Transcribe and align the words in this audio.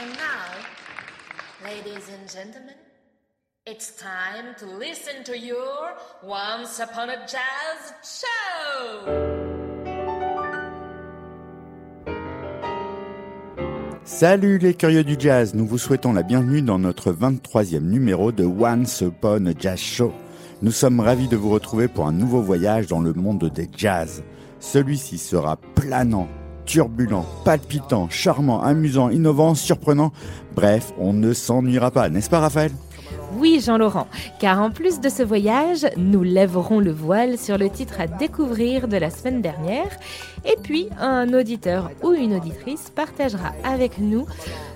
And 0.00 0.12
now, 0.12 0.54
ladies 1.64 2.08
and 2.08 2.30
gentlemen, 2.30 2.76
it's 3.66 3.96
time 3.96 4.54
to 4.58 4.66
listen 4.66 5.24
to 5.24 5.36
your 5.36 5.92
Once 6.22 6.78
Upon 6.78 7.10
a 7.10 7.26
Jazz 7.26 7.92
show! 8.04 9.08
Salut 14.04 14.58
les 14.58 14.74
curieux 14.74 15.02
du 15.02 15.16
jazz, 15.18 15.54
nous 15.54 15.66
vous 15.66 15.78
souhaitons 15.78 16.12
la 16.12 16.22
bienvenue 16.22 16.62
dans 16.62 16.78
notre 16.78 17.10
23e 17.10 17.80
numéro 17.80 18.30
de 18.30 18.44
Once 18.44 19.00
Upon 19.00 19.46
a 19.46 19.52
Jazz 19.58 19.80
Show. 19.80 20.12
Nous 20.62 20.70
sommes 20.70 21.00
ravis 21.00 21.26
de 21.26 21.36
vous 21.36 21.50
retrouver 21.50 21.88
pour 21.88 22.06
un 22.06 22.12
nouveau 22.12 22.40
voyage 22.40 22.86
dans 22.86 23.00
le 23.00 23.14
monde 23.14 23.50
des 23.52 23.68
jazz. 23.76 24.22
Celui-ci 24.60 25.18
sera 25.18 25.56
planant, 25.74 26.28
turbulent, 26.68 27.24
palpitant, 27.46 28.08
charmant, 28.10 28.62
amusant, 28.62 29.08
innovant, 29.08 29.54
surprenant. 29.54 30.12
Bref, 30.54 30.92
on 30.98 31.14
ne 31.14 31.32
s'ennuiera 31.32 31.90
pas, 31.90 32.10
n'est-ce 32.10 32.28
pas 32.28 32.40
Raphaël? 32.40 32.72
Oui, 33.36 33.60
Jean-Laurent, 33.64 34.06
car 34.40 34.60
en 34.60 34.70
plus 34.70 35.00
de 35.00 35.08
ce 35.08 35.22
voyage, 35.22 35.86
nous 35.96 36.22
lèverons 36.22 36.80
le 36.80 36.92
voile 36.92 37.38
sur 37.38 37.58
le 37.58 37.68
titre 37.68 38.00
à 38.00 38.06
découvrir 38.06 38.88
de 38.88 38.96
la 38.96 39.10
semaine 39.10 39.42
dernière, 39.42 39.90
et 40.44 40.56
puis 40.62 40.88
un 40.98 41.32
auditeur 41.34 41.90
ou 42.02 42.12
une 42.12 42.34
auditrice 42.34 42.90
partagera 42.94 43.52
avec 43.64 43.98
nous 43.98 44.26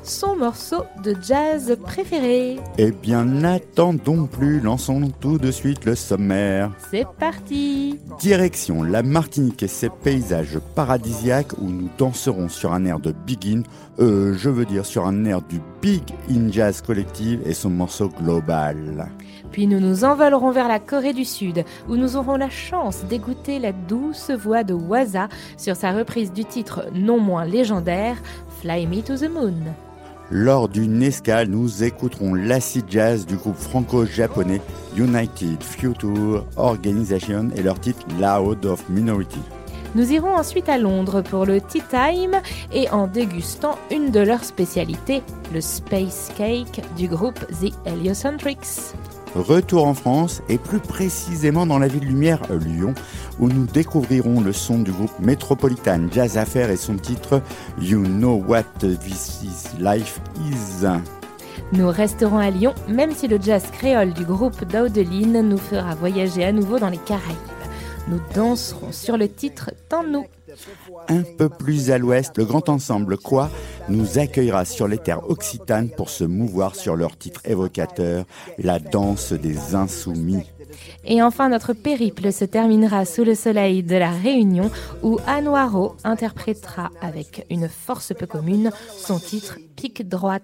son 0.02 0.37
morceau 0.37 0.84
de 1.05 1.15
jazz 1.23 1.77
préféré. 1.83 2.59
Eh 2.78 2.91
bien, 2.91 3.25
n'attendons 3.25 4.27
plus, 4.27 4.61
lançons 4.61 5.12
tout 5.20 5.39
de 5.39 5.50
suite 5.50 5.84
le 5.84 5.95
sommaire. 5.95 6.73
C'est 6.91 7.06
parti 7.19 8.00
Direction 8.19 8.83
la 8.83 9.03
Martinique 9.03 9.62
et 9.62 9.69
ses 9.69 9.89
paysages 9.89 10.59
paradisiaques 10.75 11.53
où 11.59 11.69
nous 11.69 11.89
danserons 11.98 12.48
sur 12.48 12.73
un 12.73 12.84
air 12.84 12.98
de 12.98 13.12
Begin, 13.12 13.62
euh, 14.00 14.34
je 14.37 14.48
veux 14.48 14.64
dire 14.64 14.84
sur 14.84 15.06
un 15.06 15.25
air 15.25 15.42
du 15.42 15.61
Big 15.80 16.03
In 16.30 16.50
Jazz 16.50 16.80
Collective 16.80 17.41
et 17.47 17.55
son 17.55 17.70
morceau 17.70 18.08
Puis 19.51 19.67
nous 19.67 19.81
nous 19.81 20.05
envolerons 20.05 20.51
vers 20.51 20.69
la 20.69 20.79
Corée 20.79 21.12
du 21.12 21.25
Sud, 21.25 21.65
où 21.89 21.97
nous 21.97 22.17
aurons 22.17 22.37
la 22.37 22.51
chance 22.51 23.05
d'écouter 23.05 23.59
la 23.59 23.73
douce 23.73 24.31
voix 24.31 24.65
de 24.65 24.75
Waza 24.75 25.29
sur 25.57 25.77
sa 25.77 25.93
reprise 25.93 26.33
du 26.33 26.45
titre 26.45 26.87
non 26.95 27.19
moins 27.19 27.45
légendaire 27.45 28.17
Fly 28.61 28.87
Me 28.87 29.03
to 29.03 29.17
the 29.17 29.31
Moon. 29.31 29.55
Lors 30.31 30.69
d'une 30.69 31.03
escale, 31.03 31.48
nous 31.48 31.85
écouterons 31.85 32.35
l'acid 32.35 32.87
jazz 32.89 33.27
du 33.27 33.37
groupe 33.37 33.57
franco-japonais 33.57 34.63
United 34.97 35.63
Future 35.63 36.47
Organization 36.57 37.51
et 37.55 37.63
leur 37.63 37.79
titre 37.79 38.07
Loud 38.19 38.65
of 38.65 38.89
Minority. 38.89 39.41
Nous 39.95 40.11
irons 40.12 40.35
ensuite 40.35 40.71
à 40.71 40.79
Londres 40.79 41.21
pour 41.21 41.45
le 41.45 41.61
Tea 41.61 41.83
Time 41.91 42.41
et 42.73 42.89
en 42.89 43.07
dégustant 43.07 43.77
une 43.91 44.11
de 44.11 44.21
leurs 44.21 44.45
spécialités, 44.45 45.23
le 45.53 45.61
Space 45.61 46.33
Cake 46.37 46.81
du 46.97 47.09
groupe 47.09 47.39
The 47.61 47.73
Heliocentrics. 47.85 48.95
Retour 49.35 49.87
en 49.87 49.95
France 49.95 50.43
et 50.48 50.57
plus 50.57 50.81
précisément 50.81 51.67
dans 51.67 51.79
la 51.79 51.89
ville 51.89 52.05
lumière 52.05 52.41
Lyon 52.51 52.95
où 53.39 53.48
nous 53.48 53.67
découvrirons 53.67 54.41
le 54.41 54.53
son 54.53 54.79
du 54.79 54.93
groupe 54.93 55.19
Metropolitan 55.20 56.01
Jazz 56.11 56.39
Affair 56.39 56.70
et 56.70 56.77
son 56.77 56.97
titre 56.97 57.43
You 57.79 58.03
Know 58.03 58.43
What 58.47 58.65
This 58.79 59.43
Is 59.43 59.83
Life 59.83 60.20
Is. 60.51 60.87
Nous 61.73 61.89
resterons 61.89 62.39
à 62.39 62.51
Lyon 62.51 62.75
même 62.89 63.13
si 63.13 63.29
le 63.29 63.39
jazz 63.41 63.65
créole 63.73 64.15
du 64.15 64.25
groupe 64.25 64.65
Daudeline 64.65 65.43
nous 65.47 65.59
fera 65.59 65.95
voyager 65.95 66.45
à 66.45 66.53
nouveau 66.53 66.79
dans 66.79 66.91
les 66.91 66.98
Caraïbes. 66.98 67.61
Nous 68.08 68.20
danserons 68.34 68.92
sur 68.92 69.17
le 69.17 69.28
titre 69.28 69.70
Tant 69.89 70.05
nous. 70.05 70.27
Un 71.08 71.22
peu 71.22 71.48
plus 71.48 71.91
à 71.91 71.98
l'ouest, 71.98 72.36
le 72.36 72.45
grand 72.45 72.69
ensemble 72.69 73.17
Quoi 73.17 73.50
nous 73.89 74.19
accueillera 74.19 74.64
sur 74.64 74.89
les 74.89 74.98
terres 74.98 75.28
occitanes 75.31 75.89
pour 75.89 76.11
se 76.11 76.25
mouvoir 76.25 76.75
sur 76.75 76.97
leur 76.97 77.17
titre 77.17 77.41
évocateur, 77.45 78.25
la 78.58 78.78
danse 78.78 79.33
des 79.33 79.74
insoumis. 79.74 80.45
Et 81.05 81.23
enfin, 81.23 81.48
notre 81.48 81.73
périple 81.73 82.33
se 82.33 82.45
terminera 82.45 83.05
sous 83.05 83.24
le 83.24 83.35
soleil 83.35 83.83
de 83.83 83.96
la 83.96 84.11
Réunion 84.11 84.70
où 85.02 85.19
Anouaro 85.27 85.96
interprétera 86.05 86.90
avec 87.01 87.46
une 87.51 87.69
force 87.69 88.13
peu 88.19 88.27
commune 88.27 88.70
son 88.96 89.19
titre 89.19 89.58
Pique 89.77 90.08
droite. 90.08 90.42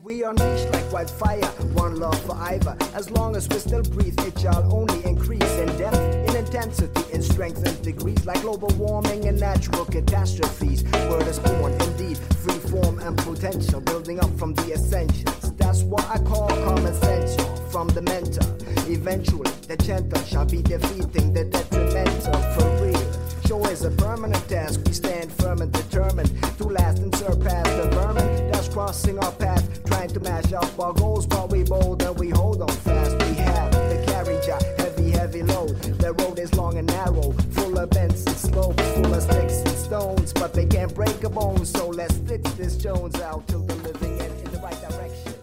Intensity, 6.38 7.12
in 7.12 7.20
strength 7.20 7.66
and 7.66 7.82
degrees, 7.82 8.24
like 8.24 8.40
global 8.42 8.68
warming 8.76 9.26
and 9.26 9.40
natural 9.40 9.84
catastrophes. 9.84 10.84
Word 11.10 11.26
is 11.26 11.40
born, 11.40 11.72
indeed, 11.72 12.16
free 12.16 12.60
form 12.70 13.00
and 13.00 13.18
potential, 13.18 13.80
building 13.80 14.20
up 14.20 14.30
from 14.38 14.54
the 14.54 14.72
essentials. 14.72 15.52
That's 15.56 15.82
what 15.82 16.08
I 16.08 16.18
call 16.18 16.46
common 16.48 16.94
sense 16.94 17.34
from 17.72 17.88
the 17.88 18.02
mentor. 18.02 18.46
Eventually, 18.88 19.50
the 19.66 19.76
gentle 19.78 20.22
shall 20.22 20.44
be 20.44 20.62
defeating 20.62 21.32
the 21.32 21.44
detrimental 21.44 22.40
for 22.54 22.86
real. 22.86 23.42
Show 23.44 23.64
is 23.66 23.84
a 23.84 23.90
permanent 23.90 24.48
task. 24.48 24.80
We 24.86 24.92
stand 24.92 25.32
firm 25.32 25.60
and 25.60 25.72
determined 25.72 26.30
to 26.58 26.64
last 26.64 26.98
and 26.98 27.14
surpass 27.16 27.66
the 27.76 27.90
vermin 27.90 28.50
that's 28.52 28.68
crossing 28.68 29.18
our 29.18 29.32
path, 29.32 29.84
trying 29.86 30.10
to 30.10 30.20
mash 30.20 30.52
up 30.52 30.78
our 30.78 30.92
goals. 30.92 31.26
But 31.26 31.50
we 31.50 31.64
bold 31.64 32.00
and 32.02 32.16
we 32.16 32.30
hold 32.30 32.62
on 32.62 32.68
fast. 32.68 33.18
We 33.26 33.34
have 33.34 33.72
the 33.72 34.04
carriage, 34.06 34.46
a 34.46 34.62
heavy, 34.80 35.10
heavy 35.10 35.42
load. 35.42 35.87
The 36.08 36.14
road 36.24 36.38
is 36.38 36.54
long 36.54 36.78
and 36.78 36.86
narrow, 36.86 37.34
full 37.50 37.78
of 37.78 37.90
bends 37.90 38.24
and 38.26 38.34
slopes, 38.34 38.82
full 38.94 39.12
of 39.12 39.20
sticks 39.20 39.60
and 39.66 39.76
stones. 39.76 40.32
But 40.32 40.54
they 40.54 40.64
can't 40.64 40.94
break 40.94 41.22
a 41.22 41.28
bone, 41.28 41.66
so 41.66 41.90
let's 41.90 42.14
stitch 42.14 42.44
this 42.56 42.78
Jones 42.78 43.20
out 43.20 43.46
till 43.46 43.60
the 43.66 43.74
living 43.74 44.18
end 44.18 44.32
in 44.42 44.50
the 44.50 44.58
right 44.62 44.80
direction. 44.80 45.34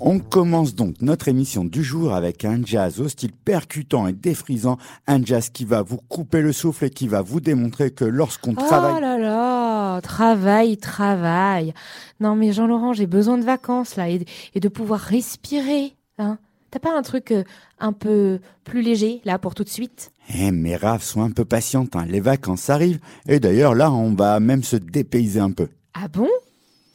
On 0.00 0.18
commence 0.18 0.74
donc 0.74 1.02
notre 1.02 1.28
émission 1.28 1.62
du 1.62 1.84
jour 1.84 2.14
avec 2.14 2.46
un 2.46 2.64
jazz 2.64 3.02
au 3.02 3.08
style 3.08 3.32
percutant 3.32 4.06
et 4.06 4.14
défrisant, 4.14 4.78
un 5.06 5.22
jazz 5.22 5.50
qui 5.50 5.66
va 5.66 5.82
vous 5.82 5.98
couper 6.08 6.40
le 6.40 6.54
souffle 6.54 6.86
et 6.86 6.90
qui 6.90 7.06
va 7.06 7.20
vous 7.20 7.40
démontrer 7.40 7.90
que 7.90 8.06
lorsqu'on 8.06 8.52
Oh 8.52 8.66
travaille... 8.66 9.02
là 9.02 9.18
là, 9.18 10.00
travail, 10.00 10.78
travail. 10.78 11.74
Non 12.18 12.34
mais 12.34 12.52
Jean-Laurent, 12.54 12.94
j'ai 12.94 13.06
besoin 13.06 13.36
de 13.36 13.44
vacances 13.44 13.96
là 13.96 14.08
et, 14.08 14.24
et 14.54 14.60
de 14.60 14.68
pouvoir 14.70 15.00
respirer. 15.00 15.96
Hein. 16.16 16.38
T'as 16.76 16.90
pas 16.90 16.98
un 16.98 17.00
truc 17.00 17.30
euh, 17.30 17.42
un 17.78 17.94
peu 17.94 18.38
plus 18.64 18.82
léger 18.82 19.22
là 19.24 19.38
pour 19.38 19.54
tout 19.54 19.64
de 19.64 19.68
suite? 19.70 20.12
Eh 20.34 20.50
mais 20.50 20.76
Raph, 20.76 21.02
sois 21.02 21.22
un 21.22 21.30
peu 21.30 21.46
patiente, 21.46 21.96
hein, 21.96 22.04
les 22.06 22.20
vacances 22.20 22.68
arrivent, 22.68 22.98
et 23.26 23.40
d'ailleurs 23.40 23.74
là 23.74 23.90
on 23.90 24.12
va 24.14 24.40
même 24.40 24.62
se 24.62 24.76
dépayser 24.76 25.40
un 25.40 25.52
peu. 25.52 25.68
Ah 25.94 26.08
bon? 26.08 26.28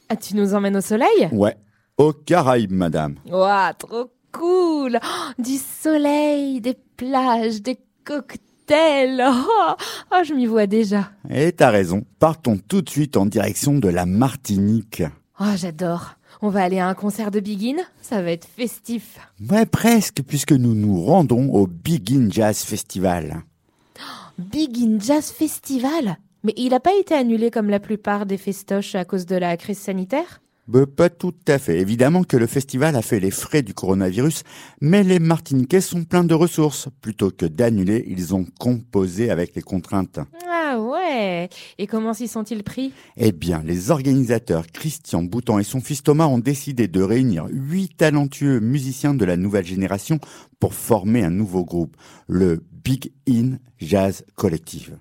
Ah, 0.08 0.14
Tu 0.14 0.36
nous 0.36 0.54
emmènes 0.54 0.76
au 0.76 0.80
soleil? 0.80 1.28
Ouais, 1.32 1.56
aux 1.98 2.12
Caraïbes 2.12 2.70
madame. 2.70 3.16
Ouah, 3.28 3.72
trop 3.76 4.12
cool 4.30 5.00
Oh, 5.02 5.42
Du 5.42 5.56
soleil, 5.56 6.60
des 6.60 6.78
plages, 6.96 7.60
des 7.60 7.80
cocktails. 8.04 9.20
Oh, 9.26 9.74
oh, 10.12 10.22
je 10.24 10.32
m'y 10.32 10.46
vois 10.46 10.68
déjà. 10.68 11.10
Et 11.28 11.50
t'as 11.50 11.70
raison, 11.70 12.04
partons 12.20 12.56
tout 12.56 12.82
de 12.82 12.88
suite 12.88 13.16
en 13.16 13.26
direction 13.26 13.72
de 13.80 13.88
la 13.88 14.06
Martinique. 14.06 15.02
Oh, 15.40 15.56
j'adore. 15.56 16.14
On 16.44 16.50
va 16.50 16.64
aller 16.64 16.80
à 16.80 16.88
un 16.88 16.94
concert 16.94 17.30
de 17.30 17.38
Begin 17.38 17.76
Ça 18.00 18.20
va 18.20 18.32
être 18.32 18.48
festif. 18.48 19.16
Ouais, 19.48 19.64
presque, 19.64 20.22
puisque 20.26 20.50
nous 20.50 20.74
nous 20.74 21.00
rendons 21.00 21.48
au 21.52 21.68
Begin 21.68 22.28
Jazz 22.32 22.64
Festival. 22.64 23.44
Begin 24.38 24.98
Jazz 24.98 25.30
Festival? 25.30 26.16
Mais 26.42 26.52
il 26.56 26.70
n'a 26.70 26.80
pas 26.80 26.96
été 26.98 27.14
annulé 27.14 27.52
comme 27.52 27.70
la 27.70 27.78
plupart 27.78 28.26
des 28.26 28.38
festoches 28.38 28.96
à 28.96 29.04
cause 29.04 29.24
de 29.24 29.36
la 29.36 29.56
crise 29.56 29.78
sanitaire? 29.78 30.42
Bah, 30.66 30.84
pas 30.86 31.10
tout 31.10 31.34
à 31.46 31.60
fait. 31.60 31.78
Évidemment 31.78 32.24
que 32.24 32.36
le 32.36 32.48
festival 32.48 32.96
a 32.96 33.02
fait 33.02 33.20
les 33.20 33.30
frais 33.30 33.62
du 33.62 33.72
coronavirus, 33.72 34.42
mais 34.80 35.04
les 35.04 35.20
Martiniquais 35.20 35.80
sont 35.80 36.02
pleins 36.02 36.24
de 36.24 36.34
ressources. 36.34 36.88
Plutôt 37.00 37.30
que 37.30 37.46
d'annuler, 37.46 38.04
ils 38.08 38.34
ont 38.34 38.46
composé 38.58 39.30
avec 39.30 39.54
les 39.54 39.62
contraintes. 39.62 40.18
Ouais 41.22 41.48
Et 41.78 41.86
comment 41.86 42.14
s'y 42.14 42.28
sont-ils 42.28 42.62
pris? 42.62 42.92
Eh 43.16 43.32
bien, 43.32 43.62
les 43.64 43.90
organisateurs 43.90 44.66
Christian 44.66 45.22
Boutan 45.22 45.58
et 45.58 45.64
son 45.64 45.80
fils 45.80 46.02
Thomas 46.02 46.26
ont 46.26 46.38
décidé 46.38 46.88
de 46.88 47.02
réunir 47.02 47.46
huit 47.50 47.96
talentueux 47.96 48.60
musiciens 48.60 49.14
de 49.14 49.24
la 49.24 49.36
nouvelle 49.36 49.64
génération 49.66 50.18
pour 50.58 50.74
former 50.74 51.22
un 51.22 51.30
nouveau 51.30 51.64
groupe, 51.64 51.96
le 52.26 52.62
Big 52.84 53.12
In 53.28 53.58
Jazz 53.78 54.24
Collective. 54.34 54.98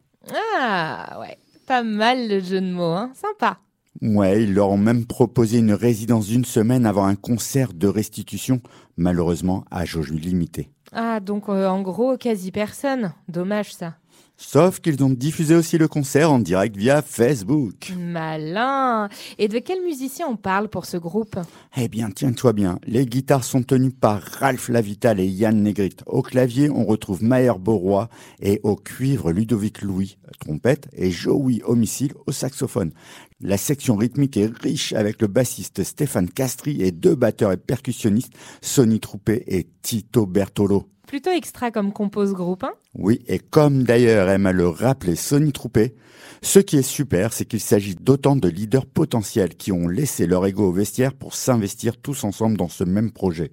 Ah 0.60 1.18
ouais, 1.20 1.38
pas 1.66 1.84
mal 1.84 2.28
le 2.28 2.40
jeu 2.40 2.62
de 2.62 2.72
mots, 2.72 2.84
hein 2.84 3.12
Sympa. 3.16 3.58
Ouais, 4.02 4.44
ils 4.44 4.54
leur 4.54 4.70
ont 4.70 4.78
même 4.78 5.06
proposé 5.06 5.58
une 5.60 5.74
résidence 5.74 6.28
d'une 6.28 6.46
semaine 6.46 6.86
avant 6.86 7.06
un 7.06 7.16
concert 7.16 7.74
de 7.74 7.88
restitution, 7.88 8.62
malheureusement 8.98 9.66
à 9.70 9.86
jauge 9.86 10.12
limitée. 10.12 10.72
Ah 10.94 11.20
donc 11.20 11.50
euh, 11.50 11.68
en 11.68 11.82
gros 11.82 12.18
quasi 12.18 12.52
personne. 12.52 13.14
Dommage 13.28 13.74
ça. 13.74 13.96
Sauf 14.44 14.80
qu'ils 14.80 15.04
ont 15.04 15.12
diffusé 15.12 15.56
aussi 15.56 15.78
le 15.78 15.88
concert 15.88 16.32
en 16.32 16.40
direct 16.40 16.76
via 16.76 17.04
Facebook. 17.04 17.94
Malin 17.96 19.08
Et 19.38 19.48
de 19.48 19.60
quel 19.60 19.84
musicien 19.84 20.26
on 20.28 20.36
parle 20.36 20.68
pour 20.68 20.86
ce 20.86 20.98
groupe? 20.98 21.38
Eh 21.78 21.88
bien, 21.88 22.10
tiens-toi 22.10 22.52
bien, 22.52 22.80
les 22.88 23.06
guitares 23.06 23.44
sont 23.44 23.62
tenues 23.62 23.92
par 23.92 24.20
Ralph 24.20 24.68
Lavital 24.68 25.20
et 25.20 25.28
Yann 25.28 25.62
Negrit. 25.62 25.96
Au 26.08 26.24
clavier, 26.24 26.72
on 26.72 26.86
retrouve 26.86 27.24
Maher 27.24 27.60
Borois 27.60 28.10
et 28.42 28.60
au 28.64 28.76
cuivre, 28.76 29.32
Ludovic 29.32 29.84
Louis, 29.84 30.18
trompette, 30.40 30.90
et 30.92 31.12
Joey 31.12 31.62
Homicile 31.64 32.14
au 32.26 32.32
saxophone. 32.32 32.94
La 33.42 33.58
section 33.58 33.96
rythmique 33.96 34.38
est 34.38 34.52
riche 34.52 34.92
avec 34.94 35.22
le 35.22 35.28
bassiste 35.28 35.84
Stéphane 35.84 36.30
Castri 36.30 36.82
et 36.82 36.92
deux 36.92 37.16
batteurs 37.16 37.52
et 37.52 37.58
percussionnistes, 37.58 38.34
Sonny 38.62 39.00
Troupé 39.00 39.44
et 39.48 39.68
Tito 39.84 40.26
Bertolo 40.26 40.88
plutôt 41.12 41.32
extra 41.32 41.72
comme 41.72 41.92
compose 41.92 42.32
groupe. 42.32 42.64
Hein 42.64 42.72
oui, 42.96 43.20
et 43.28 43.38
comme 43.38 43.84
d'ailleurs 43.84 44.30
aime 44.30 44.46
à 44.46 44.54
le 44.54 44.70
rappeler 44.70 45.18
Sonny 45.18 45.52
Troupé, 45.52 45.94
ce 46.42 46.60
qui 46.60 46.78
est 46.78 46.82
super, 46.82 47.34
c'est 47.34 47.44
qu'il 47.44 47.60
s'agit 47.60 47.96
d'autant 47.96 48.38
de 48.38 48.48
leaders 48.48 48.86
potentiels 48.86 49.56
qui 49.56 49.74
ont 49.74 49.90
laissé 49.90 50.26
leur 50.26 50.46
ego 50.46 50.70
au 50.70 50.72
vestiaire 50.72 51.14
pour 51.14 51.36
s'investir 51.36 51.98
tous 51.98 52.24
ensemble 52.24 52.56
dans 52.56 52.70
ce 52.70 52.86
même 52.86 53.12
projet. 53.12 53.52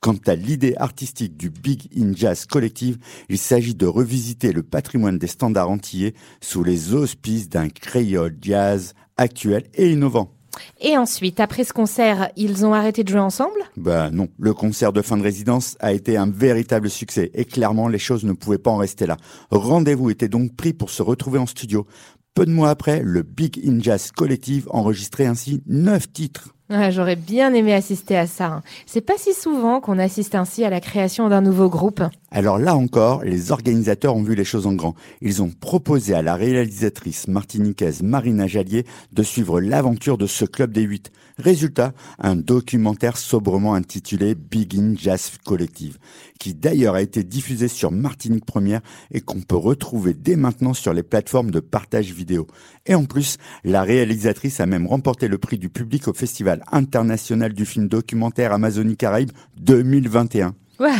Quant 0.00 0.16
à 0.26 0.34
l'idée 0.34 0.74
artistique 0.76 1.36
du 1.36 1.50
Big 1.50 1.88
In 1.96 2.14
Jazz 2.16 2.46
Collective, 2.46 2.98
il 3.28 3.38
s'agit 3.38 3.76
de 3.76 3.86
revisiter 3.86 4.50
le 4.50 4.64
patrimoine 4.64 5.18
des 5.18 5.28
standards 5.28 5.70
antillais 5.70 6.14
sous 6.40 6.64
les 6.64 6.94
auspices 6.94 7.48
d'un 7.48 7.68
créole 7.68 8.36
jazz 8.42 8.94
actuel 9.16 9.68
et 9.74 9.92
innovant. 9.92 10.37
Et 10.80 10.96
ensuite, 10.96 11.40
après 11.40 11.64
ce 11.64 11.72
concert, 11.72 12.30
ils 12.36 12.64
ont 12.64 12.74
arrêté 12.74 13.04
de 13.04 13.08
jouer 13.08 13.20
ensemble? 13.20 13.58
Ben 13.76 14.10
non, 14.10 14.28
le 14.38 14.54
concert 14.54 14.92
de 14.92 15.02
fin 15.02 15.16
de 15.16 15.22
résidence 15.22 15.76
a 15.80 15.92
été 15.92 16.16
un 16.16 16.30
véritable 16.30 16.90
succès 16.90 17.30
et 17.34 17.44
clairement 17.44 17.88
les 17.88 17.98
choses 17.98 18.24
ne 18.24 18.32
pouvaient 18.32 18.58
pas 18.58 18.70
en 18.70 18.76
rester 18.76 19.06
là. 19.06 19.16
Rendez-vous 19.50 20.10
était 20.10 20.28
donc 20.28 20.56
pris 20.56 20.72
pour 20.72 20.90
se 20.90 21.02
retrouver 21.02 21.38
en 21.38 21.46
studio. 21.46 21.86
Peu 22.34 22.46
de 22.46 22.52
mois 22.52 22.70
après, 22.70 23.02
le 23.02 23.22
Big 23.22 23.60
In 23.66 23.80
Jazz 23.80 24.12
Collective 24.12 24.68
enregistrait 24.70 25.26
ainsi 25.26 25.62
neuf 25.66 26.12
titres. 26.12 26.54
J'aurais 26.90 27.16
bien 27.16 27.54
aimé 27.54 27.72
assister 27.72 28.16
à 28.16 28.26
ça. 28.26 28.46
Hein. 28.46 28.62
C'est 28.84 29.00
pas 29.00 29.16
si 29.16 29.32
souvent 29.32 29.80
qu'on 29.80 29.98
assiste 29.98 30.34
ainsi 30.34 30.64
à 30.64 30.70
la 30.70 30.80
création 30.80 31.30
d'un 31.30 31.40
nouveau 31.40 31.70
groupe. 31.70 32.02
Alors 32.30 32.58
là 32.58 32.76
encore, 32.76 33.24
les 33.24 33.52
organisateurs 33.52 34.14
ont 34.14 34.22
vu 34.22 34.34
les 34.34 34.44
choses 34.44 34.66
en 34.66 34.74
grand. 34.74 34.94
Ils 35.22 35.42
ont 35.42 35.50
proposé 35.50 36.12
à 36.12 36.20
la 36.20 36.34
réalisatrice 36.34 37.26
martiniquaise 37.26 38.02
Marina 38.02 38.46
Jallier 38.46 38.84
de 39.12 39.22
suivre 39.22 39.60
l'aventure 39.60 40.18
de 40.18 40.26
ce 40.26 40.44
club 40.44 40.72
des 40.72 40.82
huit. 40.82 41.10
Résultat, 41.38 41.92
un 42.18 42.34
documentaire 42.34 43.16
sobrement 43.16 43.74
intitulé 43.74 44.34
Begin 44.34 44.94
Jazz 44.96 45.30
Collective, 45.44 45.98
qui 46.40 46.52
d'ailleurs 46.52 46.96
a 46.96 47.00
été 47.00 47.22
diffusé 47.22 47.68
sur 47.68 47.92
Martinique 47.92 48.44
Première 48.44 48.80
et 49.12 49.20
qu'on 49.20 49.40
peut 49.40 49.56
retrouver 49.56 50.14
dès 50.14 50.34
maintenant 50.34 50.74
sur 50.74 50.92
les 50.92 51.04
plateformes 51.04 51.52
de 51.52 51.60
partage 51.60 52.12
vidéo. 52.12 52.48
Et 52.86 52.96
en 52.96 53.04
plus, 53.04 53.36
la 53.62 53.84
réalisatrice 53.84 54.58
a 54.58 54.66
même 54.66 54.88
remporté 54.88 55.28
le 55.28 55.38
prix 55.38 55.58
du 55.58 55.68
public 55.68 56.08
au 56.08 56.12
Festival 56.12 56.64
international 56.72 57.52
du 57.52 57.64
film 57.64 57.86
documentaire 57.86 58.52
Amazonie 58.52 58.96
Caraïbes 58.96 59.32
2021. 59.60 60.56
Waouh 60.78 60.92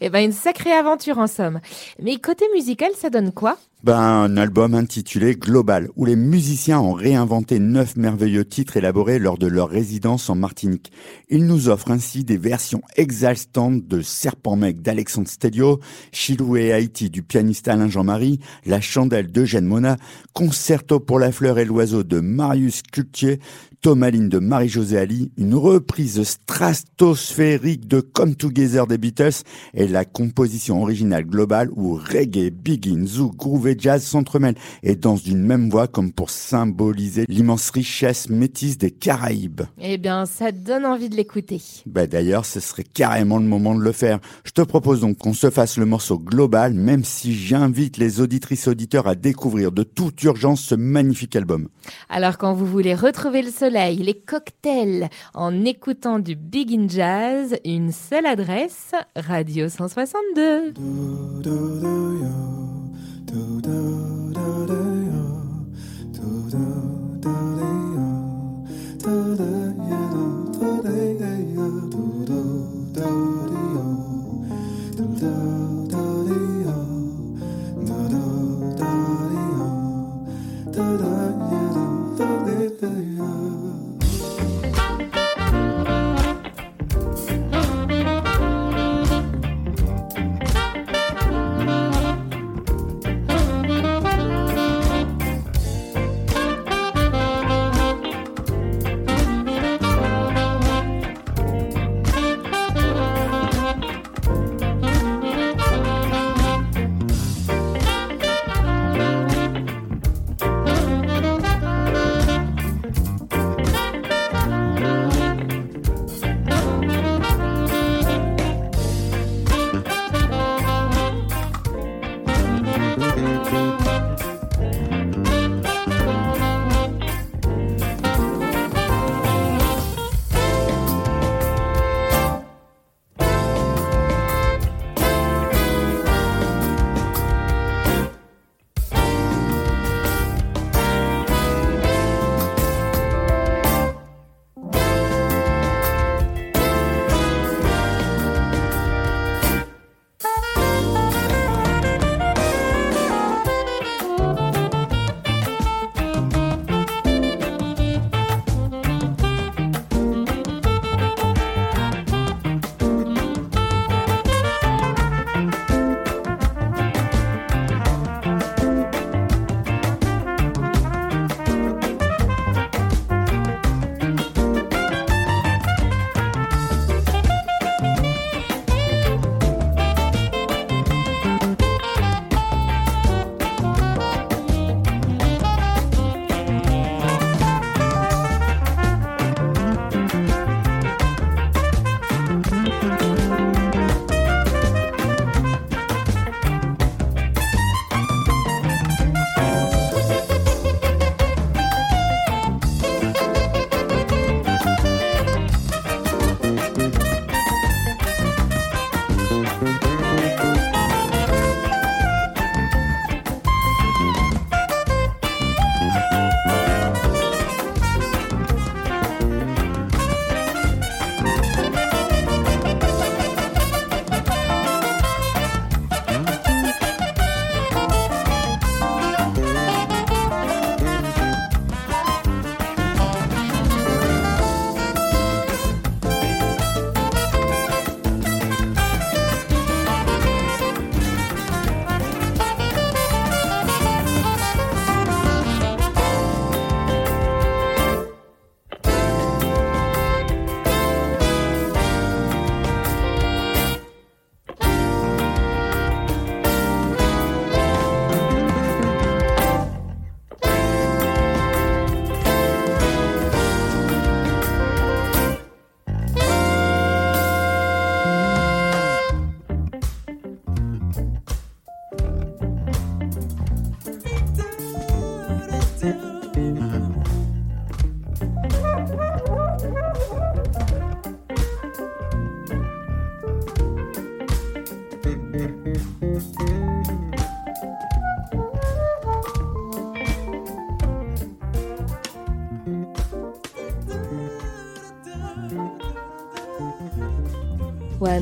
Eh 0.00 0.10
ben 0.10 0.24
une 0.24 0.32
sacrée 0.32 0.72
aventure 0.72 1.18
en 1.18 1.26
somme. 1.26 1.60
Mais 2.02 2.16
côté 2.16 2.46
musical, 2.52 2.90
ça 2.96 3.10
donne 3.10 3.32
quoi? 3.32 3.56
Ben, 3.84 3.98
un 3.98 4.38
album 4.38 4.74
intitulé 4.74 5.36
Global, 5.36 5.90
où 5.94 6.06
les 6.06 6.16
musiciens 6.16 6.80
ont 6.80 6.94
réinventé 6.94 7.58
neuf 7.58 7.96
merveilleux 7.96 8.46
titres 8.46 8.78
élaborés 8.78 9.18
lors 9.18 9.36
de 9.36 9.46
leur 9.46 9.68
résidence 9.68 10.30
en 10.30 10.34
Martinique. 10.34 10.90
Ils 11.28 11.46
nous 11.46 11.68
offrent 11.68 11.90
ainsi 11.90 12.24
des 12.24 12.38
versions 12.38 12.80
exaltantes 12.96 13.86
de 13.86 14.00
Serpent 14.00 14.56
Mec 14.56 14.80
d'Alexandre 14.80 15.28
Stelio, 15.28 15.80
Chilou 16.12 16.56
et 16.56 16.72
Haïti 16.72 17.10
du 17.10 17.22
pianiste 17.22 17.68
Alain 17.68 17.90
Jean-Marie, 17.90 18.40
La 18.64 18.80
Chandelle 18.80 19.30
d'Eugène 19.30 19.66
Mona, 19.66 19.98
Concerto 20.32 20.98
pour 20.98 21.18
la 21.18 21.30
fleur 21.30 21.58
et 21.58 21.66
l'oiseau 21.66 22.04
de 22.04 22.20
Marius 22.20 22.82
Cultier, 22.90 23.38
Tomaline 23.84 24.30
de 24.30 24.38
Marie-Josée 24.38 24.96
Ali, 24.96 25.30
une 25.36 25.54
reprise 25.54 26.22
stratosphérique 26.22 27.86
de 27.86 28.00
Come 28.00 28.34
Together 28.34 28.86
des 28.86 28.96
Beatles 28.96 29.42
et 29.74 29.86
la 29.86 30.06
composition 30.06 30.80
originale 30.80 31.26
globale 31.26 31.68
où 31.70 31.94
reggae, 31.96 32.50
begin, 32.50 33.04
zouk, 33.06 33.36
groove 33.36 33.68
et 33.68 33.76
jazz 33.78 34.02
s'entremêlent 34.02 34.56
et 34.82 34.96
dansent 34.96 35.24
d'une 35.24 35.44
même 35.44 35.68
voix 35.68 35.86
comme 35.86 36.12
pour 36.12 36.30
symboliser 36.30 37.26
l'immense 37.28 37.68
richesse 37.68 38.30
métisse 38.30 38.78
des 38.78 38.90
Caraïbes. 38.90 39.60
Eh 39.78 39.98
bien, 39.98 40.24
ça 40.24 40.50
donne 40.50 40.86
envie 40.86 41.10
de 41.10 41.16
l'écouter. 41.16 41.60
Bah 41.84 42.06
d'ailleurs, 42.06 42.46
ce 42.46 42.60
serait 42.60 42.84
carrément 42.84 43.36
le 43.36 43.44
moment 43.44 43.74
de 43.74 43.82
le 43.82 43.92
faire. 43.92 44.18
Je 44.44 44.52
te 44.52 44.62
propose 44.62 45.02
donc 45.02 45.18
qu'on 45.18 45.34
se 45.34 45.50
fasse 45.50 45.76
le 45.76 45.84
morceau 45.84 46.18
global, 46.18 46.72
même 46.72 47.04
si 47.04 47.34
j'invite 47.34 47.98
les 47.98 48.22
auditrices 48.22 48.66
auditeurs 48.66 49.06
à 49.06 49.14
découvrir 49.14 49.72
de 49.72 49.82
toute 49.82 50.22
urgence 50.22 50.62
ce 50.62 50.74
magnifique 50.74 51.36
album. 51.36 51.68
Alors 52.08 52.38
quand 52.38 52.54
vous 52.54 52.64
voulez 52.64 52.94
retrouver 52.94 53.42
le 53.42 53.50
soleil, 53.50 53.73
les 53.74 54.14
cocktails, 54.14 55.08
en 55.34 55.64
écoutant 55.64 56.20
du 56.20 56.36
Big 56.36 56.72
in 56.72 56.88
Jazz, 56.88 57.56
une 57.64 57.90
seule 57.90 58.26
adresse, 58.26 58.92
Radio 59.16 59.68
162. 59.68 60.74
tell 82.84 83.02
you 83.02 83.13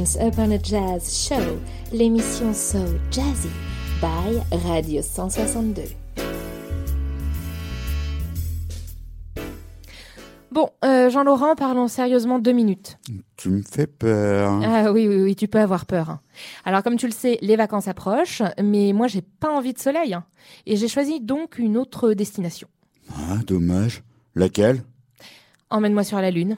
Once 0.03 0.17
Upon 0.21 0.51
a 0.51 0.59
Jazz 0.61 1.29
Show, 1.29 1.61
l'émission 1.93 2.53
So 2.53 2.79
Jazzy 3.13 3.49
by 4.01 4.37
Radio 4.67 5.01
162. 5.01 5.83
Bon, 10.51 10.71
euh, 10.85 11.09
Jean-Laurent, 11.09 11.55
parlons 11.55 11.87
sérieusement 11.87 12.41
deux 12.41 12.51
minutes. 12.51 12.99
Tu 13.37 13.51
me 13.51 13.63
fais 13.63 13.87
peur. 13.87 14.61
Ah 14.65 14.91
oui, 14.91 15.07
oui, 15.07 15.23
oui, 15.23 15.37
tu 15.37 15.47
peux 15.47 15.61
avoir 15.61 15.87
peur. 15.87 16.11
hein. 16.11 16.21
Alors, 16.65 16.83
comme 16.83 16.97
tu 16.97 17.07
le 17.07 17.13
sais, 17.13 17.39
les 17.41 17.55
vacances 17.55 17.87
approchent, 17.87 18.43
mais 18.61 18.93
moi, 18.93 19.07
j'ai 19.07 19.23
pas 19.23 19.53
envie 19.57 19.73
de 19.73 19.79
soleil. 19.79 20.15
hein. 20.15 20.25
Et 20.67 20.75
j'ai 20.77 20.89
choisi 20.89 21.21
donc 21.21 21.59
une 21.61 21.77
autre 21.77 22.13
destination. 22.13 22.67
Ah, 23.15 23.37
dommage. 23.47 24.03
Laquelle? 24.35 24.83
Emmène-moi 25.71 26.03
sur 26.03 26.21
la 26.21 26.33
Lune. 26.33 26.57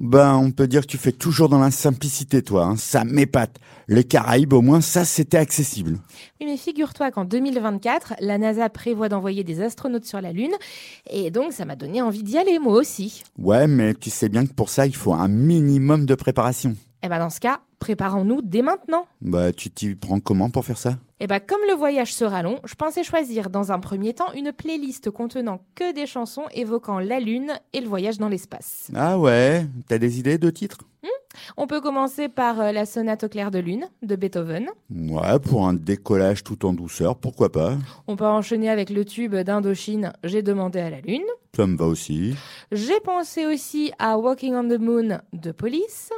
Ben, 0.00 0.36
on 0.36 0.52
peut 0.52 0.68
dire 0.68 0.82
que 0.82 0.86
tu 0.86 0.96
fais 0.96 1.10
toujours 1.10 1.48
dans 1.48 1.58
la 1.58 1.72
simplicité, 1.72 2.40
toi. 2.40 2.66
hein. 2.66 2.76
Ça 2.76 3.02
m'épate. 3.04 3.58
Les 3.88 4.04
Caraïbes, 4.04 4.52
au 4.52 4.62
moins, 4.62 4.80
ça, 4.80 5.04
c'était 5.04 5.38
accessible. 5.38 5.98
Oui, 6.40 6.46
mais 6.46 6.56
figure-toi 6.56 7.10
qu'en 7.10 7.24
2024, 7.24 8.14
la 8.20 8.38
NASA 8.38 8.68
prévoit 8.68 9.08
d'envoyer 9.08 9.42
des 9.42 9.60
astronautes 9.60 10.04
sur 10.04 10.20
la 10.20 10.32
Lune. 10.32 10.52
Et 11.10 11.32
donc, 11.32 11.52
ça 11.52 11.64
m'a 11.64 11.74
donné 11.74 12.00
envie 12.00 12.22
d'y 12.22 12.38
aller, 12.38 12.60
moi 12.60 12.74
aussi. 12.74 13.24
Ouais, 13.38 13.66
mais 13.66 13.92
tu 13.94 14.08
sais 14.10 14.28
bien 14.28 14.46
que 14.46 14.52
pour 14.52 14.68
ça, 14.68 14.86
il 14.86 14.94
faut 14.94 15.14
un 15.14 15.26
minimum 15.26 16.06
de 16.06 16.14
préparation. 16.14 16.76
Et 17.02 17.08
ben, 17.08 17.18
dans 17.18 17.30
ce 17.30 17.38
cas, 17.38 17.60
préparons-nous 17.78 18.42
dès 18.42 18.62
maintenant. 18.62 19.06
Bah, 19.20 19.52
tu 19.52 19.70
t'y 19.70 19.94
prends 19.94 20.18
comment 20.18 20.50
pour 20.50 20.64
faire 20.64 20.78
ça? 20.78 20.98
Et 21.20 21.26
ben, 21.26 21.40
comme 21.40 21.60
le 21.68 21.74
voyage 21.74 22.12
sera 22.12 22.42
long, 22.42 22.60
je 22.64 22.74
pensais 22.74 23.04
choisir 23.04 23.50
dans 23.50 23.72
un 23.72 23.78
premier 23.78 24.14
temps 24.14 24.32
une 24.34 24.52
playlist 24.52 25.10
contenant 25.10 25.60
que 25.74 25.92
des 25.92 26.06
chansons 26.06 26.44
évoquant 26.52 26.98
la 26.98 27.20
Lune 27.20 27.52
et 27.72 27.80
le 27.80 27.88
voyage 27.88 28.18
dans 28.18 28.28
l'espace. 28.28 28.90
Ah 28.94 29.18
ouais? 29.18 29.66
T'as 29.88 29.98
des 29.98 30.18
idées 30.18 30.38
de 30.38 30.50
titres? 30.50 30.78
On 31.56 31.66
peut 31.66 31.80
commencer 31.80 32.28
par 32.28 32.60
euh, 32.60 32.72
la 32.72 32.86
sonate 32.86 33.24
au 33.24 33.28
clair 33.28 33.50
de 33.50 33.58
lune 33.58 33.86
de 34.02 34.16
Beethoven. 34.16 34.68
Ouais, 34.90 35.38
pour 35.38 35.66
un 35.66 35.74
décollage 35.74 36.44
tout 36.44 36.64
en 36.66 36.72
douceur, 36.72 37.16
pourquoi 37.16 37.50
pas 37.50 37.76
On 38.06 38.16
peut 38.16 38.26
enchaîner 38.26 38.70
avec 38.70 38.90
le 38.90 39.04
tube 39.04 39.34
d'Indochine 39.34 40.12
J'ai 40.24 40.42
demandé 40.42 40.80
à 40.80 40.90
la 40.90 41.00
Lune. 41.00 41.24
Ça 41.56 41.66
me 41.66 41.76
va 41.76 41.86
aussi. 41.86 42.34
J'ai 42.70 43.00
pensé 43.00 43.46
aussi 43.46 43.90
à 43.98 44.18
Walking 44.18 44.54
on 44.54 44.68
the 44.68 44.78
Moon 44.78 45.18
de 45.32 45.50
Police, 45.50 46.10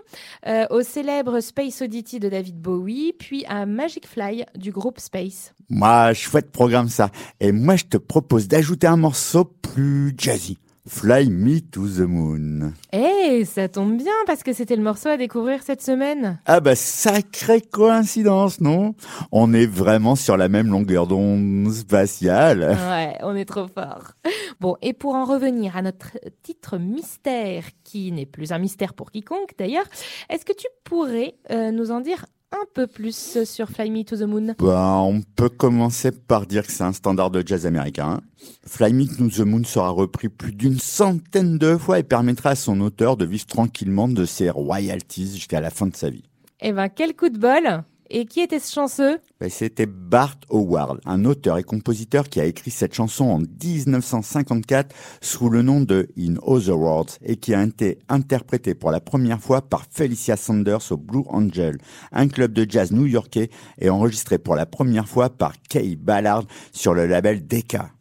euh, 0.46 0.66
au 0.70 0.82
célèbre 0.82 1.40
Space 1.40 1.80
Oddity 1.80 2.20
de 2.20 2.28
David 2.28 2.60
Bowie, 2.60 3.14
puis 3.18 3.44
à 3.46 3.64
Magic 3.64 4.06
Fly 4.06 4.44
du 4.56 4.70
groupe 4.70 5.00
Space. 5.00 5.54
Moi, 5.70 6.12
chouette 6.12 6.50
programme 6.50 6.88
ça. 6.88 7.10
Et 7.38 7.52
moi, 7.52 7.76
je 7.76 7.84
te 7.84 7.96
propose 7.96 8.48
d'ajouter 8.48 8.86
un 8.86 8.96
morceau 8.96 9.44
plus 9.44 10.12
jazzy. 10.18 10.58
Fly 10.88 11.28
Me 11.28 11.60
to 11.60 11.86
the 11.86 12.00
Moon. 12.00 12.72
Eh, 12.92 13.44
ça 13.44 13.68
tombe 13.68 13.96
bien 13.96 14.12
parce 14.26 14.42
que 14.42 14.52
c'était 14.52 14.76
le 14.76 14.82
morceau 14.82 15.10
à 15.10 15.16
découvrir 15.16 15.62
cette 15.62 15.82
semaine. 15.82 16.40
Ah 16.46 16.60
bah 16.60 16.74
sacrée 16.74 17.60
coïncidence, 17.60 18.60
non? 18.60 18.94
On 19.30 19.52
est 19.52 19.66
vraiment 19.66 20.16
sur 20.16 20.36
la 20.36 20.48
même 20.48 20.68
longueur 20.68 21.06
d'onde 21.06 21.70
spatiale. 21.70 22.78
Ouais, 22.88 23.16
on 23.22 23.36
est 23.36 23.44
trop 23.44 23.68
fort. 23.68 24.12
Bon, 24.58 24.76
et 24.80 24.92
pour 24.94 25.14
en 25.14 25.24
revenir 25.24 25.76
à 25.76 25.82
notre 25.82 26.16
titre 26.42 26.78
mystère, 26.78 27.64
qui 27.84 28.10
n'est 28.10 28.26
plus 28.26 28.52
un 28.52 28.58
mystère 28.58 28.94
pour 28.94 29.10
quiconque 29.10 29.52
d'ailleurs, 29.58 29.86
est-ce 30.30 30.44
que 30.44 30.52
tu 30.52 30.66
pourrais 30.84 31.34
euh, 31.50 31.70
nous 31.72 31.90
en 31.90 32.00
dire 32.00 32.24
un 32.52 32.64
peu 32.74 32.86
plus 32.86 33.44
sur 33.44 33.68
Fly 33.68 33.90
Me 33.90 34.02
to 34.02 34.16
the 34.16 34.22
Moon 34.22 34.54
Bah, 34.58 34.98
on 35.02 35.22
peut 35.36 35.48
commencer 35.48 36.10
par 36.10 36.46
dire 36.46 36.66
que 36.66 36.72
c'est 36.72 36.82
un 36.84 36.92
standard 36.92 37.30
de 37.30 37.42
jazz 37.46 37.66
américain. 37.66 38.20
Fly 38.66 38.92
Me 38.92 39.04
to 39.06 39.28
the 39.28 39.46
Moon 39.46 39.64
sera 39.64 39.90
repris 39.90 40.28
plus 40.28 40.52
d'une 40.52 40.78
centaine 40.78 41.58
de 41.58 41.76
fois 41.76 41.98
et 41.98 42.02
permettra 42.02 42.50
à 42.50 42.54
son 42.56 42.80
auteur 42.80 43.16
de 43.16 43.24
vivre 43.24 43.46
tranquillement 43.46 44.08
de 44.08 44.24
ses 44.24 44.50
royalties 44.50 45.32
jusqu'à 45.34 45.60
la 45.60 45.70
fin 45.70 45.86
de 45.86 45.94
sa 45.96 46.10
vie. 46.10 46.24
Eh 46.60 46.72
ben, 46.72 46.88
quel 46.88 47.14
coup 47.14 47.28
de 47.28 47.38
bol 47.38 47.84
Et 48.12 48.26
qui 48.26 48.40
était 48.40 48.58
ce 48.58 48.72
chanceux? 48.72 49.20
Ben, 49.38 49.48
C'était 49.48 49.86
Bart 49.86 50.34
Howard, 50.50 51.00
un 51.04 51.24
auteur 51.24 51.58
et 51.58 51.62
compositeur 51.62 52.28
qui 52.28 52.40
a 52.40 52.44
écrit 52.44 52.72
cette 52.72 52.92
chanson 52.92 53.26
en 53.26 53.38
1954 53.38 54.92
sous 55.20 55.48
le 55.48 55.62
nom 55.62 55.80
de 55.80 56.08
In 56.18 56.34
Other 56.42 56.76
Words 56.76 57.18
et 57.22 57.36
qui 57.36 57.54
a 57.54 57.62
été 57.62 58.00
interprétée 58.08 58.74
pour 58.74 58.90
la 58.90 59.00
première 59.00 59.40
fois 59.40 59.62
par 59.62 59.84
Felicia 59.88 60.36
Sanders 60.36 60.90
au 60.90 60.96
Blue 60.96 61.22
Angel, 61.28 61.78
un 62.10 62.26
club 62.26 62.52
de 62.52 62.68
jazz 62.68 62.90
new-yorkais 62.90 63.48
et 63.78 63.90
enregistrée 63.90 64.38
pour 64.38 64.56
la 64.56 64.66
première 64.66 65.08
fois 65.08 65.30
par 65.30 65.52
Kay 65.68 65.94
Ballard 65.94 66.44
sur 66.72 66.94
le 66.94 67.06
label 67.06 67.46
Decca. 67.46 67.92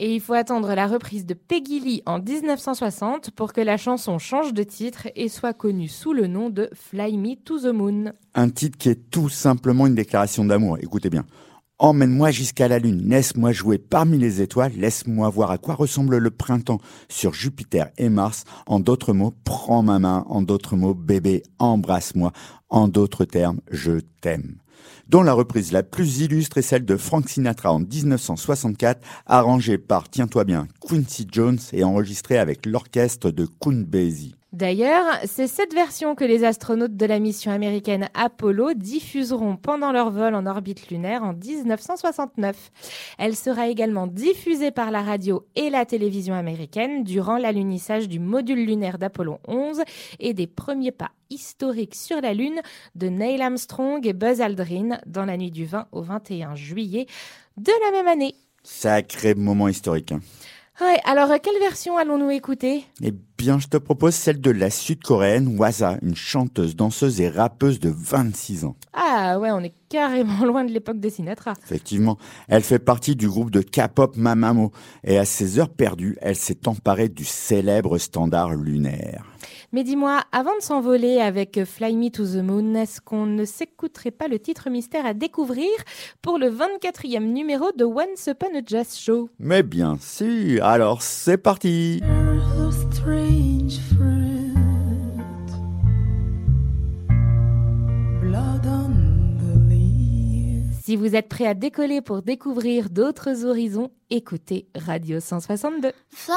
Et 0.00 0.14
il 0.14 0.20
faut 0.20 0.34
attendre 0.34 0.72
la 0.74 0.86
reprise 0.86 1.26
de 1.26 1.34
Peggy 1.34 1.80
Lee 1.80 2.02
en 2.06 2.20
1960 2.20 3.32
pour 3.32 3.52
que 3.52 3.60
la 3.60 3.76
chanson 3.76 4.20
change 4.20 4.54
de 4.54 4.62
titre 4.62 5.08
et 5.16 5.28
soit 5.28 5.52
connue 5.52 5.88
sous 5.88 6.12
le 6.12 6.28
nom 6.28 6.50
de 6.50 6.70
Fly 6.72 7.18
Me 7.18 7.34
to 7.34 7.58
the 7.58 7.74
Moon. 7.74 8.12
Un 8.36 8.48
titre 8.48 8.78
qui 8.78 8.90
est 8.90 9.10
tout 9.10 9.28
simplement 9.28 9.88
une 9.88 9.96
déclaration 9.96 10.44
d'amour. 10.44 10.78
Écoutez 10.80 11.10
bien. 11.10 11.26
Emmène-moi 11.80 12.30
jusqu'à 12.30 12.68
la 12.68 12.78
Lune, 12.78 13.08
laisse-moi 13.08 13.50
jouer 13.50 13.78
parmi 13.78 14.18
les 14.18 14.40
étoiles, 14.40 14.72
laisse-moi 14.76 15.28
voir 15.30 15.50
à 15.50 15.58
quoi 15.58 15.74
ressemble 15.74 16.18
le 16.18 16.30
printemps 16.30 16.80
sur 17.08 17.34
Jupiter 17.34 17.88
et 17.98 18.08
Mars. 18.08 18.44
En 18.66 18.78
d'autres 18.78 19.12
mots, 19.12 19.34
prends 19.42 19.82
ma 19.82 19.98
main. 19.98 20.24
En 20.28 20.42
d'autres 20.42 20.76
mots, 20.76 20.94
bébé, 20.94 21.42
embrasse-moi. 21.58 22.32
En 22.68 22.86
d'autres 22.86 23.24
termes, 23.24 23.60
je 23.70 23.98
t'aime. 24.20 24.58
Dont 25.08 25.22
la 25.22 25.32
reprise 25.32 25.72
la 25.72 25.82
plus 25.82 26.20
illustre 26.20 26.58
est 26.58 26.62
celle 26.62 26.84
de 26.84 26.98
Frank 26.98 27.30
Sinatra 27.30 27.72
en 27.72 27.78
1964, 27.78 29.00
arrangée 29.24 29.78
par, 29.78 30.10
tiens-toi 30.10 30.44
bien, 30.44 30.68
Quincy 30.86 31.26
Jones 31.32 31.58
et 31.72 31.82
enregistrée 31.82 32.36
avec 32.36 32.66
l'orchestre 32.66 33.30
de 33.30 33.46
Count 33.46 33.84
Basie. 33.86 34.34
D'ailleurs, 34.52 35.04
c'est 35.26 35.46
cette 35.46 35.74
version 35.74 36.14
que 36.14 36.24
les 36.24 36.42
astronautes 36.42 36.96
de 36.96 37.04
la 37.04 37.18
mission 37.18 37.52
américaine 37.52 38.08
Apollo 38.14 38.72
diffuseront 38.74 39.56
pendant 39.56 39.92
leur 39.92 40.10
vol 40.10 40.34
en 40.34 40.46
orbite 40.46 40.88
lunaire 40.88 41.22
en 41.22 41.34
1969. 41.34 42.70
Elle 43.18 43.36
sera 43.36 43.68
également 43.68 44.06
diffusée 44.06 44.70
par 44.70 44.90
la 44.90 45.02
radio 45.02 45.44
et 45.54 45.68
la 45.68 45.84
télévision 45.84 46.34
américaine 46.34 47.04
durant 47.04 47.36
l'alunissage 47.36 48.08
du 48.08 48.20
module 48.20 48.64
lunaire 48.64 48.96
d'Apollo 48.96 49.38
11 49.46 49.82
et 50.18 50.32
des 50.32 50.46
premiers 50.46 50.92
pas 50.92 51.10
historiques 51.28 51.94
sur 51.94 52.22
la 52.22 52.32
Lune 52.32 52.62
de 52.94 53.08
Neil 53.08 53.42
Armstrong 53.42 54.06
et 54.06 54.14
Buzz 54.14 54.40
Aldrin 54.40 54.98
dans 55.06 55.26
la 55.26 55.36
nuit 55.36 55.50
du 55.50 55.66
20 55.66 55.88
au 55.92 56.00
21 56.00 56.54
juillet 56.54 57.06
de 57.58 57.72
la 57.84 57.90
même 57.90 58.08
année. 58.08 58.34
Sacré 58.62 59.34
moment 59.34 59.68
historique. 59.68 60.12
hein. 60.12 60.20
Ouais, 60.80 60.98
alors 61.04 61.28
quelle 61.42 61.58
version 61.58 61.98
allons-nous 61.98 62.30
écouter? 62.30 62.84
Eh 63.02 63.12
bien, 63.38 63.60
je 63.60 63.68
te 63.68 63.76
propose 63.76 64.14
celle 64.14 64.40
de 64.40 64.50
la 64.50 64.68
sud-coréenne 64.68 65.56
Waza, 65.58 65.96
une 66.02 66.16
chanteuse, 66.16 66.74
danseuse 66.74 67.20
et 67.20 67.28
rappeuse 67.28 67.78
de 67.78 67.88
26 67.88 68.64
ans. 68.64 68.74
Ah 68.92 69.38
ouais, 69.38 69.52
on 69.52 69.60
est 69.60 69.74
carrément 69.88 70.44
loin 70.44 70.64
de 70.64 70.72
l'époque 70.72 70.98
de 70.98 71.08
Sinatra. 71.08 71.54
Effectivement, 71.64 72.18
elle 72.48 72.64
fait 72.64 72.80
partie 72.80 73.14
du 73.14 73.28
groupe 73.28 73.52
de 73.52 73.62
K-pop 73.62 74.16
Mamamo 74.16 74.72
et 75.04 75.18
à 75.18 75.24
ses 75.24 75.60
heures 75.60 75.70
perdues, 75.70 76.18
elle 76.20 76.34
s'est 76.34 76.66
emparée 76.66 77.08
du 77.08 77.24
célèbre 77.24 77.96
standard 77.98 78.56
lunaire. 78.56 79.24
Mais 79.72 79.84
dis-moi, 79.84 80.22
avant 80.32 80.56
de 80.56 80.62
s'envoler 80.62 81.20
avec 81.20 81.64
Fly 81.64 81.94
Me 81.94 82.10
to 82.10 82.24
the 82.24 82.42
Moon, 82.42 82.74
est-ce 82.74 83.00
qu'on 83.00 83.26
ne 83.26 83.44
s'écouterait 83.44 84.10
pas 84.10 84.26
le 84.26 84.40
titre 84.40 84.68
mystère 84.68 85.06
à 85.06 85.14
découvrir 85.14 85.68
pour 86.22 86.38
le 86.38 86.50
24e 86.50 87.20
numéro 87.20 87.70
de 87.76 87.84
Once 87.84 88.26
Upon 88.26 88.58
a 88.58 88.62
Jazz 88.66 88.98
Show? 88.98 89.30
Mais 89.38 89.62
bien 89.62 89.96
sûr, 90.00 90.64
alors 90.64 91.02
c'est 91.02 91.38
parti 91.38 92.02
Si 100.88 100.96
vous 100.96 101.14
êtes 101.14 101.28
prêt 101.28 101.46
à 101.46 101.52
décoller 101.52 102.00
pour 102.00 102.22
découvrir 102.22 102.88
d'autres 102.88 103.44
horizons, 103.44 103.90
écoutez 104.08 104.68
Radio 104.74 105.20
162. 105.20 105.92
Fly 106.08 106.32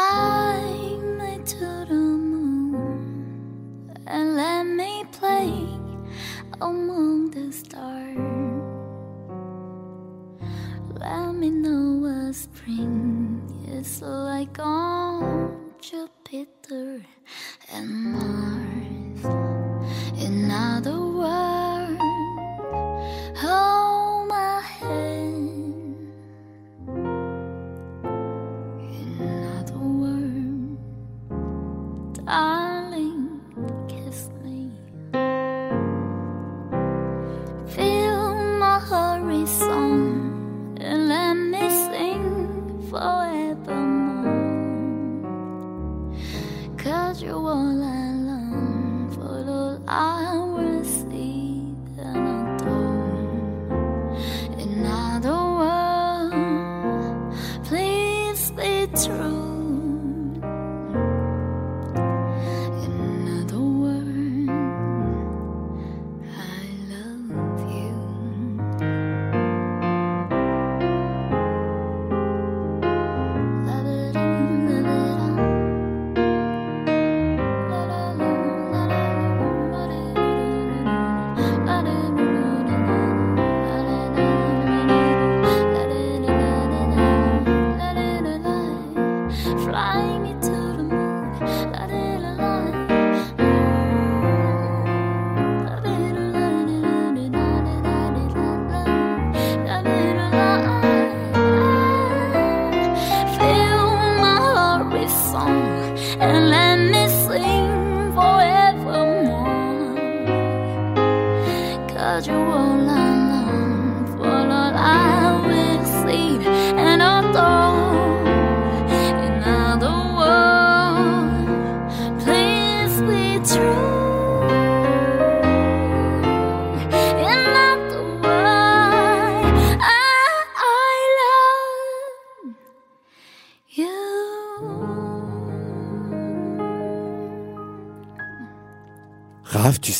me 1.17 1.38
to 1.46 1.86
the 1.88 1.93
moon 1.93 2.75
and 4.08 4.36
let 4.36 4.65
me 4.65 5.05
play 5.17 5.53
among 6.60 7.31
the 7.31 7.50
stars. 7.50 8.17
Let 11.00 11.34
me 11.34 11.50
know 11.50 12.01
what 12.01 12.34
spring 12.34 13.39
is 13.74 14.01
like 14.01 14.60
on 14.60 15.62
Jupiter 15.79 17.00
and 17.74 17.88
Mars. 17.88 19.24
In 20.22 20.51
other 20.51 21.00
words, 21.00 21.61
darling, 32.31 33.41
kiss 33.89 34.29
me. 34.41 34.71
Feel 37.75 38.35
my 38.57 38.79
horizon 38.79 40.77
and 40.79 41.09
let 41.09 41.33
me 41.33 41.63
sing 41.88 42.88
forevermore. 42.89 44.31
Cause 46.77 47.21
you're 47.21 47.35
all 47.35 47.83
I 47.83 48.13
long 48.29 49.11
for, 49.13 49.43
all 49.51 49.79
I 49.89 50.50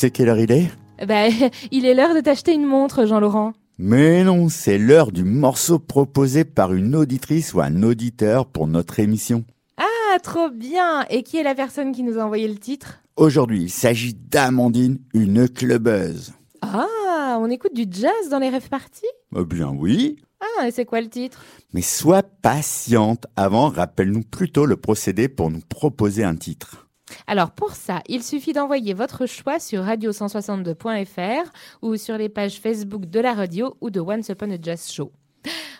sais 0.02 0.10
quelle 0.12 0.30
heure 0.30 0.40
il 0.40 0.52
est? 0.52 0.72
Bah, 1.08 1.28
il 1.72 1.86
est 1.86 1.94
l'heure 1.94 2.16
de 2.16 2.22
t'acheter 2.22 2.54
une 2.54 2.66
montre, 2.66 3.06
Jean-Laurent. 3.06 3.54
Mais 3.78 4.24
non, 4.24 4.50
c'est 4.50 4.78
l'heure 4.80 5.12
du 5.12 5.24
morceau 5.24 5.78
proposé 5.80 6.44
par 6.44 6.74
une 6.74 6.96
auditrice 6.96 7.54
ou 7.54 7.62
un 7.62 7.84
auditeur 7.84 8.48
pour 8.48 8.68
notre 8.68 9.00
émission. 9.00 9.44
Ah, 9.78 10.18
trop 10.24 10.50
bien 10.50 11.06
Et 11.10 11.22
qui 11.24 11.38
est 11.38 11.44
la 11.44 11.56
personne 11.56 11.92
qui 11.92 12.02
nous 12.04 12.18
a 12.18 12.24
envoyé 12.24 12.48
le 12.48 12.58
titre? 12.58 13.02
Aujourd'hui, 13.16 13.64
il 13.64 13.70
s'agit 13.70 14.14
d'Amandine, 14.16 14.98
une 15.14 15.48
clubeuse. 15.48 16.34
Ah, 16.64 17.38
on 17.40 17.50
écoute 17.50 17.76
du 17.76 17.86
jazz 17.90 18.30
dans 18.32 18.40
les 18.40 18.50
rêves 18.50 18.70
parties? 18.70 19.06
Eh 19.38 19.46
bien 19.46 19.70
oui, 19.70 20.18
Ah, 20.60 20.68
et 20.68 20.72
c'est 20.72 20.86
quoi 20.86 21.02
le 21.02 21.10
titre? 21.10 21.44
Mais 21.74 21.82
sois 21.84 22.24
patiente. 22.24 23.28
Avant, 23.36 23.70
rappelle-nous 23.70 24.24
plutôt 24.24 24.66
le 24.66 24.78
procédé 24.78 25.28
pour 25.28 25.52
nous 25.52 25.62
proposer 25.70 26.24
un 26.24 26.36
titre. 26.36 26.81
Alors 27.28 27.52
pour 27.52 27.72
ça, 27.72 28.02
il 28.08 28.24
suffit 28.24 28.54
d'envoyer 28.54 28.94
votre 28.94 29.26
choix 29.26 29.60
sur 29.60 29.84
radio162.fr 29.84 31.52
ou 31.82 31.98
sur 31.98 32.18
les 32.18 32.30
pages 32.30 32.60
Facebook 32.60 33.06
de 33.06 33.20
la 33.20 33.34
radio 33.34 33.76
ou 33.82 33.90
de 33.90 34.00
Once 34.00 34.30
Upon 34.30 34.52
a 34.52 34.58
Jazz 34.62 34.92
Show. 34.92 35.12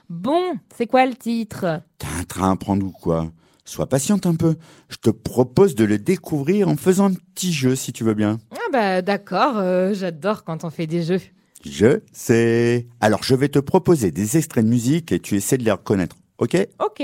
Bon, 0.10 0.54
c'est 0.76 0.88
quoi 0.88 1.06
le 1.06 1.16
titre? 1.16 1.82
T'as 1.98 2.20
un 2.20 2.24
train 2.24 2.52
à 2.52 2.56
prendre 2.56 2.86
ou 2.86 2.92
quoi? 2.92 3.32
Sois 3.64 3.88
patiente 3.88 4.26
un 4.26 4.36
peu. 4.36 4.56
Je 4.90 4.98
te 4.98 5.10
propose 5.10 5.76
de 5.76 5.86
le 5.86 5.98
découvrir 5.98 6.68
en 6.68 6.76
faisant 6.76 7.12
un 7.12 7.14
petit 7.14 7.54
jeu 7.54 7.76
si 7.76 7.94
tu 7.94 8.04
veux 8.04 8.14
bien. 8.14 8.40
Ah 8.52 8.70
bah 8.74 9.02
d'accord, 9.02 9.58
euh, 9.58 9.94
j'adore 9.94 10.44
quand 10.44 10.66
on 10.66 10.70
fait 10.70 10.88
des 10.88 11.04
jeux. 11.04 11.22
Je 11.64 12.02
sais. 12.12 12.88
Alors 13.00 13.24
je 13.24 13.36
vais 13.36 13.50
te 13.50 13.60
proposer 13.60 14.12
des 14.12 14.38
extraits 14.38 14.66
de 14.66 14.70
musique 14.70 15.12
et 15.12 15.20
tu 15.20 15.36
essaies 15.36 15.58
de 15.58 15.64
les 15.64 15.72
reconnaître. 15.72 16.18
Ok? 16.40 16.58
Ok. 16.80 17.04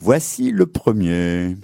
Voici 0.00 0.50
le 0.50 0.66
premier. 0.66 1.56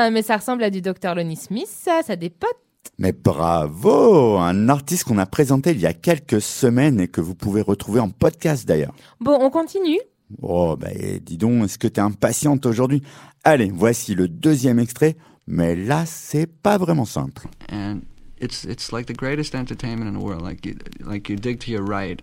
Ah, 0.00 0.10
mais 0.10 0.22
ça 0.22 0.36
ressemble 0.36 0.62
à 0.62 0.70
du 0.70 0.80
Dr. 0.80 1.14
Lonnie 1.16 1.34
Smith, 1.36 1.66
ça, 1.68 2.02
ça 2.06 2.14
des 2.14 2.30
potes. 2.30 2.56
Mais 3.00 3.12
bravo 3.12 4.36
Un 4.38 4.68
artiste 4.68 5.04
qu'on 5.04 5.18
a 5.18 5.26
présenté 5.26 5.72
il 5.72 5.80
y 5.80 5.86
a 5.86 5.92
quelques 5.92 6.40
semaines 6.40 7.00
et 7.00 7.08
que 7.08 7.20
vous 7.20 7.34
pouvez 7.34 7.62
retrouver 7.62 7.98
en 7.98 8.08
podcast 8.08 8.66
d'ailleurs. 8.66 8.94
Bon, 9.20 9.36
on 9.40 9.50
continue 9.50 9.98
Oh, 10.40 10.76
bah 10.78 10.90
dis 11.22 11.36
donc, 11.36 11.64
est-ce 11.64 11.78
que 11.78 11.88
t'es 11.88 12.00
impatiente 12.00 12.64
aujourd'hui? 12.66 13.02
Allez, 13.42 13.72
voici 13.74 14.14
le 14.14 14.28
deuxième 14.28 14.78
extrait, 14.78 15.16
mais 15.48 15.74
là, 15.74 16.04
c'est 16.06 16.46
pas 16.46 16.78
vraiment 16.78 17.06
simple. 17.06 17.48
and 17.72 18.02
it's 18.40 18.64
it's 18.64 18.92
like 18.92 19.06
the 19.06 19.16
greatest 19.16 19.54
entertainment 19.56 20.06
in 20.06 20.12
the 20.12 20.22
world. 20.22 20.42
Like 20.42 20.64
you 20.64 20.74
like 21.04 21.28
you 21.28 21.36
dig 21.36 21.58
to 21.60 21.72
your 21.72 21.82
right, 21.84 22.20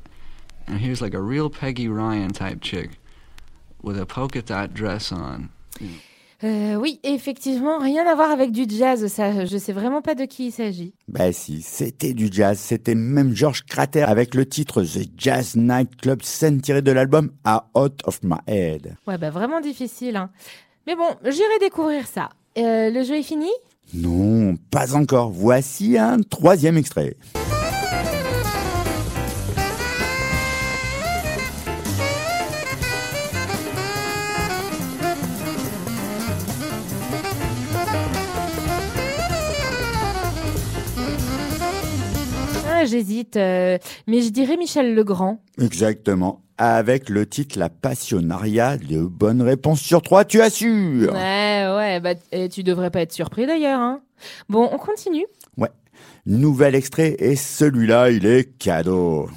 and 0.68 0.78
here's 0.80 1.02
like 1.02 1.14
a 1.14 1.22
real 1.22 1.50
Peggy 1.50 1.90
Ryan 1.90 2.30
type 2.32 2.62
chick 2.62 2.92
with 3.84 4.00
a 4.00 4.06
polka 4.06 4.42
dot 4.42 4.74
dress 4.74 5.12
on. 5.12 5.50
Euh, 6.44 6.76
oui, 6.76 7.00
effectivement, 7.04 7.80
rien 7.80 8.06
à 8.06 8.14
voir 8.14 8.30
avec 8.30 8.52
du 8.52 8.66
jazz, 8.70 9.08
ça. 9.08 9.46
Je 9.46 9.58
sais 9.58 9.72
vraiment 9.72 10.02
pas 10.02 10.16
de 10.16 10.26
qui 10.26 10.48
il 10.48 10.52
s'agit. 10.52 10.94
Bah 11.08 11.32
si, 11.32 11.62
c'était 11.62 12.14
du 12.14 12.28
jazz, 12.32 12.60
c'était 12.60 12.96
même 12.96 13.34
George 13.36 13.64
Crater 13.66 14.04
avec 14.04 14.36
le 14.36 14.46
titre 14.46 14.84
The 14.84 15.08
Jazz 15.18 15.56
Night 15.56 15.96
Club, 16.02 16.22
scène 16.24 16.62
tirée 16.62 16.82
de 16.82 16.92
l'album 16.92 17.32
A 17.46 17.70
Out 17.76 18.02
of 18.06 18.20
My 18.24 18.38
Head. 18.48 18.96
Ouais, 19.08 19.18
bah 19.18 19.30
vraiment 19.30 19.62
difficile. 19.62 20.18
Hein. 20.18 20.30
Mais 20.88 20.96
bon, 20.96 21.08
j'irai 21.24 21.60
découvrir 21.62 22.06
ça. 22.06 22.30
Euh, 22.58 22.90
le 22.90 23.04
jeu 23.04 23.16
est 23.16 23.24
fini? 23.24 23.50
Non, 23.94 24.58
pas 24.72 24.96
encore. 24.96 25.30
Voici 25.30 25.98
un 25.98 26.20
troisième 26.20 26.78
extrait. 26.78 27.16
J'hésite. 42.86 43.36
euh, 43.38 43.78
mais 44.08 44.22
je 44.22 44.30
dirais 44.30 44.58
Michel 44.58 44.96
Legrand. 44.96 45.42
Exactement. 45.62 46.42
Avec 46.58 47.10
le 47.10 47.26
titre 47.26 47.60
La 47.60 47.68
Passionaria, 47.70 48.78
de 48.78 49.02
bonnes 49.02 49.42
réponses 49.42 49.82
sur 49.82 50.02
trois, 50.02 50.24
tu 50.24 50.42
assures. 50.42 51.12
Ouais, 51.14 51.66
ouais, 51.76 52.00
bah 52.00 52.14
et 52.32 52.48
tu 52.48 52.64
devrais 52.64 52.92
pas 52.92 53.02
être 53.02 53.12
surpris 53.12 53.46
d'ailleurs. 53.46 53.80
Hein. 53.82 54.00
Bon, 54.48 54.70
on 54.72 54.78
continue. 54.78 55.26
Ouais. 55.58 55.70
Nouvel 56.26 56.76
extrait 56.76 57.16
et 57.20 57.36
celui-là, 57.36 58.10
il 58.10 58.26
est 58.26 58.58
cadeau. 58.58 59.28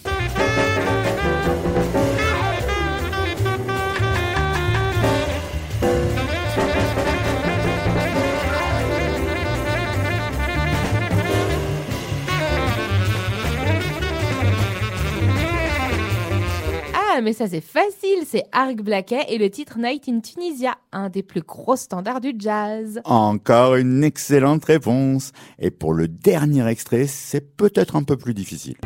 Ah, 17.18 17.20
mais 17.20 17.32
ça 17.32 17.48
c'est 17.48 17.60
facile, 17.60 18.22
c'est 18.24 18.44
Arc 18.52 18.76
Blaquet 18.76 19.24
et 19.30 19.38
le 19.38 19.50
titre 19.50 19.76
Night 19.76 20.08
in 20.08 20.20
Tunisia, 20.20 20.76
un 20.92 21.08
des 21.08 21.24
plus 21.24 21.40
gros 21.40 21.74
standards 21.74 22.20
du 22.20 22.32
jazz. 22.38 23.00
Encore 23.04 23.74
une 23.74 24.04
excellente 24.04 24.64
réponse. 24.64 25.32
Et 25.58 25.72
pour 25.72 25.94
le 25.94 26.06
dernier 26.06 26.64
extrait, 26.68 27.08
c'est 27.08 27.56
peut-être 27.56 27.96
un 27.96 28.04
peu 28.04 28.16
plus 28.16 28.34
difficile. 28.34 28.76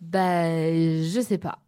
Bah, 0.00 0.72
je 0.72 1.20
sais 1.20 1.36
pas. 1.36 1.63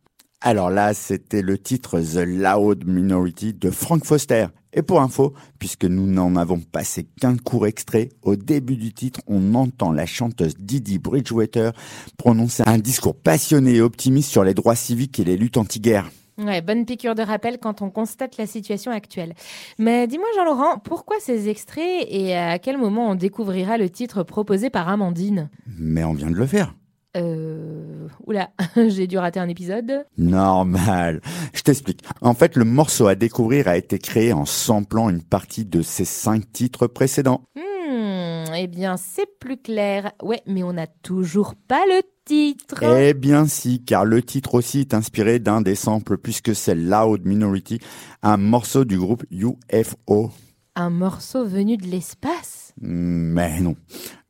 Alors 0.49 0.71
là, 0.71 0.95
c'était 0.95 1.43
le 1.43 1.59
titre 1.59 1.99
The 1.99 2.25
Loud 2.25 2.87
Minority 2.87 3.53
de 3.53 3.69
Frank 3.69 4.05
Foster. 4.05 4.47
Et 4.73 4.83
pour 4.83 5.01
info, 5.01 5.35
puisque 5.59 5.87
nous 5.87 6.07
n'en 6.07 6.37
avons 6.37 6.61
passé 6.61 7.09
qu'un 7.21 7.37
court 7.37 7.67
extrait, 7.67 8.11
au 8.23 8.37
début 8.37 8.77
du 8.77 8.95
titre, 8.95 9.19
on 9.27 9.57
entend 9.57 9.91
la 9.91 10.07
chanteuse 10.07 10.55
Didi 10.57 11.01
Bridgewater 11.01 11.73
prononcer 12.17 12.63
un 12.65 12.79
discours 12.79 13.17
passionné 13.17 13.75
et 13.75 13.81
optimiste 13.81 14.31
sur 14.31 14.45
les 14.45 14.55
droits 14.55 14.77
civiques 14.77 15.19
et 15.19 15.25
les 15.25 15.37
luttes 15.37 15.57
anti-guerre. 15.57 16.09
Ouais, 16.39 16.63
bonne 16.63 16.85
piqûre 16.85 17.17
de 17.17 17.23
rappel 17.23 17.59
quand 17.59 17.83
on 17.83 17.91
constate 17.91 18.37
la 18.37 18.47
situation 18.47 18.93
actuelle. 18.93 19.35
Mais 19.81 20.07
dis-moi 20.07 20.29
Jean-Laurent, 20.37 20.79
pourquoi 20.79 21.17
ces 21.19 21.49
extraits 21.49 22.07
et 22.09 22.37
à 22.37 22.61
quel 22.61 22.79
moment 22.79 23.11
on 23.11 23.17
découvrira 23.17 23.79
le 23.79 23.91
titre 23.91 24.23
proposé 24.23 24.71
par 24.71 24.89
Amandine? 24.89 25.51
Mais 25.77 26.05
on 26.05 26.15
vient 26.15 26.31
de 26.31 26.37
le 26.37 26.47
faire. 26.47 26.73
Euh... 27.17 28.09
Oula, 28.27 28.51
j'ai 28.89 29.07
dû 29.07 29.19
rater 29.19 29.41
un 29.41 29.49
épisode. 29.49 30.05
Normal. 30.19 31.21
Je 31.55 31.63
t'explique. 31.63 32.03
En 32.21 32.35
fait, 32.35 32.57
le 32.57 32.65
morceau 32.65 33.07
à 33.07 33.15
découvrir 33.15 33.69
a 33.69 33.77
été 33.77 33.99
créé 33.99 34.33
en 34.33 34.45
samplant 34.45 35.09
une 35.09 35.23
partie 35.23 35.65
de 35.65 35.83
ses 35.83 36.05
cinq 36.05 36.53
titres 36.53 36.87
précédents. 36.87 37.43
Hmm, 37.55 38.45
eh 38.57 38.67
bien, 38.67 38.97
c'est 38.97 39.29
plus 39.39 39.57
clair. 39.57 40.13
Ouais, 40.23 40.43
mais 40.47 40.63
on 40.63 40.73
n'a 40.73 40.87
toujours 40.87 41.55
pas 41.69 41.85
le 41.87 42.03
titre. 42.25 42.83
Eh 42.83 43.15
bien 43.15 43.47
si, 43.47 43.83
car 43.85 44.05
le 44.05 44.23
titre 44.23 44.55
aussi 44.55 44.81
est 44.81 44.95
inspiré 44.95 45.39
d'un 45.39 45.61
des 45.61 45.77
samples 45.77 46.19
puisque 46.19 46.55
c'est 46.55 46.75
Loud 46.75 47.25
Minority, 47.25 47.81
un 48.23 48.37
morceau 48.37 48.85
du 48.85 48.99
groupe 48.99 49.25
UFO. 49.31 50.31
Un 50.79 50.91
morceau 50.91 51.47
venu 51.47 51.79
de 51.79 51.87
l'espace? 51.87 52.75
Mais 52.83 53.61
non. 53.61 53.77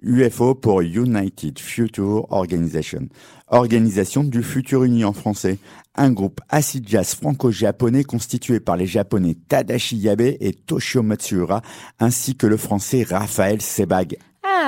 UFO 0.01 0.55
pour 0.55 0.81
United 0.81 1.59
Future 1.59 2.31
Organization. 2.31 3.09
Organisation 3.49 4.23
du 4.23 4.45
futur 4.45 4.85
uni 4.85 5.05
en 5.05 5.13
français. 5.13 5.59
Un 5.97 6.13
groupe 6.13 6.41
acid 6.49 6.89
jazz 6.89 7.17
franco-japonais 7.17 8.05
constitué 8.05 8.61
par 8.61 8.77
les 8.77 8.87
japonais 8.87 9.37
Tadashi 9.49 9.97
Yabe 9.97 10.21
et 10.21 10.53
Toshio 10.53 11.03
Matsuura, 11.03 11.63
ainsi 11.99 12.37
que 12.37 12.47
le 12.47 12.57
français 12.57 13.03
Raphaël 13.03 13.61
Sebag. 13.61 14.17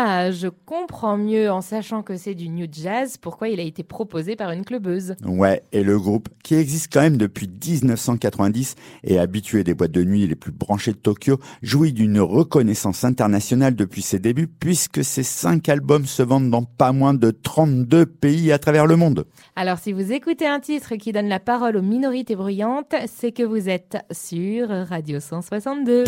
Ah, 0.00 0.30
je 0.30 0.46
comprends 0.46 1.16
mieux 1.16 1.50
en 1.50 1.60
sachant 1.60 2.04
que 2.04 2.16
c'est 2.16 2.36
du 2.36 2.48
new 2.48 2.68
jazz 2.70 3.16
pourquoi 3.16 3.48
il 3.48 3.58
a 3.58 3.64
été 3.64 3.82
proposé 3.82 4.36
par 4.36 4.52
une 4.52 4.64
clubeuse. 4.64 5.16
Ouais, 5.26 5.64
et 5.72 5.82
le 5.82 5.98
groupe, 5.98 6.28
qui 6.44 6.54
existe 6.54 6.92
quand 6.92 7.00
même 7.00 7.16
depuis 7.16 7.48
1990 7.48 8.76
et 9.02 9.18
habitué 9.18 9.64
des 9.64 9.74
boîtes 9.74 9.90
de 9.90 10.04
nuit 10.04 10.24
les 10.28 10.36
plus 10.36 10.52
branchées 10.52 10.92
de 10.92 10.98
Tokyo, 10.98 11.40
jouit 11.62 11.92
d'une 11.92 12.20
reconnaissance 12.20 13.02
internationale 13.02 13.74
depuis 13.74 14.02
ses 14.02 14.20
débuts 14.20 14.46
puisque 14.46 15.02
ses 15.02 15.24
cinq 15.24 15.68
albums 15.68 16.06
se 16.06 16.22
vendent 16.22 16.50
dans 16.50 16.62
pas 16.62 16.92
moins 16.92 17.14
de 17.14 17.32
32 17.32 18.06
pays 18.06 18.52
à 18.52 18.60
travers 18.60 18.86
le 18.86 18.94
monde. 18.94 19.24
Alors 19.56 19.78
si 19.80 19.92
vous 19.92 20.12
écoutez 20.12 20.46
un 20.46 20.60
titre 20.60 20.94
qui 20.94 21.10
donne 21.10 21.28
la 21.28 21.40
parole 21.40 21.76
aux 21.76 21.82
minorités 21.82 22.36
bruyantes, 22.36 22.94
c'est 23.08 23.32
que 23.32 23.42
vous 23.42 23.68
êtes 23.68 23.96
sur 24.12 24.68
Radio 24.68 25.18
162. 25.18 26.04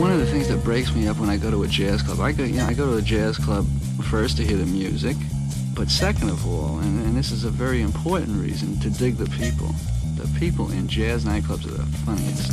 One 0.00 0.10
of 0.10 0.18
the 0.18 0.24
things 0.24 0.48
that 0.48 0.64
breaks 0.64 0.94
me 0.94 1.06
up 1.08 1.18
when 1.18 1.28
I 1.28 1.36
go 1.36 1.50
to 1.50 1.62
a 1.62 1.68
jazz 1.68 2.00
club, 2.00 2.20
I 2.20 2.32
go, 2.32 2.42
you 2.42 2.54
know, 2.54 2.64
I 2.64 2.72
go 2.72 2.86
to 2.86 2.96
a 2.96 3.02
jazz 3.02 3.36
club 3.36 3.66
first 4.04 4.38
to 4.38 4.42
hear 4.42 4.56
the 4.56 4.64
music, 4.64 5.14
but 5.74 5.90
second 5.90 6.30
of 6.30 6.46
all, 6.46 6.78
and, 6.78 7.04
and 7.04 7.14
this 7.14 7.30
is 7.30 7.44
a 7.44 7.50
very 7.50 7.82
important 7.82 8.40
reason, 8.40 8.80
to 8.80 8.88
dig 8.88 9.18
the 9.18 9.28
people. 9.36 9.74
The 10.16 10.26
people 10.38 10.70
in 10.70 10.88
jazz 10.88 11.26
nightclubs 11.26 11.66
are 11.66 11.72
the 11.72 11.84
funniest. 12.06 12.50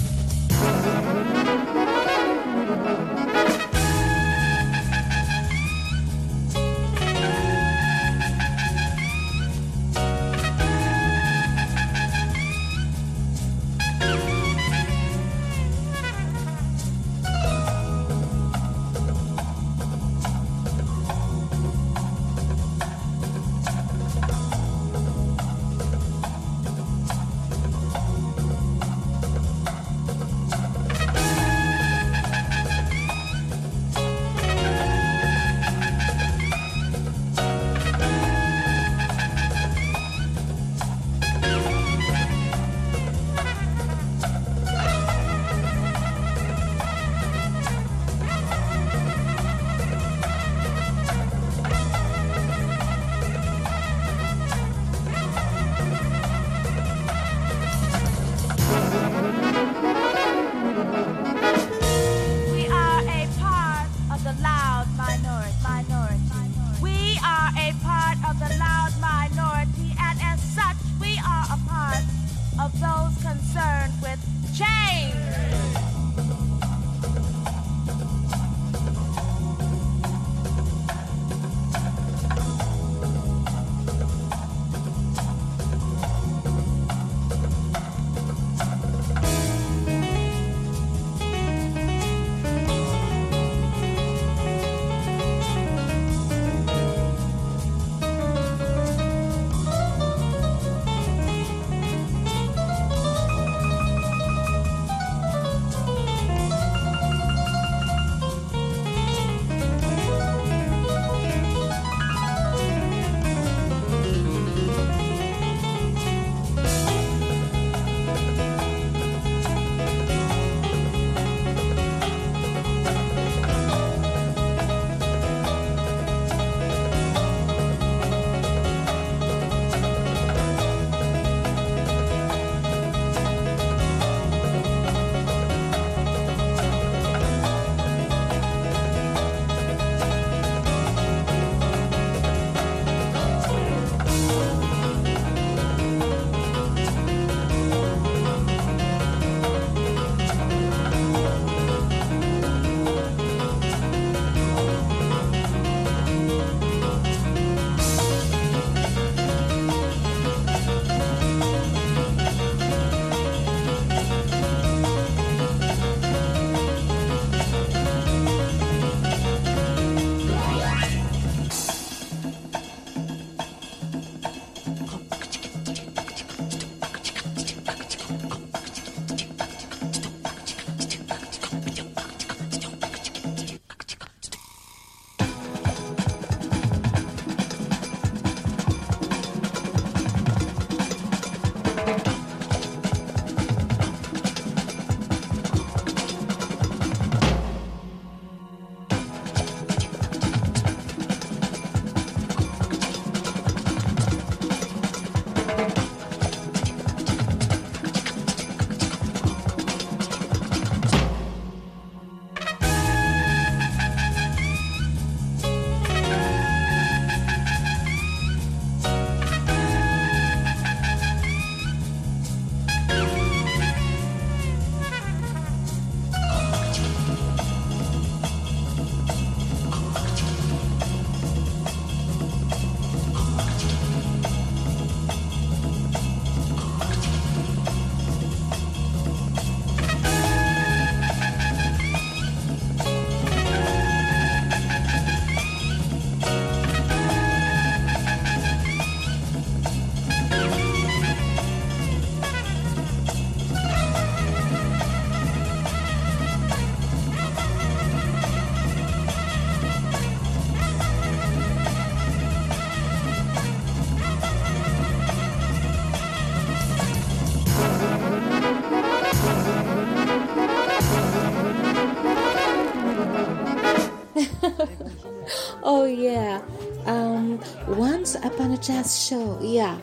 Yeah. 276.27 276.41
Um, 276.85 277.39
Once 277.67 278.15
Upon 278.15 278.51
a 278.51 278.57
Jazz 278.57 279.05
Show. 279.07 279.39
Yeah. 279.41 279.77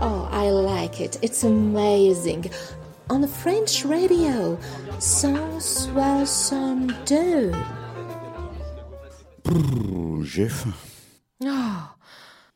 Oh, 0.00 0.28
I 0.30 0.50
like 0.50 1.00
it. 1.00 1.18
It's 1.22 1.42
amazing. 1.44 2.50
On 3.10 3.20
the 3.20 3.28
French 3.28 3.84
radio. 3.84 4.56
162. 5.00 7.52
Ouh, 9.50 10.22
J'ai 10.24 10.48
faim. 10.48 10.72
Oh, 11.44 11.48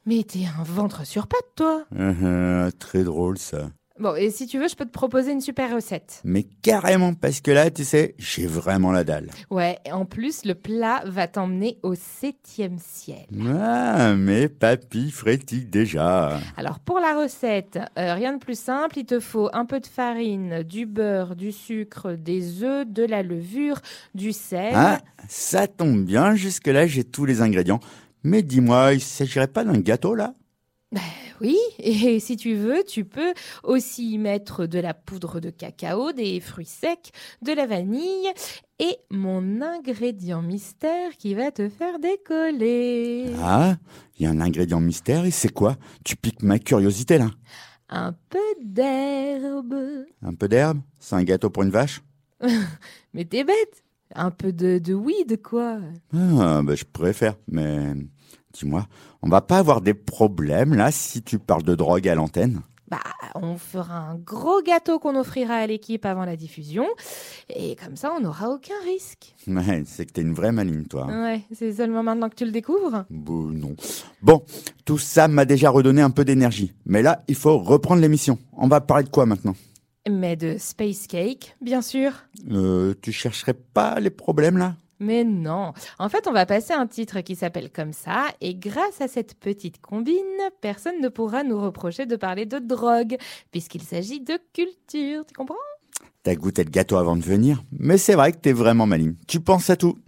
mais 0.07 0.25
t'es 0.25 0.47
un 0.47 0.63
ventre 0.65 1.05
sur 1.07 1.27
pattes, 1.27 1.55
toi. 1.57 1.85
Euh, 1.99 2.71
très 2.79 3.03
drôle 3.05 3.39
ça. 3.39 3.71
Bon, 4.03 4.17
et 4.17 4.31
si 4.31 4.49
tu 4.49 4.59
veux, 4.59 4.67
je 4.67 4.75
peux 4.75 4.85
te 4.85 4.91
proposer 4.91 5.31
une 5.31 5.41
super 5.41 5.73
recette. 5.73 6.23
Mais 6.25 6.43
carrément, 6.43 7.15
parce 7.15 7.41
que 7.41 7.53
là, 7.53 7.71
tu 7.71 7.85
sais, 7.85 8.17
j'ai 8.19 8.49
vraiment 8.49 8.91
la 8.91 9.05
dalle. 9.05 9.31
Ouais, 9.49 9.79
en 9.93 10.07
plus, 10.07 10.45
le 10.45 10.57
plat 10.57 11.05
va 11.07 11.29
t'emmener 11.29 11.79
au 11.85 11.95
septième 11.95 12.79
ciel. 12.81 13.27
Ah, 13.61 14.15
mais 14.17 14.49
papy 14.49 15.13
frétille 15.13 15.67
déjà. 15.67 16.41
Alors 16.57 16.81
pour 16.81 16.99
la 16.99 17.17
recette, 17.17 17.79
euh, 17.97 18.15
rien 18.15 18.33
de 18.33 18.39
plus 18.39 18.59
simple, 18.59 18.99
il 18.99 19.05
te 19.05 19.21
faut 19.21 19.49
un 19.53 19.67
peu 19.67 19.79
de 19.79 19.87
farine, 19.87 20.65
du 20.65 20.85
beurre, 20.85 21.37
du 21.37 21.53
sucre, 21.53 22.15
des 22.15 22.65
œufs, 22.65 22.85
de 22.85 23.05
la 23.05 23.23
levure, 23.23 23.81
du 24.17 24.33
sel. 24.33 24.73
Ah, 24.75 25.01
ça 25.29 25.69
tombe 25.69 26.05
bien, 26.05 26.35
jusque-là, 26.35 26.89
j'ai 26.89 27.05
tous 27.05 27.25
les 27.25 27.41
ingrédients. 27.41 27.79
Mais 28.25 28.43
dis-moi, 28.43 28.95
il 28.95 29.01
s'agirait 29.01 29.47
pas 29.47 29.63
d'un 29.63 29.79
gâteau 29.79 30.17
là? 30.17 30.35
Oui, 31.41 31.57
et 31.79 32.21
si 32.21 32.37
tu 32.37 32.55
veux, 32.55 32.85
tu 32.85 33.05
peux 33.05 33.35
aussi 33.65 34.13
y 34.13 34.19
mettre 34.19 34.67
de 34.67 34.79
la 34.79 34.95
poudre 34.95 35.41
de 35.41 35.51
cacao, 35.51 36.13
des 36.13 36.39
fruits 36.39 36.67
secs, 36.67 37.11
de 37.43 37.53
la 37.53 37.67
vanille 37.67 38.31
et 38.79 38.99
mon 39.11 39.61
ingrédient 39.61 40.43
mystère 40.43 41.17
qui 41.19 41.35
va 41.35 41.51
te 41.51 41.69
faire 41.69 41.99
décoller. 41.99 43.33
Ah, 43.41 43.77
il 44.19 44.25
y 44.25 44.27
a 44.27 44.31
un 44.31 44.41
ingrédient 44.41 44.81
mystère 44.81 45.25
et 45.25 45.31
c'est 45.31 45.53
quoi? 45.53 45.77
Tu 46.05 46.15
piques 46.15 46.43
ma 46.43 46.59
curiosité 46.59 47.19
là. 47.19 47.31
Un 47.89 48.15
peu 48.29 48.39
d'herbe. 48.63 49.75
Un 50.23 50.35
peu 50.35 50.49
d'herbe? 50.49 50.81
C'est 51.01 51.17
un 51.17 51.25
gâteau 51.25 51.51
pour 51.51 51.63
une 51.65 51.71
vache? 51.71 52.03
Mais 53.15 53.25
t'es 53.25 53.45
bête. 53.45 53.83
Un 54.15 54.31
peu 54.31 54.53
de, 54.53 54.79
de 54.79 54.95
weed, 54.95 55.43
quoi. 55.43 55.79
Ah, 56.15 56.61
bah, 56.63 56.75
je 56.75 56.85
préfère, 56.85 57.35
mais 57.49 57.95
dis-moi, 58.53 58.87
on 59.23 59.29
va 59.29 59.41
pas 59.41 59.59
avoir 59.59 59.81
des 59.81 59.95
problèmes 59.95 60.75
là 60.75 60.91
si 60.91 61.23
tu 61.23 61.39
parles 61.39 61.63
de 61.63 61.75
drogue 61.75 62.09
à 62.09 62.15
l'antenne 62.15 62.61
Bah, 62.91 63.01
on 63.37 63.57
fera 63.57 63.97
un 64.11 64.17
gros 64.17 64.61
gâteau 64.63 64.99
qu'on 64.99 65.19
offrira 65.19 65.55
à 65.55 65.67
l'équipe 65.67 66.05
avant 66.05 66.25
la 66.27 66.37
diffusion. 66.37 66.87
Et 67.49 67.75
comme 67.77 67.97
ça, 67.97 68.13
on 68.15 68.21
n'aura 68.21 68.51
aucun 68.51 68.75
risque. 68.85 69.35
Ouais, 69.47 69.83
c'est 69.87 70.05
que 70.05 70.13
t'es 70.13 70.21
une 70.21 70.35
vraie 70.35 70.53
maligne, 70.53 70.85
toi. 70.85 71.07
Ouais, 71.07 71.41
c'est 71.55 71.73
seulement 71.73 72.03
maintenant 72.03 72.29
que 72.29 72.35
tu 72.35 72.45
le 72.45 72.51
découvres. 72.51 73.05
Bon, 73.09 73.45
non. 73.45 73.75
Bon, 74.21 74.43
tout 74.85 74.99
ça 74.99 75.27
m'a 75.29 75.47
déjà 75.47 75.71
redonné 75.71 76.03
un 76.03 76.11
peu 76.11 76.25
d'énergie. 76.27 76.73
Mais 76.85 77.01
là, 77.03 77.23
il 77.29 77.35
faut 77.35 77.57
reprendre 77.59 78.03
l'émission. 78.03 78.39
On 78.59 78.69
va 78.69 78.81
parler 78.83 79.05
de 79.05 79.09
quoi 79.11 79.25
maintenant? 79.25 79.55
Mais 80.11 80.37
de 80.37 80.57
space 80.59 81.07
cake, 81.07 81.57
bien 81.63 81.81
sûr. 81.81 82.13
euh, 82.51 82.93
Tu 83.01 83.13
chercherais 83.13 83.55
pas 83.55 84.01
les 84.01 84.11
problèmes 84.11 84.59
là? 84.59 84.75
Mais 85.03 85.25
non. 85.25 85.73
En 85.99 86.09
fait, 86.09 86.29
on 86.29 86.33
va 86.33 86.47
passer 86.47 86.73
un 86.73 86.87
titre 86.87 87.21
qui 87.21 87.35
s'appelle 87.35 87.71
comme 87.71 87.93
ça, 87.93 88.27
et 88.41 88.55
grâce 88.55 89.01
à 89.01 89.09
cette 89.09 89.35
petite 89.35 89.81
combine, 89.81 90.15
personne 90.61 91.01
ne 91.01 91.09
pourra 91.09 91.43
nous 91.43 91.61
reprocher 91.61 92.07
de 92.07 92.15
parler 92.15 92.47
de 92.47 92.61
drogue, 92.61 93.17
puisqu'il 93.51 93.83
s'agit 93.83 94.21
de 94.21 94.39
culture, 94.53 95.27
tu 95.27 95.35
comprends? 95.37 95.57
T'as 96.23 96.37
goûté 96.37 96.63
le 96.63 96.71
gâteau 96.71 96.99
avant 96.99 97.17
de 97.17 97.23
venir, 97.23 97.65
mais 97.77 97.99
c'est 97.99 98.15
vrai 98.15 98.31
que 98.31 98.37
t'es 98.37 98.53
vraiment 98.53 98.87
maligne. 98.87 99.17
Tu 99.27 99.41
penses 99.41 99.71
à 99.71 99.77
tout. 99.77 99.99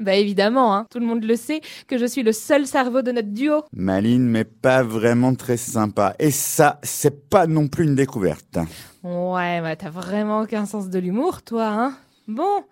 Bah 0.00 0.16
évidemment, 0.16 0.74
hein, 0.74 0.86
tout 0.90 0.98
le 0.98 1.06
monde 1.06 1.22
le 1.22 1.36
sait, 1.36 1.60
que 1.86 1.96
je 1.96 2.06
suis 2.06 2.24
le 2.24 2.32
seul 2.32 2.66
cerveau 2.66 3.02
de 3.02 3.12
notre 3.12 3.28
duo. 3.28 3.62
Maline, 3.72 4.26
mais 4.26 4.42
pas 4.42 4.82
vraiment 4.82 5.32
très 5.36 5.56
sympa. 5.56 6.16
Et 6.18 6.32
ça, 6.32 6.80
c'est 6.82 7.30
pas 7.30 7.46
non 7.46 7.68
plus 7.68 7.84
une 7.84 7.94
découverte. 7.94 8.58
Ouais, 9.04 9.60
bah 9.60 9.76
t'as 9.76 9.90
vraiment 9.90 10.40
aucun 10.40 10.66
sens 10.66 10.88
de 10.88 10.98
l'humour, 10.98 11.42
toi, 11.42 11.68
hein 11.68 11.96
Bon, 12.26 12.64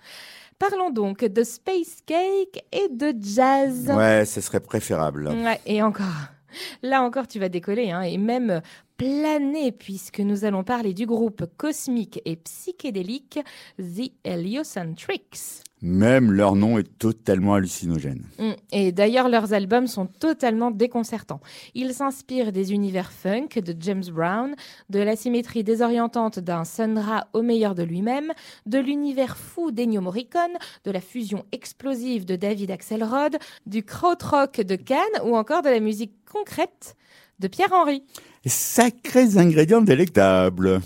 parlons 0.58 0.90
donc 0.90 1.24
de 1.24 1.42
space 1.42 1.98
cake 2.06 2.64
et 2.72 2.88
de 2.90 3.14
jazz. 3.20 3.90
Ouais, 3.90 4.24
ce 4.24 4.40
serait 4.40 4.60
préférable. 4.60 5.28
Ouais, 5.28 5.60
et 5.66 5.82
encore. 5.82 6.06
Là 6.82 7.02
encore, 7.02 7.28
tu 7.28 7.38
vas 7.38 7.48
décoller, 7.48 7.90
hein, 7.90 8.02
et 8.02 8.16
même 8.16 8.62
planer, 8.96 9.70
puisque 9.70 10.20
nous 10.20 10.44
allons 10.44 10.64
parler 10.64 10.94
du 10.94 11.06
groupe 11.06 11.44
cosmique 11.56 12.20
et 12.24 12.36
psychédélique 12.36 13.38
The 13.78 14.12
Heliocentrics. 14.24 15.62
Même 15.80 16.32
leur 16.32 16.56
nom 16.56 16.78
est 16.78 16.98
totalement 16.98 17.54
hallucinogène. 17.54 18.24
Mm. 18.38 18.52
Et 18.72 18.92
d'ailleurs, 18.92 19.28
leurs 19.28 19.52
albums 19.52 19.86
sont 19.86 20.06
totalement 20.06 20.70
déconcertants. 20.70 21.40
Ils 21.74 21.94
s'inspirent 21.94 22.52
des 22.52 22.72
univers 22.72 23.12
funk 23.12 23.48
de 23.56 23.74
James 23.78 24.04
Brown, 24.10 24.54
de 24.90 24.98
la 24.98 25.14
symétrie 25.14 25.62
désorientante 25.62 26.40
d'un 26.40 26.64
Sun 26.64 26.98
Ra 26.98 27.28
au 27.32 27.42
meilleur 27.42 27.74
de 27.74 27.84
lui-même, 27.84 28.32
de 28.66 28.78
l'univers 28.78 29.36
fou 29.36 29.70
d'Ennio 29.70 30.00
Morricone, 30.00 30.58
de 30.84 30.90
la 30.90 31.00
fusion 31.00 31.44
explosive 31.52 32.24
de 32.24 32.36
David 32.36 32.70
Axelrod, 32.70 33.36
du 33.66 33.84
krautrock 33.84 34.60
de 34.60 34.74
Cannes 34.76 34.98
ou 35.24 35.36
encore 35.36 35.62
de 35.62 35.70
la 35.70 35.80
musique 35.80 36.12
concrète 36.30 36.96
de 37.38 37.46
Pierre 37.46 37.72
Henry. 37.72 38.02
Sacrés 38.46 39.36
ingrédients 39.36 39.80
délectables. 39.80 40.80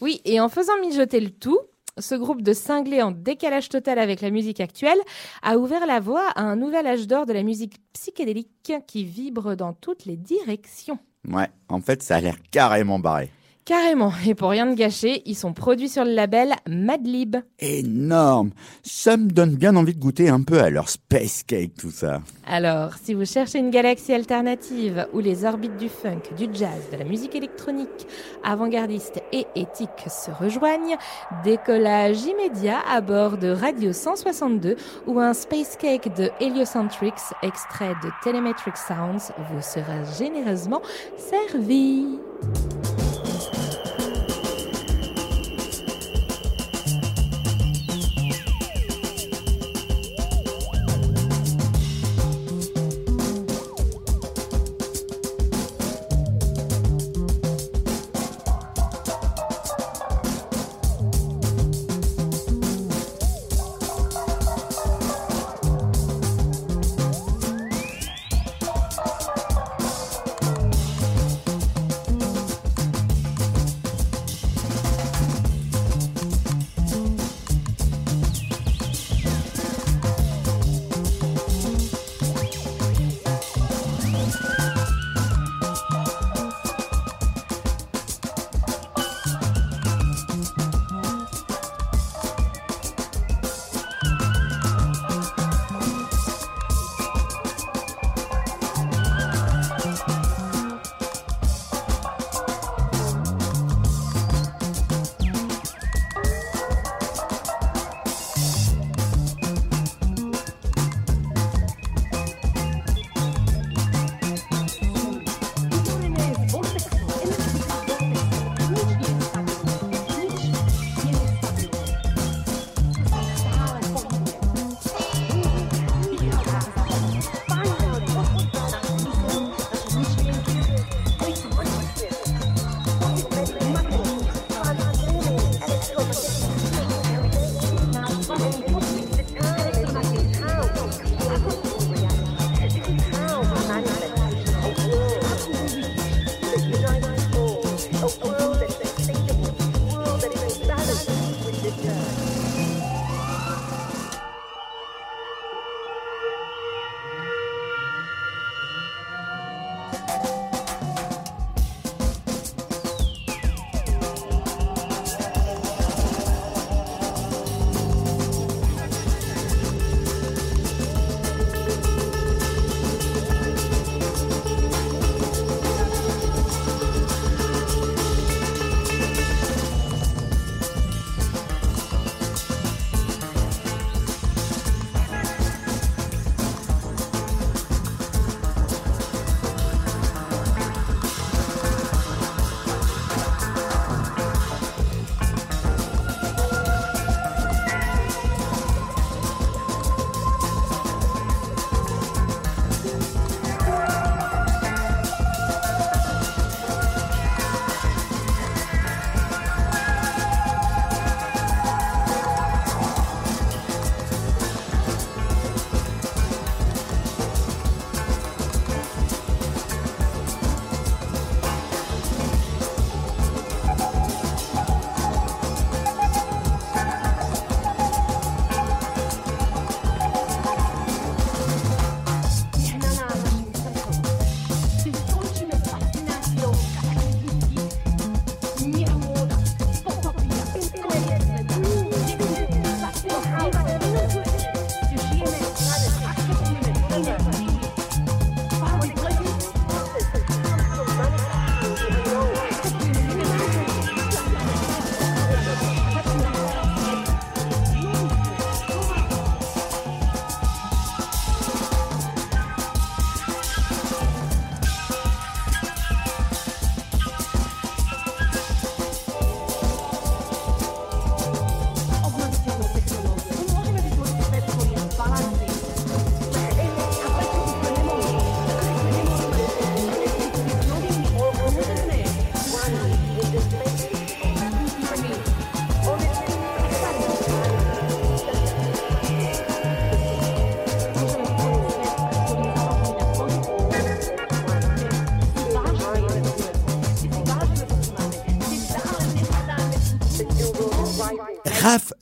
Oui, 0.00 0.20
et 0.24 0.40
en 0.40 0.48
faisant 0.48 0.78
mijoter 0.80 1.20
le 1.20 1.30
tout, 1.30 1.58
ce 1.98 2.14
groupe 2.14 2.42
de 2.42 2.52
cinglés 2.52 3.02
en 3.02 3.10
décalage 3.10 3.68
total 3.68 3.98
avec 3.98 4.20
la 4.20 4.30
musique 4.30 4.60
actuelle 4.60 4.98
a 5.42 5.58
ouvert 5.58 5.86
la 5.86 6.00
voie 6.00 6.28
à 6.34 6.42
un 6.42 6.56
nouvel 6.56 6.86
âge 6.86 7.06
d'or 7.06 7.26
de 7.26 7.32
la 7.32 7.42
musique 7.42 7.80
psychédélique 7.92 8.72
qui 8.86 9.04
vibre 9.04 9.54
dans 9.56 9.72
toutes 9.72 10.04
les 10.04 10.16
directions. 10.16 10.98
Ouais, 11.28 11.48
en 11.68 11.80
fait, 11.80 12.02
ça 12.02 12.16
a 12.16 12.20
l'air 12.20 12.36
carrément 12.50 12.98
barré. 12.98 13.30
Carrément, 13.70 14.12
et 14.26 14.34
pour 14.34 14.50
rien 14.50 14.66
de 14.66 14.74
gâcher, 14.74 15.22
ils 15.26 15.36
sont 15.36 15.52
produits 15.52 15.88
sur 15.88 16.04
le 16.04 16.10
label 16.10 16.56
Madlib. 16.68 17.36
Énorme. 17.60 18.50
Ça 18.82 19.16
me 19.16 19.30
donne 19.30 19.54
bien 19.54 19.76
envie 19.76 19.94
de 19.94 20.00
goûter 20.00 20.28
un 20.28 20.42
peu 20.42 20.58
à 20.60 20.70
leur 20.70 20.88
space 20.88 21.44
cake, 21.44 21.74
tout 21.78 21.92
ça. 21.92 22.20
Alors, 22.48 22.94
si 23.00 23.14
vous 23.14 23.24
cherchez 23.24 23.60
une 23.60 23.70
galaxie 23.70 24.12
alternative 24.12 25.06
où 25.12 25.20
les 25.20 25.44
orbites 25.44 25.76
du 25.76 25.88
funk, 25.88 26.34
du 26.36 26.48
jazz, 26.52 26.80
de 26.90 26.96
la 26.96 27.04
musique 27.04 27.36
électronique, 27.36 28.08
avant-gardiste 28.42 29.22
et 29.32 29.46
éthique 29.54 30.08
se 30.08 30.32
rejoignent, 30.32 30.96
décollage 31.44 32.24
immédiat 32.24 32.80
à 32.90 33.00
bord 33.00 33.38
de 33.38 33.50
Radio 33.50 33.92
162 33.92 34.74
où 35.06 35.20
un 35.20 35.32
space 35.32 35.76
cake 35.76 36.12
de 36.16 36.28
Heliocentrics, 36.40 37.14
extrait 37.44 37.94
de 38.02 38.10
Telemetric 38.24 38.76
Sounds, 38.76 39.32
vous 39.52 39.62
sera 39.62 40.02
généreusement 40.18 40.82
servi. 41.16 42.18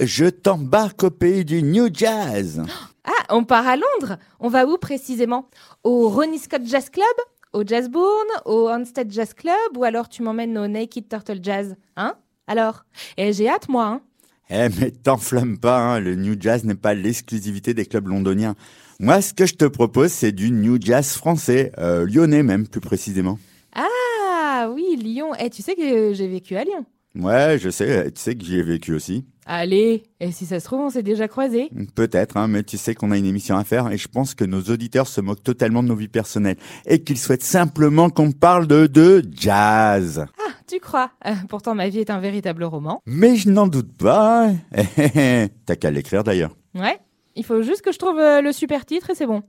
Je 0.09 0.25
t'embarque 0.25 1.05
au 1.05 1.11
pays 1.11 1.45
du 1.45 1.63
New 1.63 1.89
Jazz. 1.93 2.63
Ah, 3.11 3.35
on 3.35 3.43
part 3.45 3.67
à 3.67 3.75
Londres 3.75 4.19
On 4.39 4.51
va 4.51 4.67
où 4.67 4.77
précisément? 4.77 5.49
Au 5.83 6.11
Ronnie 6.11 6.39
Scott 6.39 6.61
Jazz 6.67 6.91
Club? 6.91 7.05
Au 7.55 7.63
Jazzbourne? 7.67 8.29
Au 8.45 8.69
Hampstead 8.69 9.11
Jazz 9.11 9.33
Club? 9.33 9.55
Ou 9.79 9.85
alors 9.85 10.11
tu 10.11 10.23
m'emmènes 10.23 10.59
au 10.59 10.67
Naked 10.67 11.09
Turtle 11.09 11.39
Jazz? 11.43 11.75
Hein? 11.97 12.17
Alors? 12.47 12.85
Et 13.17 13.33
j'ai 13.33 13.49
hâte, 13.49 13.71
moi, 13.71 13.87
hein 13.87 14.01
Eh 14.51 14.69
mais 14.79 14.91
t'enflamme 14.91 15.57
pas, 15.57 15.79
hein, 15.79 16.01
le 16.01 16.17
New 16.17 16.37
Jazz 16.39 16.65
n'est 16.65 16.75
pas 16.75 16.93
l'exclusivité 16.93 17.73
des 17.73 17.87
clubs 17.87 18.09
londoniens. 18.09 18.57
Moi, 19.01 19.23
ce 19.23 19.33
que 19.33 19.47
je 19.47 19.55
te 19.55 19.65
propose, 19.65 20.13
c'est 20.13 20.33
du 20.33 20.51
New 20.51 20.77
Jazz 20.79 21.13
français, 21.13 21.73
euh, 21.79 22.05
lyonnais 22.05 22.43
même 22.43 22.69
plus 22.69 22.83
précisément. 22.83 23.39
Ah 23.75 24.69
oui, 24.71 24.97
Lyon. 25.03 25.33
Eh, 25.41 25.49
tu 25.49 25.63
sais 25.63 25.75
que 25.75 26.13
j'ai 26.13 26.29
vécu 26.29 26.57
à 26.57 26.65
Lyon. 26.65 26.85
Ouais, 27.15 27.59
je 27.59 27.71
sais, 27.71 28.11
tu 28.13 28.21
sais 28.21 28.35
que 28.35 28.45
j'y 28.45 28.59
ai 28.59 28.63
vécu 28.63 28.93
aussi. 28.93 29.25
Allez, 29.51 30.03
et 30.21 30.31
si 30.31 30.45
ça 30.45 30.61
se 30.61 30.67
trouve, 30.67 30.81
on 30.81 30.91
s'est 30.91 31.03
déjà 31.03 31.27
croisés 31.27 31.71
Peut-être, 31.95 32.37
hein, 32.37 32.49
mais 32.49 32.63
tu 32.63 32.77
sais 32.77 32.95
qu'on 32.95 33.11
a 33.13 33.17
une 33.17 33.25
émission 33.25 33.57
à 33.57 33.65
faire 33.65 33.91
et 33.91 33.97
je 33.97 34.07
pense 34.07 34.35
que 34.35 34.45
nos 34.45 34.61
auditeurs 34.61 35.07
se 35.09 35.23
moquent 35.23 35.43
totalement 35.43 35.83
de 35.83 35.89
nos 35.89 35.97
vies 35.97 36.07
personnelles 36.09 36.59
et 36.85 37.03
qu'ils 37.03 37.17
souhaitent 37.17 37.43
simplement 37.43 38.11
qu'on 38.11 38.31
parle 38.33 38.67
de, 38.67 38.87
de 38.87 39.25
jazz. 39.33 40.27
Ah, 40.47 40.53
tu 40.67 40.79
crois 40.81 41.13
Euh, 41.25 41.33
Pourtant, 41.49 41.75
ma 41.75 41.89
vie 41.89 42.01
est 42.01 42.11
un 42.11 42.21
véritable 42.21 42.63
roman. 42.65 43.01
Mais 43.07 43.37
je 43.37 43.49
n'en 43.49 43.67
doute 43.69 43.91
pas. 43.97 44.51
T'as 45.65 45.77
qu'à 45.77 45.91
l'écrire 45.91 46.25
d'ailleurs. 46.25 46.55
Ouais, 46.75 46.99
il 47.35 47.43
faut 47.45 47.63
juste 47.63 47.81
que 47.81 47.91
je 47.93 47.99
trouve 47.99 48.19
euh, 48.19 48.43
le 48.43 48.53
super 48.53 48.85
titre 48.85 49.09
et 49.09 49.15
c'est 49.15 49.27
bon. 49.27 49.43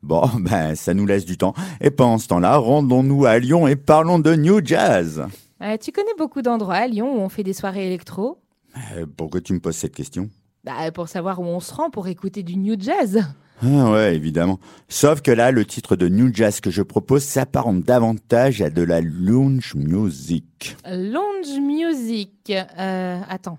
Bon, 0.00 0.28
ben, 0.38 0.76
ça 0.76 0.94
nous 0.94 1.06
laisse 1.06 1.24
du 1.24 1.36
temps. 1.36 1.54
Et 1.80 1.90
pendant 1.90 2.18
ce 2.18 2.28
temps-là, 2.28 2.56
rendons-nous 2.56 3.24
à 3.26 3.40
Lyon 3.40 3.66
et 3.66 3.74
parlons 3.74 4.20
de 4.20 4.32
New 4.36 4.64
Jazz. 4.64 5.24
Euh, 5.60 5.76
tu 5.76 5.90
connais 5.90 6.14
beaucoup 6.16 6.40
d'endroits 6.40 6.76
à 6.76 6.86
Lyon 6.86 7.16
où 7.16 7.20
on 7.20 7.28
fait 7.28 7.42
des 7.42 7.52
soirées 7.52 7.86
électro 7.88 8.38
Euh, 8.76 9.06
pourquoi 9.16 9.40
tu 9.40 9.52
me 9.52 9.60
poses 9.60 9.76
cette 9.76 9.94
question? 9.94 10.30
Bah, 10.64 10.90
Pour 10.92 11.08
savoir 11.08 11.40
où 11.40 11.44
on 11.44 11.60
se 11.60 11.72
rend 11.74 11.90
pour 11.90 12.08
écouter 12.08 12.42
du 12.42 12.56
new 12.56 12.76
jazz. 12.78 13.22
Ah 13.62 13.90
ouais, 13.90 14.16
évidemment. 14.16 14.58
Sauf 14.88 15.20
que 15.20 15.30
là, 15.30 15.50
le 15.50 15.66
titre 15.66 15.94
de 15.94 16.08
New 16.08 16.34
Jazz 16.34 16.60
que 16.60 16.70
je 16.70 16.80
propose 16.80 17.22
s'apparente 17.24 17.82
davantage 17.82 18.62
à 18.62 18.70
de 18.70 18.80
la 18.80 19.02
lounge 19.02 19.74
music. 19.74 20.76
Lounge 20.86 21.60
music. 21.60 22.50
Euh, 22.50 23.20
attends. 23.28 23.58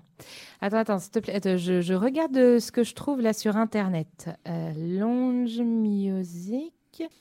Attends, 0.60 0.78
attends, 0.78 0.98
s'il 0.98 1.10
te 1.12 1.18
plaît. 1.20 1.34
Attends, 1.34 1.56
je, 1.56 1.80
je 1.80 1.94
regarde 1.94 2.34
ce 2.34 2.72
que 2.72 2.82
je 2.82 2.94
trouve 2.94 3.20
là 3.20 3.32
sur 3.32 3.56
Internet. 3.56 4.28
Euh, 4.48 4.72
lounge 4.76 5.60
music. 5.60 6.72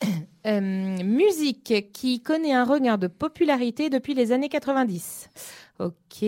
Euh, 0.47 0.97
musique 1.03 1.91
qui 1.93 2.19
connaît 2.19 2.51
un 2.51 2.63
regain 2.65 2.97
de 2.97 3.05
popularité 3.05 3.91
depuis 3.91 4.15
les 4.15 4.31
années 4.31 4.49
90. 4.49 5.29
Ok. 5.81 6.27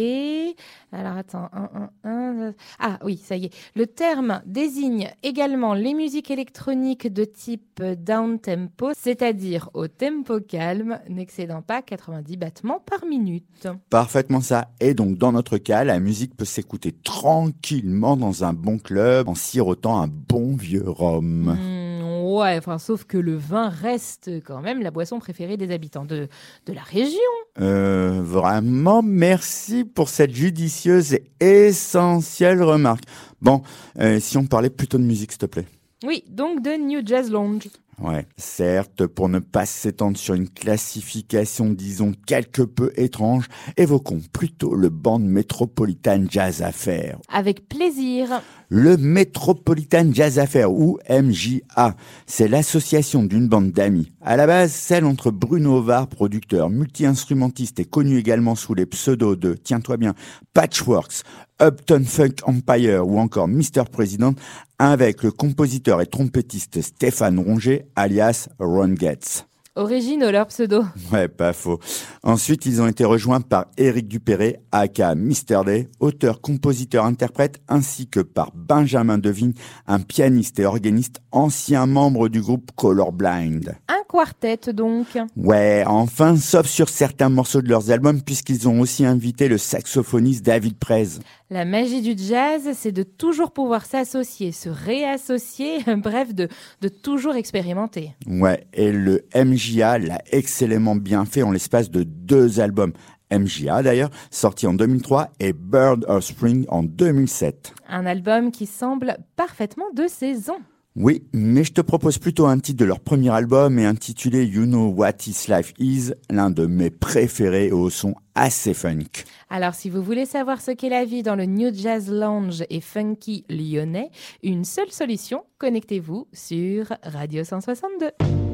Alors 0.91 1.17
attends. 1.17 1.49
un, 1.53 1.89
un, 2.03 2.09
un. 2.09 2.53
Ah 2.79 2.97
oui, 3.03 3.17
ça 3.17 3.35
y 3.35 3.45
est. 3.45 3.53
Le 3.75 3.85
terme 3.85 4.41
désigne 4.45 5.11
également 5.21 5.73
les 5.73 5.93
musiques 5.93 6.31
électroniques 6.31 7.11
de 7.11 7.23
type 7.23 7.83
down 7.83 8.39
tempo, 8.39 8.91
c'est-à-dire 8.97 9.69
au 9.73 9.87
tempo 9.87 10.39
calme, 10.39 10.99
n'excédant 11.07 11.61
pas 11.61 11.81
90 11.81 12.37
battements 12.37 12.79
par 12.79 13.05
minute. 13.05 13.67
Parfaitement 13.89 14.41
ça. 14.41 14.69
Et 14.79 14.93
donc, 14.93 15.17
dans 15.17 15.31
notre 15.31 15.57
cas, 15.57 15.83
la 15.83 15.99
musique 15.99 16.35
peut 16.35 16.45
s'écouter 16.45 16.91
tranquillement 16.91 18.17
dans 18.17 18.43
un 18.43 18.53
bon 18.53 18.79
club 18.79 19.29
en 19.29 19.35
sirotant 19.35 20.01
un 20.01 20.07
bon 20.07 20.55
vieux 20.55 20.89
rhum. 20.89 21.55
Hmm, 21.59 21.82
ouais, 22.23 22.57
enfin, 22.57 22.77
sauf 22.79 23.03
que 23.03 23.17
le 23.17 23.35
vin 23.35 23.69
reste 23.69 24.29
quand 24.45 24.61
même 24.61 24.81
la 24.81 24.91
boisson 24.91 25.19
préférée 25.19 25.57
des 25.57 25.71
habitants 25.71 26.05
de, 26.05 26.27
de 26.65 26.73
la 26.73 26.81
région. 26.81 27.19
Euh, 27.59 28.21
vraiment, 28.23 29.01
merci 29.03 29.83
pour 29.83 30.09
cette 30.09 30.33
judicieuse 30.33 31.13
et 31.13 31.23
essentielle 31.39 32.63
remarque. 32.63 33.03
Bon, 33.41 33.61
euh, 33.99 34.19
si 34.19 34.37
on 34.37 34.45
parlait 34.45 34.69
plutôt 34.69 34.97
de 34.97 35.03
musique, 35.03 35.31
s'il 35.31 35.39
te 35.39 35.45
plaît. 35.45 35.67
Oui, 36.05 36.23
donc 36.29 36.61
de 36.61 36.71
New 36.71 37.01
Jazz 37.05 37.31
Lounge. 37.31 37.69
Ouais, 38.01 38.25
certes, 38.37 39.05
pour 39.05 39.29
ne 39.29 39.39
pas 39.39 39.65
s'étendre 39.65 40.17
sur 40.17 40.33
une 40.33 40.49
classification, 40.49 41.69
disons, 41.69 42.13
quelque 42.25 42.63
peu 42.63 42.91
étrange, 42.95 43.47
évoquons 43.77 44.21
plutôt 44.33 44.75
le 44.75 44.89
band 44.89 45.19
Metropolitan 45.19 46.25
Jazz 46.27 46.61
Affair. 46.63 47.19
Avec 47.31 47.69
plaisir. 47.69 48.41
Le 48.75 48.97
Metropolitan 48.97 50.11
Jazz 50.11 50.39
Affair, 50.39 50.71
ou 50.71 50.97
MJA, 51.07 51.95
c'est 52.25 52.47
l'association 52.47 53.21
d'une 53.21 53.47
bande 53.47 53.71
d'amis. 53.71 54.11
À 54.19 54.35
la 54.35 54.47
base, 54.47 54.71
celle 54.71 55.05
entre 55.05 55.29
Bruno 55.29 55.79
Var, 55.83 56.07
producteur, 56.07 56.71
multi-instrumentiste 56.71 57.79
et 57.79 57.85
connu 57.85 58.17
également 58.17 58.55
sous 58.55 58.73
les 58.73 58.87
pseudos 58.87 59.35
de, 59.35 59.53
tiens-toi 59.53 59.97
bien, 59.97 60.15
Patchworks, 60.55 61.21
Upton 61.61 62.03
Funk 62.03 62.37
Empire 62.47 63.07
ou 63.07 63.19
encore 63.19 63.47
Mr. 63.47 63.83
President, 63.91 64.33
avec 64.79 65.21
le 65.21 65.29
compositeur 65.29 66.01
et 66.01 66.07
trompettiste 66.07 66.81
Stéphane 66.81 67.37
Ronget, 67.37 67.85
alias 67.95 68.49
Ron 68.57 68.95
Getz. 68.99 69.45
Originaux 69.75 70.29
leur 70.29 70.45
pseudo. 70.47 70.83
Ouais, 71.11 71.27
pas 71.27 71.51
faux. 71.51 71.79
Ensuite, 72.21 72.67
ils 72.67 72.79
ont 72.79 72.87
été 72.87 73.05
rejoints 73.05 73.41
par 73.41 73.65
Éric 73.75 74.07
Dupéré, 74.07 74.59
aka 74.71 75.15
Mr. 75.15 75.63
Day, 75.65 75.89
auteur, 75.99 76.41
compositeur, 76.41 77.05
interprète, 77.05 77.59
ainsi 77.67 78.07
que 78.07 78.19
par 78.19 78.51
Benjamin 78.53 79.17
Devigne, 79.17 79.53
un 79.87 79.99
pianiste 79.99 80.59
et 80.59 80.65
organiste 80.65 81.21
ancien 81.31 81.87
membre 81.87 82.29
du 82.29 82.39
groupe 82.39 82.69
Colorblind. 82.75 83.75
Un 83.87 84.03
quartet 84.07 84.71
donc. 84.71 85.07
Ouais, 85.35 85.83
enfin, 85.87 86.37
sauf 86.37 86.67
sur 86.67 86.87
certains 86.87 87.29
morceaux 87.29 87.63
de 87.63 87.69
leurs 87.69 87.89
albums, 87.89 88.21
puisqu'ils 88.21 88.67
ont 88.67 88.79
aussi 88.79 89.05
invité 89.05 89.47
le 89.47 89.57
saxophoniste 89.57 90.45
David 90.45 90.77
Prez. 90.77 91.07
La 91.53 91.65
magie 91.65 92.01
du 92.01 92.15
jazz, 92.17 92.71
c'est 92.73 92.91
de 92.91 93.03
toujours 93.03 93.51
pouvoir 93.51 93.85
s'associer, 93.85 94.51
se 94.51 94.69
réassocier, 94.69 95.83
bref, 95.97 96.33
de, 96.33 96.47
de 96.81 96.87
toujours 96.87 97.35
expérimenter. 97.35 98.15
Ouais, 98.25 98.65
et 98.73 98.91
le 98.91 99.23
MJA 99.35 99.99
l'a 99.99 100.19
excellemment 100.31 100.95
bien 100.95 101.25
fait 101.25 101.43
en 101.43 101.51
l'espace 101.51 101.91
de 101.91 102.01
deux 102.01 102.59
albums. 102.59 102.93
MJA 103.31 103.83
d'ailleurs, 103.83 104.09
sorti 104.31 104.65
en 104.65 104.73
2003 104.73 105.29
et 105.39 105.53
Bird 105.53 106.05
of 106.07 106.23
Spring 106.23 106.65
en 106.69 106.81
2007. 106.81 107.75
Un 107.87 108.07
album 108.07 108.49
qui 108.49 108.65
semble 108.65 109.17
parfaitement 109.35 109.91
de 109.93 110.07
saison. 110.07 110.55
Oui, 110.95 111.23
mais 111.33 111.63
je 111.63 111.73
te 111.73 111.81
propose 111.81 112.19
plutôt 112.19 112.45
un 112.45 112.59
titre 112.59 112.77
de 112.77 112.85
leur 112.85 112.99
premier 112.99 113.31
album 113.31 113.79
et 113.79 113.85
intitulé 113.85 114.45
You 114.45 114.65
Know 114.65 114.89
What 114.89 115.13
This 115.13 115.47
Life 115.47 115.73
Is, 115.79 116.11
l'un 116.29 116.51
de 116.51 116.67
mes 116.67 116.91
préférés 116.91 117.71
au 117.71 117.89
son 117.89 118.13
assez 118.35 118.75
funk. 118.75 119.25
Alors, 119.49 119.73
si 119.73 119.89
vous 119.89 120.03
voulez 120.03 120.27
savoir 120.27 120.61
ce 120.61 120.69
qu'est 120.69 120.89
la 120.89 121.03
vie 121.03 121.23
dans 121.23 121.35
le 121.35 121.45
New 121.45 121.73
Jazz 121.73 122.11
Lounge 122.11 122.63
et 122.69 122.79
funky 122.79 123.43
lyonnais, 123.49 124.11
une 124.43 124.65
seule 124.65 124.91
solution, 124.91 125.43
connectez-vous 125.57 126.27
sur 126.31 126.93
Radio 127.03 127.43
162. 127.43 128.52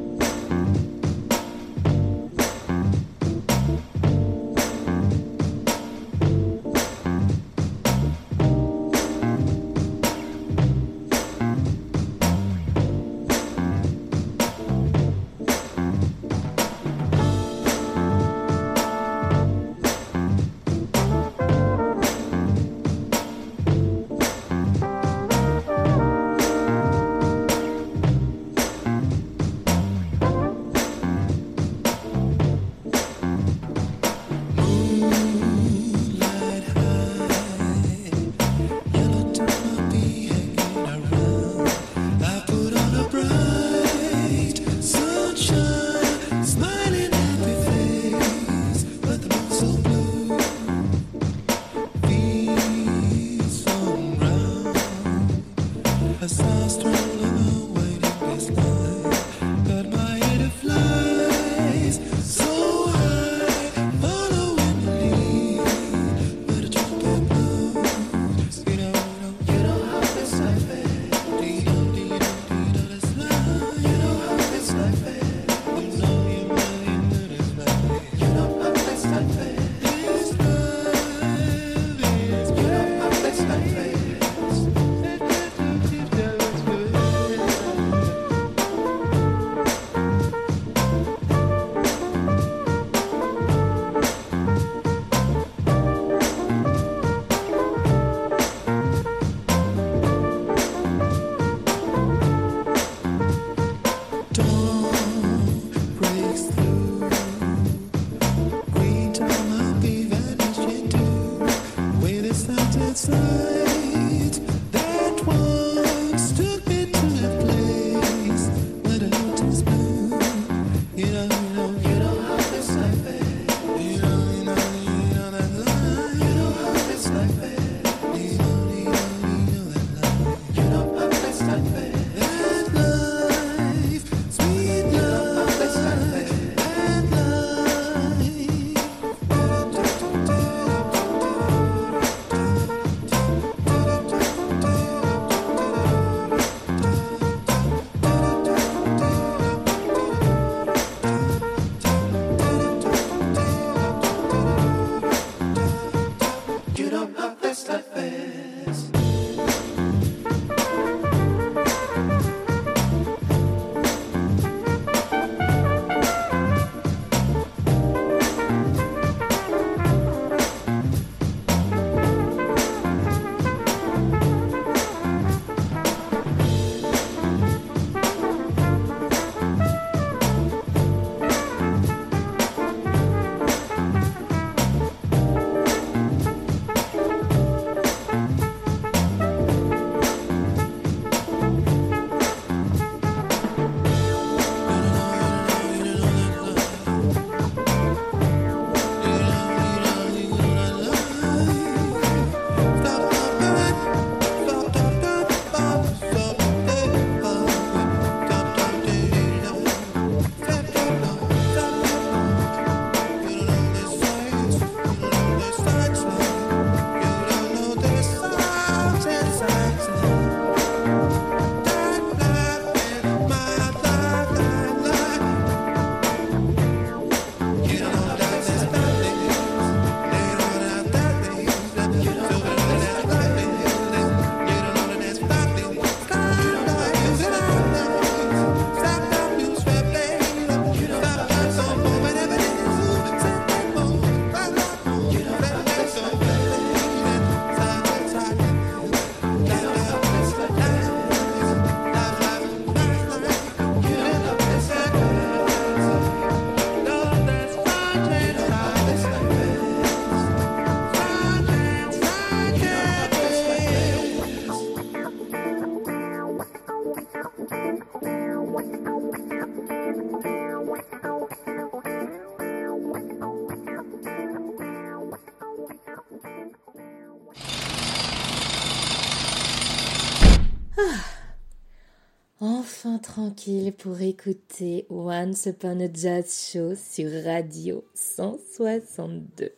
Tranquille 283.20 283.74
pour 283.76 284.00
écouter 284.00 284.86
Once 284.88 285.44
Upon 285.44 285.78
a 285.80 285.92
Jazz 285.92 286.50
Show 286.50 286.74
sur 286.74 287.10
Radio 287.22 287.84
162. 287.92 289.50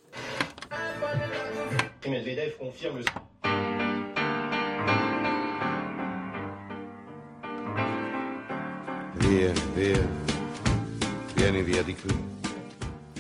Et 2.05 2.11
Medvedev 2.11 2.57
confirme 2.59 2.99
le... 2.99 3.05
Via, 9.21 9.53
via. 9.77 9.99
Vieni 11.37 11.63
via 11.63 11.83
di 11.85 11.95
qui. 11.95 12.09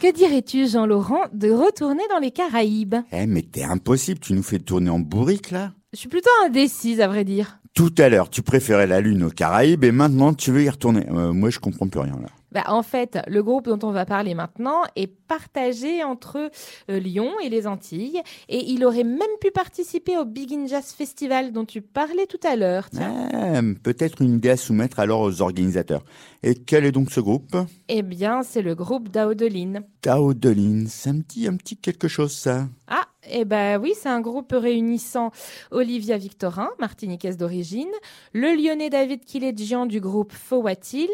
Que 0.00 0.12
dirais-tu, 0.12 0.66
Jean-Laurent, 0.66 1.26
de 1.32 1.52
retourner 1.52 2.02
dans 2.10 2.18
les 2.18 2.32
Caraïbes? 2.32 2.96
Eh, 3.12 3.26
mais 3.26 3.42
t'es 3.42 3.62
impossible, 3.62 4.18
tu 4.18 4.32
nous 4.32 4.42
fais 4.42 4.58
tourner 4.58 4.90
en 4.90 4.98
bourrique 4.98 5.52
là 5.52 5.72
Je 5.92 5.98
suis 5.98 6.08
plutôt 6.08 6.30
indécise, 6.44 7.00
à 7.00 7.06
vrai 7.06 7.22
dire. 7.22 7.61
Tout 7.74 7.94
à 7.96 8.10
l'heure, 8.10 8.28
tu 8.28 8.42
préférais 8.42 8.86
la 8.86 9.00
Lune 9.00 9.22
aux 9.24 9.30
Caraïbes 9.30 9.84
et 9.84 9.92
maintenant 9.92 10.34
tu 10.34 10.52
veux 10.52 10.62
y 10.62 10.68
retourner. 10.68 11.06
Euh, 11.10 11.32
moi, 11.32 11.48
je 11.48 11.58
comprends 11.58 11.88
plus 11.88 12.00
rien 12.00 12.18
là. 12.20 12.28
Bah, 12.52 12.64
en 12.66 12.82
fait, 12.82 13.18
le 13.28 13.42
groupe 13.42 13.66
dont 13.66 13.78
on 13.88 13.92
va 13.92 14.04
parler 14.04 14.34
maintenant 14.34 14.82
est 14.94 15.06
partagé 15.06 16.04
entre 16.04 16.50
euh, 16.90 16.98
Lyon 16.98 17.30
et 17.42 17.48
les 17.48 17.66
Antilles 17.66 18.20
et 18.50 18.70
il 18.70 18.84
aurait 18.84 19.04
même 19.04 19.20
pu 19.40 19.50
participer 19.50 20.18
au 20.18 20.26
Big 20.26 20.52
In 20.52 20.66
Jazz 20.66 20.92
Festival 20.92 21.52
dont 21.52 21.64
tu 21.64 21.80
parlais 21.80 22.26
tout 22.26 22.40
à 22.46 22.56
l'heure. 22.56 22.88
Ah, 23.00 23.62
Peut-être 23.82 24.20
une 24.20 24.34
idée 24.34 24.50
à 24.50 24.58
soumettre 24.58 24.98
alors 25.00 25.22
aux 25.22 25.40
organisateurs. 25.40 26.04
Et 26.42 26.54
quel 26.54 26.84
est 26.84 26.92
donc 26.92 27.10
ce 27.10 27.20
groupe? 27.20 27.56
Eh 27.88 28.02
bien, 28.02 28.42
c'est 28.42 28.62
le 28.62 28.74
groupe 28.74 29.08
d'Aodeline. 29.08 29.80
Tao 30.02 30.34
Dolin, 30.34 30.84
ça 30.88 31.14
me 31.14 31.22
dit 31.22 31.48
un 31.48 31.56
petit 31.56 31.78
quelque 31.78 32.08
chose 32.08 32.32
ça. 32.32 32.68
Ah, 32.86 33.06
eh 33.30 33.44
ben 33.44 33.80
oui, 33.80 33.94
c'est 34.00 34.08
un 34.08 34.20
groupe 34.20 34.52
réunissant 34.52 35.30
Olivia 35.70 36.16
Victorin, 36.16 36.70
martiniquaise 36.78 37.36
d'origine, 37.36 37.90
le 38.32 38.54
lyonnais 38.56 38.90
David 38.90 39.24
Kiledjian 39.24 39.86
du 39.86 40.00
groupe 40.00 40.32
Fowatil 40.32 41.08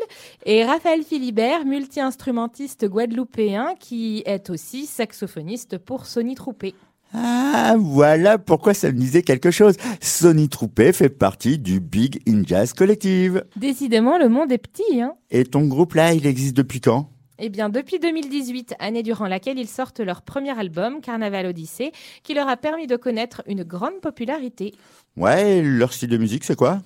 et 0.46 0.64
Raphaël 0.64 1.02
Philibert, 1.02 1.64
multi-instrumentiste 1.66 2.86
guadeloupéen 2.86 3.74
qui 3.78 4.22
est 4.24 4.50
aussi 4.50 4.86
saxophoniste 4.86 5.78
pour 5.78 6.06
Sony 6.06 6.34
Troupé. 6.34 6.74
Ah, 7.14 7.76
voilà 7.78 8.38
pourquoi 8.38 8.74
ça 8.74 8.92
me 8.92 8.98
disait 8.98 9.22
quelque 9.22 9.50
chose. 9.50 9.76
Sonny 10.00 10.48
Troupé 10.48 10.92
fait 10.92 11.09
partie 11.09 11.59
du 11.59 11.80
Big 11.80 12.20
In 12.28 12.42
Jazz 12.44 12.74
Collective. 12.74 13.44
Décidément, 13.56 14.18
le 14.18 14.28
monde 14.28 14.52
est 14.52 14.59
petit, 14.59 15.00
hein 15.00 15.14
Et 15.30 15.44
ton 15.44 15.66
groupe 15.66 15.94
là, 15.94 16.12
il 16.12 16.26
existe 16.26 16.56
depuis 16.56 16.80
quand? 16.80 17.11
Eh 17.41 17.51
bien, 17.51 17.68
depuis 17.68 18.01
2018, 18.01 18.74
année 18.80 19.05
durant 19.05 19.28
laquelle 19.28 19.61
ils 19.61 19.68
sortent 19.68 20.01
leur 20.01 20.22
premier 20.22 20.59
album, 20.59 21.01
Carnaval 21.01 21.47
Odyssée, 21.47 21.93
qui 22.24 22.34
leur 22.34 22.49
a 22.49 22.57
permis 22.57 22.89
de 22.89 22.97
connaître 22.97 23.43
une 23.47 23.62
grande 23.62 24.01
popularité. 24.01 24.74
Ouais, 25.16 25.62
leur 25.62 25.93
style 25.93 26.09
de 26.09 26.16
musique, 26.16 26.43
c'est 26.43 26.57
quoi? 26.57 26.80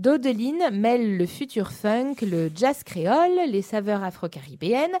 Dodeline 0.00 0.70
mêle 0.72 1.18
le 1.18 1.26
futur 1.26 1.72
funk, 1.72 2.14
le 2.22 2.50
jazz 2.54 2.84
créole, 2.84 3.38
les 3.46 3.60
saveurs 3.60 4.02
afro-caribéennes, 4.02 4.96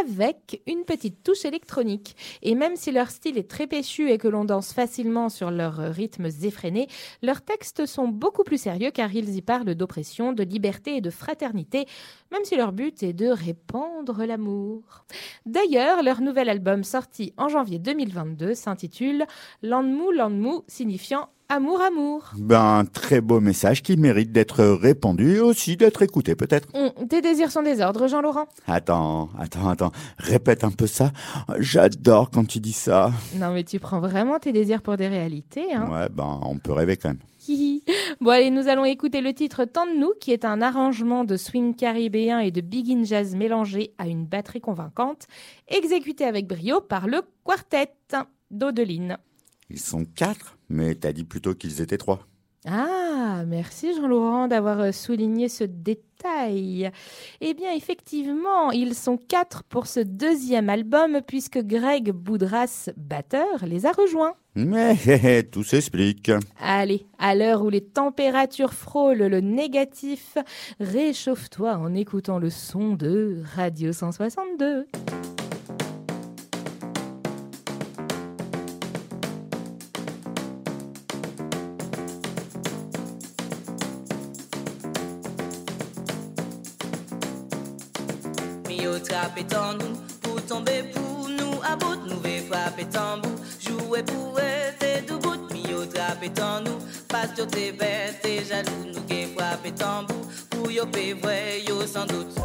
avec 0.00 0.62
une 0.68 0.84
petite 0.84 1.24
touche 1.24 1.44
électronique. 1.44 2.14
Et 2.42 2.54
même 2.54 2.76
si 2.76 2.92
leur 2.92 3.10
style 3.10 3.36
est 3.36 3.50
très 3.50 3.66
péchu 3.66 4.12
et 4.12 4.16
que 4.16 4.28
l'on 4.28 4.44
danse 4.44 4.72
facilement 4.72 5.28
sur 5.28 5.50
leurs 5.50 5.78
rythmes 5.92 6.28
effrénés, 6.44 6.86
leurs 7.20 7.42
textes 7.42 7.84
sont 7.86 8.06
beaucoup 8.06 8.44
plus 8.44 8.58
sérieux 8.58 8.92
car 8.92 9.12
ils 9.12 9.34
y 9.34 9.42
parlent 9.42 9.74
d'oppression, 9.74 10.32
de 10.32 10.44
liberté 10.44 10.94
et 10.94 11.00
de 11.00 11.10
fraternité, 11.10 11.86
même 12.30 12.44
si 12.44 12.54
leur 12.54 12.70
but 12.70 13.02
est 13.02 13.14
de 13.14 13.26
répandre 13.26 14.24
l'amour. 14.24 15.04
D'ailleurs, 15.46 16.04
leur 16.04 16.20
nouvel 16.20 16.48
album 16.48 16.84
sorti 16.84 17.32
en 17.38 17.48
janvier 17.48 17.80
2022 17.80 18.54
s'intitule 18.54 19.26
Landmou 19.62 20.12
Landmou, 20.12 20.62
signifiant 20.68 21.28
Amour, 21.50 21.80
amour. 21.80 22.30
Ben, 22.36 22.80
un 22.80 22.84
très 22.84 23.22
beau 23.22 23.40
message 23.40 23.82
qui 23.82 23.96
mérite 23.96 24.32
d'être 24.32 24.62
répandu 24.62 25.36
et 25.36 25.40
aussi 25.40 25.78
d'être 25.78 26.02
écouté 26.02 26.34
peut-être. 26.36 26.68
Hum, 26.74 27.08
tes 27.08 27.22
désirs 27.22 27.50
sont 27.50 27.62
des 27.62 27.80
ordres, 27.80 28.06
Jean-Laurent 28.06 28.44
Attends, 28.66 29.30
attends, 29.38 29.70
attends, 29.70 29.92
répète 30.18 30.62
un 30.62 30.70
peu 30.70 30.86
ça. 30.86 31.10
J'adore 31.58 32.30
quand 32.30 32.46
tu 32.46 32.60
dis 32.60 32.74
ça. 32.74 33.12
Non, 33.36 33.54
mais 33.54 33.64
tu 33.64 33.78
prends 33.80 33.98
vraiment 33.98 34.38
tes 34.38 34.52
désirs 34.52 34.82
pour 34.82 34.98
des 34.98 35.08
réalités, 35.08 35.72
hein 35.72 35.88
Ouais, 35.90 36.10
ben, 36.12 36.38
on 36.44 36.58
peut 36.58 36.72
rêver 36.72 36.98
quand 36.98 37.08
même. 37.08 37.18
bon 38.20 38.30
allez, 38.30 38.50
nous 38.50 38.68
allons 38.68 38.84
écouter 38.84 39.22
le 39.22 39.32
titre 39.32 39.64
Tant 39.64 39.86
de 39.86 39.98
nous, 39.98 40.12
qui 40.20 40.32
est 40.32 40.44
un 40.44 40.60
arrangement 40.60 41.24
de 41.24 41.38
swing 41.38 41.74
caribéen 41.74 42.40
et 42.40 42.50
de 42.50 42.60
big 42.60 42.90
in 42.90 43.04
jazz 43.04 43.34
mélangé 43.34 43.94
à 43.96 44.06
une 44.06 44.26
batterie 44.26 44.60
convaincante, 44.60 45.24
exécuté 45.66 46.24
avec 46.24 46.46
brio 46.46 46.82
par 46.82 47.06
le 47.06 47.22
quartet 47.42 47.88
d'Odeline. 48.50 49.16
Ils 49.70 49.80
sont 49.80 50.04
quatre, 50.04 50.56
mais 50.68 50.94
t'as 50.94 51.12
dit 51.12 51.24
plutôt 51.24 51.54
qu'ils 51.54 51.80
étaient 51.80 51.98
trois. 51.98 52.26
Ah, 52.66 53.44
merci 53.46 53.94
Jean-Laurent 53.94 54.48
d'avoir 54.48 54.80
euh, 54.80 54.92
souligné 54.92 55.48
ce 55.48 55.64
détail. 55.64 56.90
Eh 57.40 57.54
bien, 57.54 57.72
effectivement, 57.72 58.72
ils 58.72 58.94
sont 58.94 59.16
quatre 59.16 59.62
pour 59.62 59.86
ce 59.86 60.00
deuxième 60.00 60.68
album 60.68 61.20
puisque 61.26 61.58
Greg 61.58 62.10
Boudras, 62.10 62.90
batteur, 62.96 63.64
les 63.64 63.86
a 63.86 63.92
rejoints. 63.92 64.34
Mais 64.56 65.44
tout 65.44 65.62
s'explique. 65.62 66.32
Allez, 66.60 67.06
à 67.18 67.36
l'heure 67.36 67.62
où 67.62 67.70
les 67.70 67.84
températures 67.84 68.74
frôlent 68.74 69.18
le 69.18 69.40
négatif, 69.40 70.36
réchauffe-toi 70.80 71.76
en 71.76 71.94
écoutant 71.94 72.38
le 72.38 72.50
son 72.50 72.94
de 72.94 73.42
Radio 73.54 73.92
162. 73.92 74.86
Pour 90.22 90.40
tomber 90.46 90.84
pour 90.94 91.28
nous 91.28 91.60
à 91.64 91.74
bout 91.74 91.98
nous 92.06 92.20
vais 92.20 92.40
frapper 92.48 92.84
tambour. 92.84 93.32
Jouer 93.58 94.04
pour 94.04 94.38
trappe 95.92 96.38
en 96.40 96.60
nous 96.60 96.78
parce 97.08 97.32
que 97.32 97.42
t'es 97.42 97.72
bête 97.72 98.24
jaloux 98.48 98.92
nous 98.94 99.02
qui 99.02 99.26
frapper 99.34 99.72
tambour. 99.72 100.24
Pour 100.50 100.70
yo 100.70 100.86
pe 100.86 101.14
vrai 101.14 101.64
yo 101.66 101.84
sans 101.84 102.06
doute. 102.06 102.38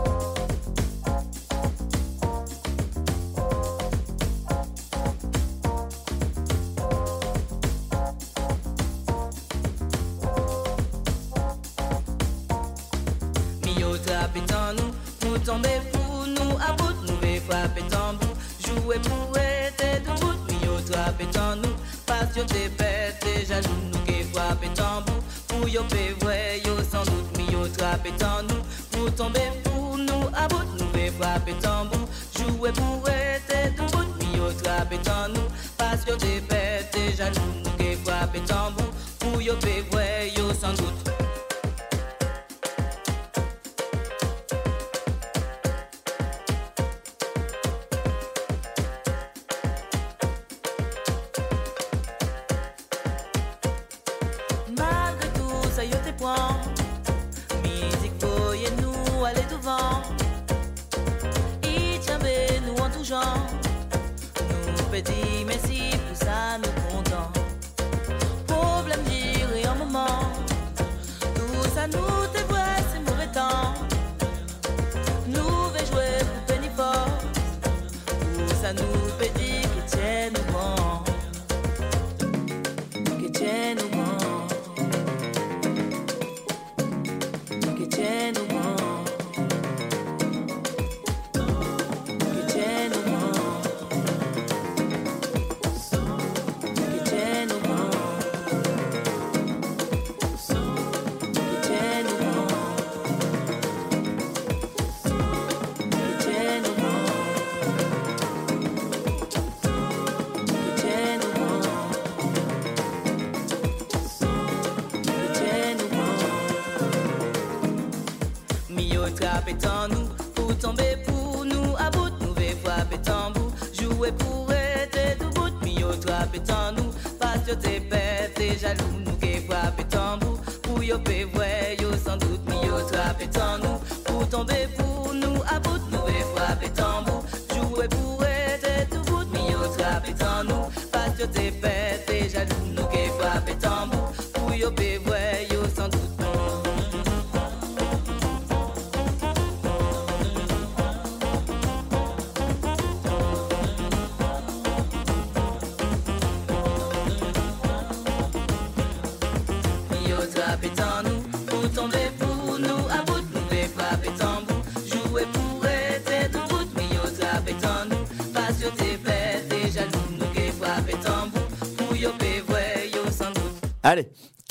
Tomber 15.45 15.92
vais 17.73 17.81
frapper 17.81 17.95
tambour 17.95 18.35
jouer 18.65 18.99
pour 18.99 19.37
être 19.37 20.03
debout 20.03 20.33
Mio 20.49 20.79
trappe 20.89 21.21
en 21.37 21.55
nous 21.55 21.75
parce 22.05 22.33
que 22.33 22.41
t'es 22.41 22.69
bête 22.69 23.25
et 23.25 23.45
jaloux 23.45 23.69
nous 23.91 23.99
qui 23.99 24.23
frapper 24.31 24.69
tambour 24.69 25.15
pour 25.47 25.67
yo 25.67 25.83
pe 25.89 26.13
vrai 26.23 26.61
yo 26.65 26.75
sans 26.91 27.03
doute 27.03 27.37
Mio 27.37 27.67
trappe 27.67 28.07
en 28.23 28.43
nous 28.43 28.61
pour 28.91 29.13
tomber 29.15 29.51
pour 29.63 29.97
nous 29.97 30.27
à 30.35 30.47
bout 30.47 30.65
nous 30.77 30.89
vais 30.93 31.11
frapper 31.19 31.53
tambour 31.61 32.07
jouer 32.37 32.71
pour 32.71 33.07
être 33.09 33.75
debout 33.75 34.05
Mio 34.19 34.51
trappe 34.63 34.93
en 35.07 35.29
nous 35.29 35.47
parce 35.77 36.03
que 36.05 36.13
t'es 36.13 36.41
bête 36.41 36.95
et 36.95 37.15
jaloux 37.15 37.53
nous 37.63 37.71
qui 37.71 37.95
frapper 38.03 38.41
tambour 38.41 38.89
pour 39.19 39.41
yo 39.41 39.55
pe 39.55 39.83
yo 40.37 40.47
doute 40.77 41.02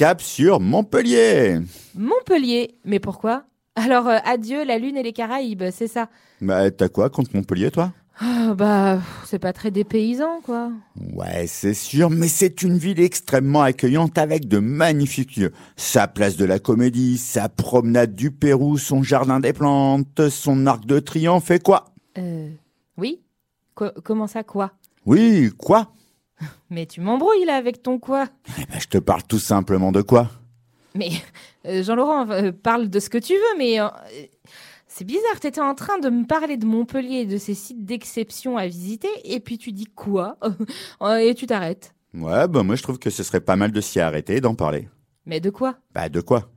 cap 0.03 0.21
sur 0.21 0.59
Montpellier. 0.59 1.61
Montpellier, 1.95 2.75
mais 2.85 2.99
pourquoi? 2.99 3.45
Alors, 3.77 4.09
euh, 4.09 4.19
adieu 4.25 4.65
la 4.65 4.77
Lune 4.77 4.97
et 4.97 5.03
les 5.05 5.13
Caraïbes, 5.13 5.63
c'est 5.71 5.87
ça? 5.87 6.09
Bah, 6.41 6.73
t'as 6.73 6.89
quoi 6.89 7.09
contre 7.09 7.31
Montpellier, 7.37 7.71
toi? 7.71 7.93
Ah, 8.19 8.53
Bah, 8.57 8.99
c'est 9.27 9.39
pas 9.39 9.53
très 9.53 9.71
dépaysant, 9.71 10.41
quoi. 10.43 10.73
Ouais, 11.15 11.47
c'est 11.47 11.73
sûr, 11.73 12.11
mais 12.11 12.27
c'est 12.27 12.63
une 12.63 12.79
ville 12.79 12.99
extrêmement 12.99 13.63
accueillante 13.63 14.19
avec 14.19 14.49
de 14.49 14.59
magnifiques 14.59 15.37
lieux. 15.37 15.53
Sa 15.77 16.09
place 16.09 16.37
de 16.37 16.47
la 16.47 16.59
comédie, 16.59 17.17
sa 17.17 17.49
promenade 17.49 18.17
du 18.17 18.33
Pérou, 18.33 18.79
son 18.79 19.05
jardin 19.05 19.39
des 19.39 19.53
plantes, 19.53 20.31
son 20.31 20.67
arc 20.67 20.85
de 20.85 20.99
triomphe 20.99 21.53
et 21.53 21.61
quoi? 21.61 21.85
Euh, 22.19 22.51
oui? 22.97 23.21
Co- 23.77 23.93
Comment 24.03 24.27
ça, 24.27 24.43
quoi? 24.43 24.73
Oui, 25.07 25.51
quoi? 25.57 25.93
Mais 26.71 26.87
tu 26.87 27.01
m'embrouilles 27.01 27.45
là 27.45 27.57
avec 27.57 27.83
ton 27.83 27.99
quoi 27.99 28.27
Eh 28.59 28.65
ben, 28.67 28.79
je 28.79 28.87
te 28.89 28.99
parle 28.99 29.23
tout 29.25 29.39
simplement 29.39 29.93
de 29.93 30.03
quoi 30.03 30.31
Mais 30.95 31.11
euh, 31.67 31.83
Jean-Laurent, 31.83 32.29
euh, 32.31 32.53
parle 32.53 32.89
de 32.89 33.01
ce 33.01 33.09
que 33.11 33.19
tu 33.19 33.35
veux, 33.35 33.59
mais 33.59 33.81
euh, 33.81 33.89
c'est 34.87 35.05
bizarre, 35.05 35.41
t'étais 35.41 35.61
en 35.61 35.75
train 35.75 35.99
de 35.99 36.11
me 36.11 36.27
parler 36.27 36.57
de 36.57 36.67
Montpellier 36.67 37.21
et 37.21 37.27
de 37.27 37.39
ces 37.39 37.55
sites 37.55 37.85
d'exception 37.85 38.57
à 38.57 38.67
visiter, 38.67 39.09
et 39.25 39.41
puis 39.41 39.59
tu 39.59 39.73
dis 39.73 39.87
quoi 39.87 40.39
Et 41.21 41.35
tu 41.35 41.47
t'arrêtes. 41.47 41.95
Ouais, 42.15 42.47
bah 42.47 42.63
moi 42.63 42.77
je 42.77 42.83
trouve 42.83 42.99
que 42.99 43.09
ce 43.09 43.23
serait 43.23 43.41
pas 43.41 43.57
mal 43.57 43.73
de 43.73 43.81
s'y 43.81 44.01
arrêter 44.01 44.37
et 44.37 44.41
d'en 44.41 44.55
parler. 44.55 44.89
Mais 45.25 45.41
de 45.41 45.51
quoi? 45.51 45.77
Bah 45.95 46.09
de 46.09 46.21
quoi? 46.21 46.51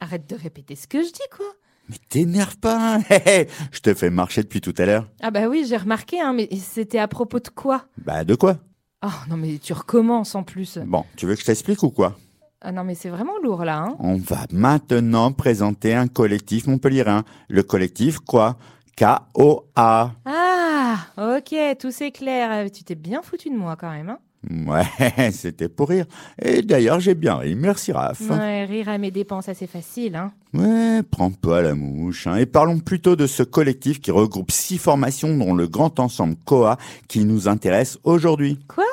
Arrête 0.00 0.28
de 0.28 0.36
répéter 0.36 0.76
ce 0.76 0.86
que 0.86 1.02
je 1.02 1.10
dis, 1.10 1.28
quoi. 1.34 1.46
Mais 1.88 1.96
t'énerve 2.08 2.58
pas, 2.58 2.96
hein. 2.96 3.02
je 3.72 3.80
te 3.80 3.94
fais 3.94 4.10
marcher 4.10 4.42
depuis 4.42 4.60
tout 4.60 4.74
à 4.78 4.86
l'heure. 4.86 5.08
Ah 5.20 5.30
bah 5.30 5.48
oui, 5.48 5.64
j'ai 5.68 5.76
remarqué, 5.76 6.20
hein, 6.20 6.32
mais 6.32 6.48
c'était 6.56 6.98
à 6.98 7.08
propos 7.08 7.40
de 7.40 7.48
quoi? 7.48 7.86
Bah 7.98 8.22
de 8.24 8.34
quoi? 8.34 8.58
Oh 9.04 9.08
non, 9.28 9.36
mais 9.36 9.58
tu 9.62 9.72
recommences 9.72 10.34
en 10.34 10.42
plus. 10.42 10.78
Bon, 10.84 11.04
tu 11.16 11.26
veux 11.26 11.34
que 11.34 11.40
je 11.40 11.46
t'explique 11.46 11.82
ou 11.82 11.90
quoi? 11.90 12.16
Ah 12.62 12.72
non, 12.72 12.84
mais 12.84 12.94
c'est 12.94 13.10
vraiment 13.10 13.38
lourd 13.42 13.64
là. 13.64 13.78
Hein 13.80 13.96
On 13.98 14.16
va 14.16 14.46
maintenant 14.50 15.30
présenter 15.32 15.94
un 15.94 16.06
collectif 16.06 16.66
montpellierin. 16.66 17.24
Le 17.48 17.62
collectif 17.62 18.18
quoi? 18.20 18.56
K-O-A. 18.96 20.12
ah, 20.24 20.96
ok, 21.18 21.54
tout 21.78 21.90
c'est 21.90 22.10
clair. 22.12 22.48
Euh, 22.52 22.68
Tu 22.72 22.84
t'es 22.84 22.94
bien 22.94 23.20
foutu 23.22 23.50
de 23.50 23.56
moi 23.56 23.76
quand 23.76 23.90
même. 23.90 24.08
Hein 24.10 24.18
Ouais, 24.66 25.30
c'était 25.32 25.68
pour 25.70 25.88
rire. 25.88 26.04
Et 26.40 26.60
d'ailleurs, 26.60 27.00
j'ai 27.00 27.14
bien 27.14 27.36
ri. 27.36 27.54
Merci, 27.54 27.92
Raph. 27.92 28.20
ouais, 28.28 28.64
rire 28.66 28.90
à 28.90 28.98
mes 28.98 29.10
dépenses, 29.10 29.48
assez 29.48 29.66
facile. 29.66 30.16
Hein 30.16 30.32
Ouais, 30.52 31.02
prends 31.02 31.30
pas 31.30 31.62
la 31.62 31.74
mouche. 31.74 32.26
hein. 32.26 32.36
Et 32.36 32.44
parlons 32.46 32.78
plutôt 32.78 33.16
de 33.16 33.26
ce 33.26 33.42
collectif 33.42 34.00
qui 34.02 34.10
regroupe 34.10 34.50
six 34.50 34.76
formations 34.76 35.34
dont 35.36 35.54
le 35.54 35.66
grand 35.66 35.98
ensemble 35.98 36.36
Koa 36.44 36.76
qui 37.08 37.24
nous 37.24 37.48
intéresse 37.48 37.98
aujourd'hui. 38.04 38.58
Quoi? 38.68 38.83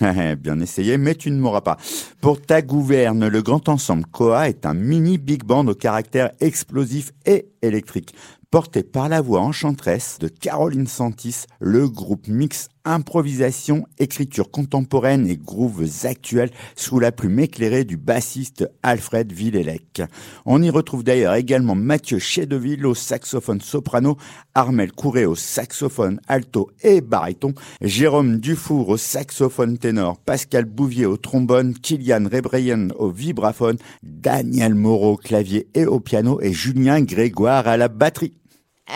Bien 0.38 0.60
essayé, 0.60 0.98
mais 0.98 1.14
tu 1.14 1.30
ne 1.30 1.38
m'auras 1.38 1.60
pas. 1.60 1.76
Pour 2.20 2.40
ta 2.40 2.62
gouverne, 2.62 3.26
le 3.28 3.42
grand 3.42 3.68
ensemble 3.68 4.06
Koa 4.06 4.48
est 4.48 4.66
un 4.66 4.74
mini 4.74 5.18
big 5.18 5.44
band 5.44 5.66
au 5.66 5.74
caractère 5.74 6.30
explosif 6.40 7.12
et 7.26 7.46
électrique. 7.62 8.14
Porté 8.50 8.82
par 8.82 9.08
la 9.08 9.20
voix 9.20 9.40
enchanteresse 9.40 10.18
de 10.18 10.28
Caroline 10.28 10.86
Santis, 10.86 11.44
le 11.58 11.88
groupe 11.88 12.28
mix 12.28 12.68
improvisation, 12.84 13.86
écriture 13.98 14.50
contemporaine 14.50 15.26
et 15.28 15.36
grooves 15.36 15.88
actuels 16.04 16.50
sous 16.76 16.98
la 16.98 17.12
plume 17.12 17.38
éclairée 17.38 17.84
du 17.84 17.96
bassiste 17.96 18.68
Alfred 18.82 19.32
Villelec. 19.32 20.02
On 20.46 20.62
y 20.62 20.70
retrouve 20.70 21.04
d'ailleurs 21.04 21.34
également 21.34 21.74
Mathieu 21.74 22.18
Chedeville 22.18 22.86
au 22.86 22.94
saxophone 22.94 23.60
soprano, 23.60 24.16
Armel 24.54 24.92
Couré 24.92 25.26
au 25.26 25.34
saxophone 25.34 26.20
alto 26.28 26.70
et 26.82 27.00
baryton, 27.00 27.54
Jérôme 27.80 28.38
Dufour 28.38 28.88
au 28.88 28.96
saxophone 28.96 29.78
ténor, 29.78 30.18
Pascal 30.18 30.64
Bouvier 30.64 31.06
au 31.06 31.16
trombone, 31.16 31.74
Kylian 31.74 32.28
Rebreyen 32.32 32.88
au 32.98 33.10
vibraphone, 33.10 33.78
Daniel 34.02 34.74
Moreau 34.74 35.12
au 35.12 35.16
clavier 35.16 35.68
et 35.74 35.86
au 35.86 36.00
piano 36.00 36.40
et 36.40 36.52
Julien 36.52 37.00
Grégoire 37.02 37.68
à 37.68 37.76
la 37.76 37.88
batterie. 37.88 38.34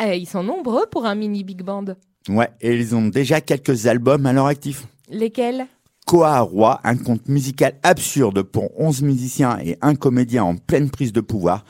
Euh, 0.03 0.14
Ils 0.14 0.28
sont 0.28 0.43
nombreux 0.43 0.87
pour 0.91 1.07
un 1.07 1.14
mini 1.14 1.45
big 1.45 1.62
band. 1.62 1.84
Ouais, 2.29 2.49
et 2.61 2.74
ils 2.74 2.95
ont 2.95 3.07
déjà 3.07 3.41
quelques 3.41 3.87
albums 3.87 4.27
à 4.27 4.33
leur 4.33 4.47
actif. 4.47 4.87
Lesquels? 5.09 5.66
Koa 6.07 6.81
un 6.85 6.97
conte 6.97 7.29
musical 7.29 7.74
absurde 7.83 8.43
pour 8.43 8.70
11 8.81 9.03
musiciens 9.03 9.59
et 9.59 9.77
un 9.83 9.97
comédien 9.97 10.45
en 10.45 10.57
pleine 10.57 10.89
prise 10.89 11.12
de 11.12 11.20
pouvoir. 11.20 11.64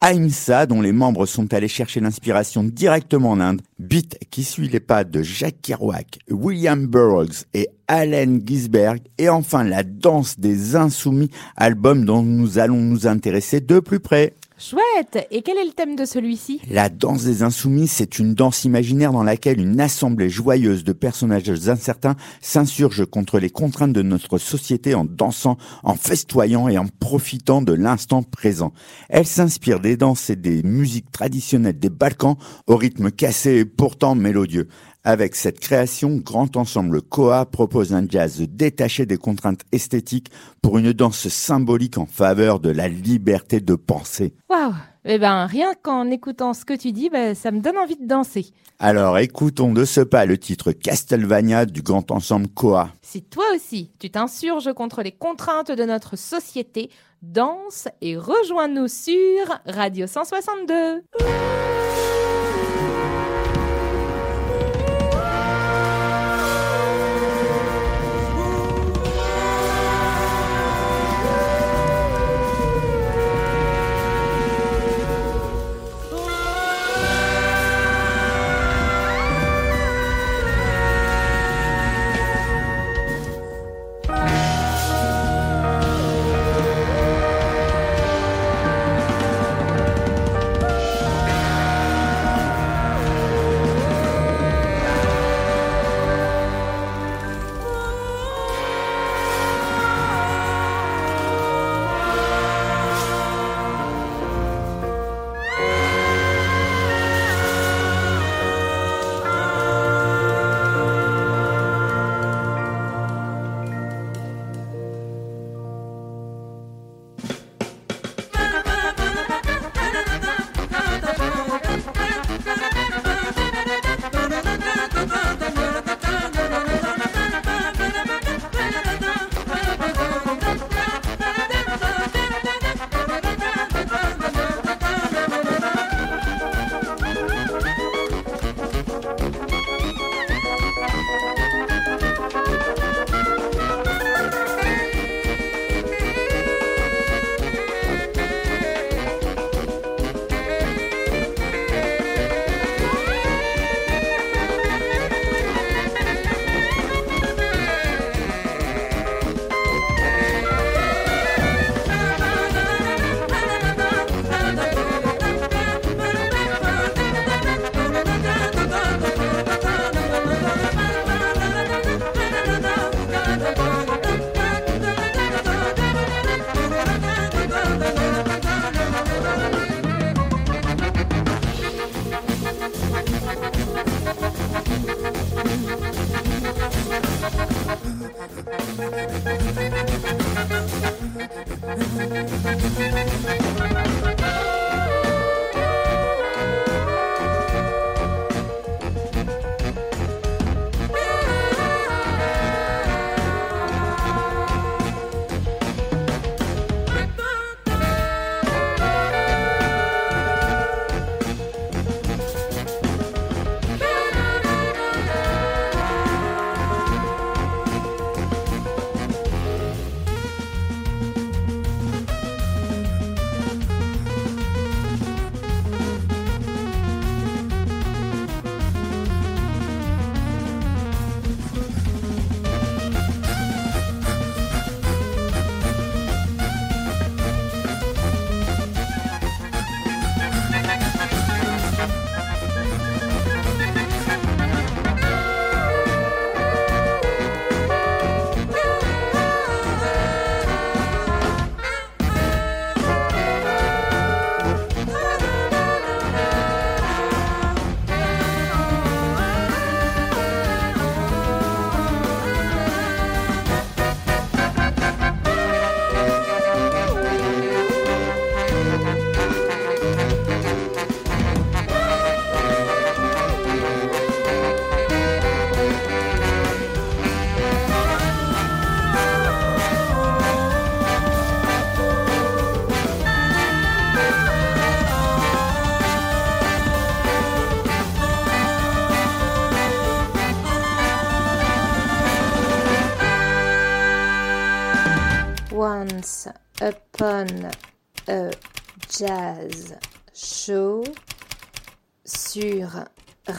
Aïmsa, 0.00 0.66
dont 0.66 0.80
les 0.80 0.92
membres 0.92 1.26
sont 1.26 1.52
allés 1.52 1.68
chercher 1.68 1.98
l'inspiration 1.98 2.62
directement 2.62 3.30
en 3.30 3.40
Inde. 3.40 3.62
Beat, 3.80 4.18
qui 4.30 4.44
suit 4.44 4.68
les 4.68 4.78
pas 4.78 5.04
de 5.04 5.22
Jacques 5.22 5.60
Kerouac, 5.60 6.18
William 6.30 6.86
Burroughs 6.86 7.46
et 7.52 7.68
Allen 7.88 8.40
Ginsberg. 8.46 9.00
Et 9.18 9.28
enfin, 9.28 9.64
La 9.64 9.82
danse 9.82 10.38
des 10.38 10.76
insoumis, 10.76 11.30
album 11.56 12.04
dont 12.04 12.22
nous 12.22 12.58
allons 12.58 12.80
nous 12.80 13.06
intéresser 13.06 13.60
de 13.60 13.80
plus 13.80 14.00
près. 14.00 14.34
Chouette 14.60 15.28
Et 15.30 15.42
quel 15.42 15.56
est 15.56 15.64
le 15.64 15.70
thème 15.70 15.94
de 15.94 16.04
celui-ci? 16.04 16.60
La 16.68 16.88
danse 16.88 17.22
des 17.22 17.44
insoumis, 17.44 17.86
c'est 17.86 18.18
une 18.18 18.34
danse 18.34 18.64
imaginaire 18.64 19.12
dans 19.12 19.22
laquelle 19.22 19.60
une 19.60 19.80
assemblée 19.80 20.28
joyeuse 20.28 20.82
de 20.82 20.92
personnages 20.92 21.68
incertains 21.68 22.16
s'insurge 22.40 23.06
contre 23.06 23.38
les 23.38 23.50
contraintes 23.50 23.92
de 23.92 24.02
notre 24.02 24.36
société 24.38 24.96
en 24.96 25.04
dansant, 25.04 25.58
en 25.84 25.94
festoyant 25.94 26.66
et 26.66 26.76
en 26.76 26.86
profitant 26.86 27.62
de 27.62 27.72
l'instant 27.72 28.24
présent. 28.24 28.72
Elle 29.08 29.26
s'inspire 29.26 29.78
des 29.78 29.96
danses 29.96 30.28
et 30.28 30.36
des 30.36 30.64
musiques 30.64 31.12
traditionnelles 31.12 31.78
des 31.78 31.88
Balkans 31.88 32.36
au 32.66 32.76
rythme 32.76 33.12
cassé 33.12 33.58
et 33.58 33.64
pourtant 33.64 34.16
mélodieux. 34.16 34.66
Avec 35.08 35.36
cette 35.36 35.58
création, 35.58 36.18
Grand 36.18 36.54
Ensemble 36.58 37.00
Koa 37.00 37.46
propose 37.46 37.94
un 37.94 38.04
jazz 38.06 38.42
détaché 38.46 39.06
des 39.06 39.16
contraintes 39.16 39.62
esthétiques 39.72 40.30
pour 40.60 40.76
une 40.76 40.92
danse 40.92 41.28
symbolique 41.28 41.96
en 41.96 42.04
faveur 42.04 42.60
de 42.60 42.68
la 42.68 42.88
liberté 42.88 43.60
de 43.60 43.74
penser. 43.74 44.34
Waouh 44.50 44.74
Eh 45.06 45.18
ben, 45.18 45.46
rien 45.46 45.72
qu'en 45.82 46.10
écoutant 46.10 46.52
ce 46.52 46.66
que 46.66 46.74
tu 46.74 46.92
dis, 46.92 47.08
ben, 47.08 47.34
ça 47.34 47.52
me 47.52 47.60
donne 47.60 47.78
envie 47.78 47.96
de 47.96 48.06
danser. 48.06 48.48
Alors 48.78 49.16
écoutons 49.16 49.72
de 49.72 49.86
ce 49.86 50.02
pas 50.02 50.26
le 50.26 50.36
titre 50.36 50.72
Castlevania 50.72 51.64
du 51.64 51.80
Grand 51.80 52.10
Ensemble 52.10 52.48
Koa. 52.48 52.90
Si 53.00 53.22
toi 53.22 53.44
aussi, 53.56 53.90
tu 53.98 54.10
t'insurges 54.10 54.74
contre 54.74 55.02
les 55.02 55.12
contraintes 55.12 55.72
de 55.72 55.84
notre 55.84 56.18
société, 56.18 56.90
danse 57.22 57.88
et 58.02 58.18
rejoins-nous 58.18 58.88
sur 58.88 59.58
Radio 59.64 60.06
162. 60.06 61.02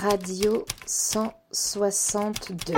Radio 0.02 0.64
162. 0.86 2.74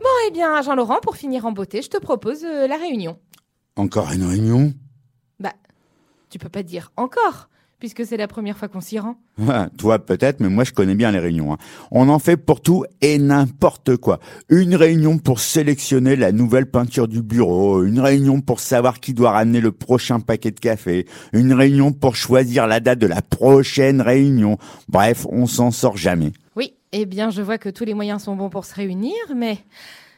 Bon, 0.00 0.08
eh 0.28 0.30
bien, 0.30 0.62
Jean-Laurent, 0.62 1.00
pour 1.02 1.16
finir 1.16 1.46
en 1.46 1.52
beauté, 1.52 1.82
je 1.82 1.88
te 1.88 1.96
propose 1.98 2.44
euh, 2.44 2.68
la 2.68 2.76
réunion. 2.76 3.18
Encore 3.74 4.12
une 4.12 4.24
réunion? 4.24 4.72
Bah, 5.40 5.54
tu 6.30 6.38
peux 6.38 6.48
pas 6.48 6.62
dire 6.62 6.92
encore, 6.96 7.48
puisque 7.82 8.06
c'est 8.06 8.16
la 8.16 8.28
première 8.28 8.56
fois 8.56 8.68
qu'on 8.68 8.80
s'y 8.80 9.00
rend. 9.00 9.16
Toi 9.76 9.98
peut-être, 9.98 10.38
mais 10.38 10.48
moi 10.48 10.62
je 10.62 10.72
connais 10.72 10.94
bien 10.94 11.10
les 11.10 11.18
réunions. 11.18 11.52
hein. 11.52 11.56
On 11.90 12.08
en 12.10 12.20
fait 12.20 12.36
pour 12.36 12.60
tout 12.60 12.84
et 13.00 13.18
n'importe 13.18 13.96
quoi. 13.96 14.20
Une 14.48 14.76
réunion 14.76 15.18
pour 15.18 15.40
sélectionner 15.40 16.14
la 16.14 16.30
nouvelle 16.30 16.70
peinture 16.70 17.08
du 17.08 17.22
bureau, 17.22 17.82
une 17.82 17.98
réunion 17.98 18.40
pour 18.40 18.60
savoir 18.60 19.00
qui 19.00 19.14
doit 19.14 19.32
ramener 19.32 19.60
le 19.60 19.72
prochain 19.72 20.20
paquet 20.20 20.52
de 20.52 20.60
café, 20.60 21.06
une 21.32 21.52
réunion 21.52 21.90
pour 21.90 22.14
choisir 22.14 22.68
la 22.68 22.78
date 22.78 23.00
de 23.00 23.08
la 23.08 23.20
prochaine 23.20 24.00
réunion. 24.00 24.58
Bref, 24.88 25.26
on 25.28 25.46
s'en 25.48 25.72
sort 25.72 25.96
jamais. 25.96 26.30
Oui, 26.54 26.74
eh 26.92 27.04
bien, 27.04 27.30
je 27.30 27.42
vois 27.42 27.58
que 27.58 27.68
tous 27.68 27.84
les 27.84 27.94
moyens 27.94 28.22
sont 28.22 28.36
bons 28.36 28.48
pour 28.48 28.64
se 28.64 28.76
réunir, 28.76 29.16
mais 29.34 29.58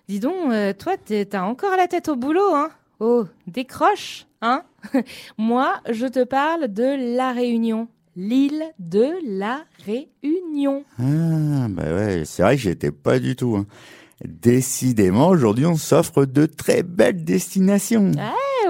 dis 0.07 0.21
donc, 0.21 0.35
euh, 0.53 0.75
toi, 0.75 0.97
t'es- 1.03 1.25
t'as 1.25 1.45
encore 1.45 1.79
la 1.79 1.87
tête 1.87 2.11
au 2.11 2.17
boulot, 2.17 2.55
hein 2.55 2.69
Oh, 3.01 3.25
décroche, 3.47 4.27
hein 4.43 4.63
Moi, 5.39 5.75
je 5.91 6.07
te 6.07 6.25
parle 6.25 6.69
de 6.73 7.17
la 7.17 7.33
Réunion. 7.33 7.89
L'île 8.17 8.63
de 8.79 9.13
la 9.27 9.65
Réunion. 9.85 10.85
Ah, 10.99 11.67
bah 11.69 11.83
ouais, 11.95 12.23
c'est 12.25 12.43
vrai 12.43 12.57
que 12.57 12.63
j'étais 12.63 12.93
pas 12.93 13.19
du 13.19 13.35
tout. 13.35 13.57
hein. 13.57 13.67
Décidément, 14.25 15.29
aujourd'hui, 15.29 15.67
on 15.67 15.77
s'offre 15.77 16.25
de 16.25 16.47
très 16.47 16.83
belles 16.83 17.25
destinations. 17.25 18.13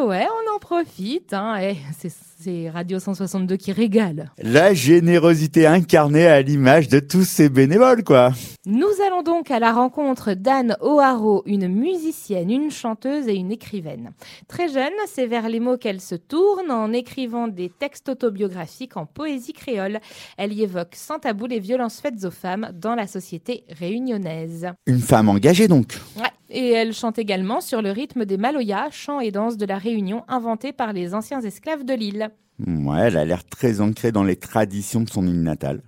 Ouais, 0.06 0.26
on 0.26 0.56
en 0.56 0.58
profite, 0.58 1.32
hein 1.32 1.56
Eh, 1.60 1.76
c'est- 1.98 2.12
c'est 2.40 2.68
Radio 2.70 2.98
162 2.98 3.56
qui 3.56 3.72
régale. 3.72 4.30
La 4.42 4.74
générosité 4.74 5.66
incarnée 5.66 6.26
à 6.26 6.42
l'image 6.42 6.88
de 6.88 7.00
tous 7.00 7.24
ces 7.24 7.48
bénévoles, 7.48 8.04
quoi. 8.04 8.32
Nous 8.66 8.86
allons 9.06 9.22
donc 9.22 9.50
à 9.50 9.58
la 9.58 9.72
rencontre 9.72 10.34
d'Anne 10.34 10.76
O'Haraud, 10.80 11.42
une 11.46 11.68
musicienne, 11.68 12.50
une 12.50 12.70
chanteuse 12.70 13.28
et 13.28 13.34
une 13.34 13.50
écrivaine. 13.52 14.12
Très 14.48 14.68
jeune, 14.68 14.92
c'est 15.06 15.26
vers 15.26 15.48
les 15.48 15.60
mots 15.60 15.76
qu'elle 15.78 16.00
se 16.00 16.14
tourne 16.14 16.70
en 16.70 16.92
écrivant 16.92 17.48
des 17.48 17.70
textes 17.70 18.08
autobiographiques 18.08 18.96
en 18.96 19.06
poésie 19.06 19.52
créole. 19.52 20.00
Elle 20.36 20.52
y 20.52 20.62
évoque 20.62 20.94
sans 20.94 21.18
tabou 21.18 21.46
les 21.46 21.60
violences 21.60 22.00
faites 22.00 22.24
aux 22.24 22.30
femmes 22.30 22.70
dans 22.74 22.94
la 22.94 23.06
société 23.06 23.64
réunionnaise. 23.78 24.68
Une 24.86 25.00
femme 25.00 25.28
engagée, 25.28 25.68
donc. 25.68 25.94
Ouais. 26.16 26.22
Et 26.50 26.70
elle 26.70 26.92
chante 26.92 27.18
également 27.18 27.60
sur 27.60 27.82
le 27.82 27.90
rythme 27.90 28.24
des 28.24 28.36
maloyas, 28.36 28.90
chants 28.90 29.20
et 29.20 29.30
danses 29.30 29.56
de 29.56 29.66
la 29.66 29.78
Réunion 29.78 30.24
inventés 30.28 30.72
par 30.72 30.92
les 30.92 31.14
anciens 31.14 31.40
esclaves 31.40 31.84
de 31.84 31.94
l'île. 31.94 32.30
Ouais, 32.66 33.00
elle 33.00 33.16
a 33.16 33.24
l'air 33.24 33.44
très 33.44 33.80
ancrée 33.80 34.12
dans 34.12 34.22
les 34.22 34.36
traditions 34.36 35.00
de 35.00 35.10
son 35.10 35.26
île 35.26 35.42
natale. 35.42 35.82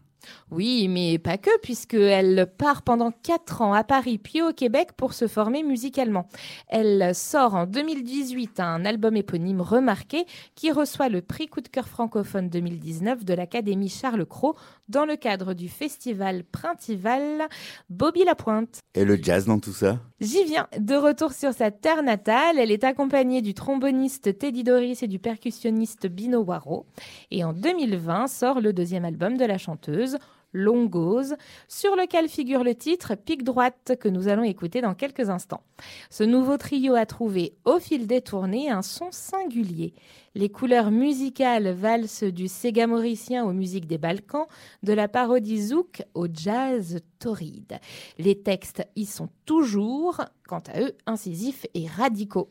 Oui, 0.53 0.87
mais 0.87 1.19
pas 1.19 1.39
que, 1.39 1.51
puisqu'elle 1.61 2.47
part 2.57 2.83
pendant 2.83 3.11
quatre 3.11 3.63
ans 3.63 3.73
à 3.73 3.83
Paris 3.83 4.19
puis 4.19 4.43
au 4.43 4.53
Québec 4.53 4.91
pour 4.97 5.13
se 5.13 5.27
former 5.27 5.65
musicalement. 5.65 6.29
Elle 6.69 7.17
sort 7.17 7.57
en 7.57 7.67
2018 7.67 8.61
un 8.61 8.85
album 8.85 9.17
éponyme 9.17 9.61
remarqué 9.61 10.25
qui 10.55 10.71
reçoit 10.71 11.09
le 11.09 11.21
prix 11.21 11.49
Coup 11.49 11.61
de 11.61 11.69
cœur 11.69 11.89
francophone 11.89 12.49
2019 12.49 13.25
de 13.25 13.35
l'Académie 13.35 13.89
Charles 13.89 14.25
Cros 14.25 14.55
dans 14.89 15.05
le 15.05 15.17
cadre 15.17 15.53
du 15.53 15.69
festival 15.69 16.45
Printival 16.45 17.49
Bobby 17.91 18.25
Lapointe. 18.25 18.79
Et 18.95 19.05
le 19.05 19.17
jazz 19.17 19.47
dans 19.47 19.59
tout 19.59 19.73
ça? 19.73 19.99
J'y 20.21 20.45
viens. 20.45 20.69
De 20.79 20.95
retour 20.95 21.33
sur 21.33 21.53
sa 21.53 21.73
terre 21.73 22.05
natale, 22.05 22.59
elle 22.59 22.71
est 22.71 22.85
accompagnée 22.85 23.43
du 23.43 23.53
tromboniste 23.53 24.39
Teddy 24.39 24.63
Doris 24.63 25.03
et 25.03 25.09
du 25.09 25.19
percussionniste 25.19 26.07
Bino 26.07 26.41
Waro. 26.41 26.87
Et 27.33 27.43
en 27.43 27.53
2020 27.53 28.29
sort 28.29 28.61
le 28.61 28.73
deuxième 28.73 29.05
album 29.05 29.37
de 29.37 29.45
la 29.45 29.59
chanteuse, 29.59 30.19
Longose, 30.53 31.37
sur 31.69 31.97
lequel 31.97 32.29
figure 32.29 32.65
le 32.65 32.75
titre 32.75 33.15
Pique 33.15 33.45
droite 33.45 33.93
que 34.01 34.09
nous 34.09 34.29
allons 34.29 34.43
écouter 34.43 34.81
dans 34.81 34.95
quelques 34.95 35.29
instants. 35.29 35.63
Ce 36.11 36.25
nouveau 36.25 36.57
trio 36.57 36.95
a 36.95 37.07
trouvé 37.07 37.55
au 37.65 37.79
fil 37.79 38.07
des 38.07 38.21
tournées 38.21 38.71
un 38.71 38.83
son 38.83 39.09
singulier. 39.11 39.95
Les 40.35 40.49
couleurs 40.49 40.91
musicales 40.91 41.71
valsent 41.73 42.25
du 42.25 42.49
Sega 42.49 42.87
mauricien 42.87 43.45
aux 43.45 43.53
musiques 43.53 43.87
des 43.87 43.99
Balkans, 43.99 44.47
de 44.83 44.93
la 44.93 45.09
parodie 45.09 45.69
zouk 45.69 46.03
au 46.15 46.27
jazz 46.33 47.01
torride. 47.19 47.79
Les 48.19 48.35
textes 48.43 48.87
y 48.97 49.07
sont 49.07 49.29
toujours, 49.45 50.23
quant 50.47 50.63
à 50.73 50.81
eux, 50.81 50.93
incisifs 51.07 51.67
et 51.75 51.87
radicaux. 51.87 52.51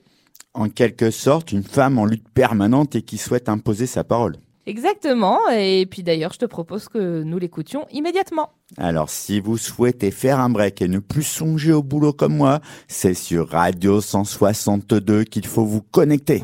En 0.54 0.70
quelque 0.70 1.12
sorte, 1.12 1.52
une 1.52 1.64
femme 1.64 1.98
en 1.98 2.06
lutte 2.06 2.30
permanente 2.30 2.96
et 2.96 3.02
qui 3.02 3.18
souhaite 3.18 3.50
imposer 3.50 3.88
sa 3.88 4.04
parole. 4.04 4.38
Exactement, 4.68 5.40
et 5.52 5.86
puis 5.86 6.02
d'ailleurs, 6.02 6.34
je 6.34 6.40
te 6.40 6.46
propose 6.46 6.88
que 6.90 7.22
nous 7.22 7.38
l'écoutions 7.38 7.86
immédiatement. 7.92 8.50
Alors, 8.78 9.12
si 9.12 9.40
vous 9.40 9.58
souhaitez 9.58 10.10
faire 10.10 10.40
un 10.40 10.50
break 10.50 10.82
et 10.82 10.88
ne 10.88 10.98
plus 10.98 11.24
songer 11.24 11.72
au 11.72 11.84
boulot 11.84 12.14
comme 12.14 12.36
moi, 12.36 12.62
c'est 12.88 13.14
sur 13.14 13.50
Radio 13.50 14.02
162 14.02 15.24
qu'il 15.24 15.46
faut 15.46 15.66
vous 15.66 15.82
connecter. 15.82 16.44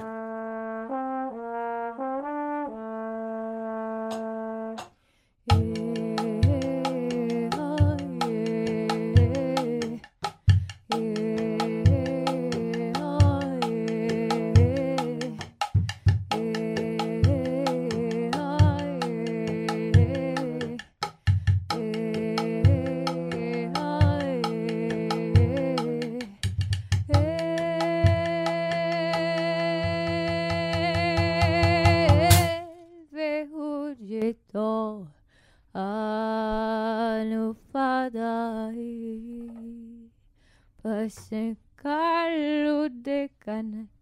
Pasengkalu 40.82 42.90
dekanat 43.06 43.94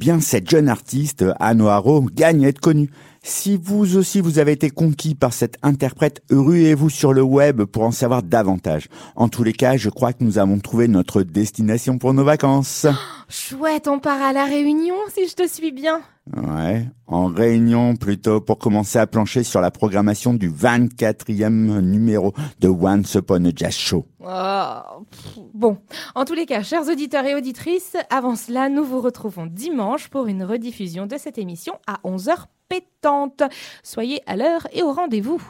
Bien, 0.00 0.18
cette 0.18 0.48
jeune 0.48 0.70
artiste, 0.70 1.26
Anne 1.38 1.62
gagne 2.14 2.46
à 2.46 2.48
être 2.48 2.58
connue. 2.58 2.90
Si 3.22 3.60
vous 3.62 3.98
aussi 3.98 4.22
vous 4.22 4.38
avez 4.38 4.52
été 4.52 4.70
conquis 4.70 5.14
par 5.14 5.34
cette 5.34 5.56
interprète, 5.62 6.22
ruez-vous 6.30 6.88
sur 6.88 7.12
le 7.12 7.20
web 7.20 7.64
pour 7.64 7.82
en 7.82 7.90
savoir 7.90 8.22
davantage. 8.22 8.88
En 9.14 9.28
tous 9.28 9.44
les 9.44 9.52
cas, 9.52 9.76
je 9.76 9.90
crois 9.90 10.14
que 10.14 10.24
nous 10.24 10.38
avons 10.38 10.58
trouvé 10.58 10.88
notre 10.88 11.22
destination 11.22 11.98
pour 11.98 12.14
nos 12.14 12.24
vacances. 12.24 12.86
Chouette, 13.30 13.86
on 13.86 14.00
part 14.00 14.20
à 14.20 14.32
la 14.32 14.44
Réunion 14.44 14.96
si 15.08 15.28
je 15.28 15.34
te 15.36 15.46
suis 15.46 15.70
bien. 15.70 16.02
Ouais, 16.36 16.84
en 17.06 17.26
réunion 17.26 17.94
plutôt 17.94 18.40
pour 18.40 18.58
commencer 18.58 18.98
à 18.98 19.06
plancher 19.06 19.44
sur 19.44 19.60
la 19.60 19.70
programmation 19.70 20.34
du 20.34 20.50
24e 20.50 21.80
numéro 21.80 22.34
de 22.58 22.66
Once 22.66 23.14
Upon 23.14 23.44
a 23.44 23.50
Jazz 23.54 23.74
Show. 23.74 24.04
Oh, 24.18 25.04
pff, 25.08 25.38
bon, 25.54 25.78
en 26.16 26.24
tous 26.24 26.34
les 26.34 26.44
cas, 26.44 26.64
chers 26.64 26.88
auditeurs 26.88 27.24
et 27.24 27.36
auditrices, 27.36 27.96
avant 28.10 28.34
cela, 28.34 28.68
nous 28.68 28.84
vous 28.84 29.00
retrouvons 29.00 29.46
dimanche 29.46 30.08
pour 30.08 30.26
une 30.26 30.42
rediffusion 30.42 31.06
de 31.06 31.16
cette 31.16 31.38
émission 31.38 31.74
à 31.86 32.00
11h 32.04 32.46
pétante. 32.68 33.44
Soyez 33.84 34.22
à 34.26 34.36
l'heure 34.36 34.66
et 34.72 34.82
au 34.82 34.92
rendez-vous. 34.92 35.40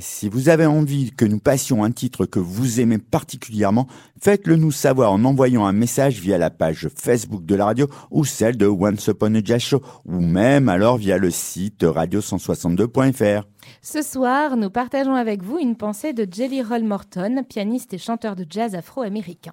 Si 0.00 0.28
vous 0.28 0.48
avez 0.48 0.64
envie 0.64 1.10
que 1.10 1.24
nous 1.24 1.40
passions 1.40 1.82
un 1.82 1.90
titre 1.90 2.24
que 2.24 2.38
vous 2.38 2.78
aimez 2.78 2.98
particulièrement, 2.98 3.88
faites-le 4.20 4.54
nous 4.54 4.70
savoir 4.70 5.10
en 5.10 5.24
envoyant 5.24 5.66
un 5.66 5.72
message 5.72 6.20
via 6.20 6.38
la 6.38 6.50
page 6.50 6.88
Facebook 6.94 7.44
de 7.44 7.56
la 7.56 7.64
radio 7.64 7.88
ou 8.12 8.24
celle 8.24 8.56
de 8.56 8.66
Once 8.66 9.08
Upon 9.08 9.34
a 9.34 9.40
Jazz 9.42 9.60
Show, 9.60 9.82
ou 10.04 10.20
même 10.20 10.68
alors 10.68 10.98
via 10.98 11.18
le 11.18 11.32
site 11.32 11.82
radio162.fr. 11.82 13.42
Ce 13.82 14.02
soir, 14.02 14.56
nous 14.56 14.70
partageons 14.70 15.16
avec 15.16 15.42
vous 15.42 15.58
une 15.58 15.74
pensée 15.74 16.12
de 16.12 16.28
Jelly 16.30 16.62
Roll 16.62 16.84
Morton, 16.84 17.42
pianiste 17.48 17.92
et 17.92 17.98
chanteur 17.98 18.36
de 18.36 18.46
jazz 18.48 18.76
afro-américain. 18.76 19.52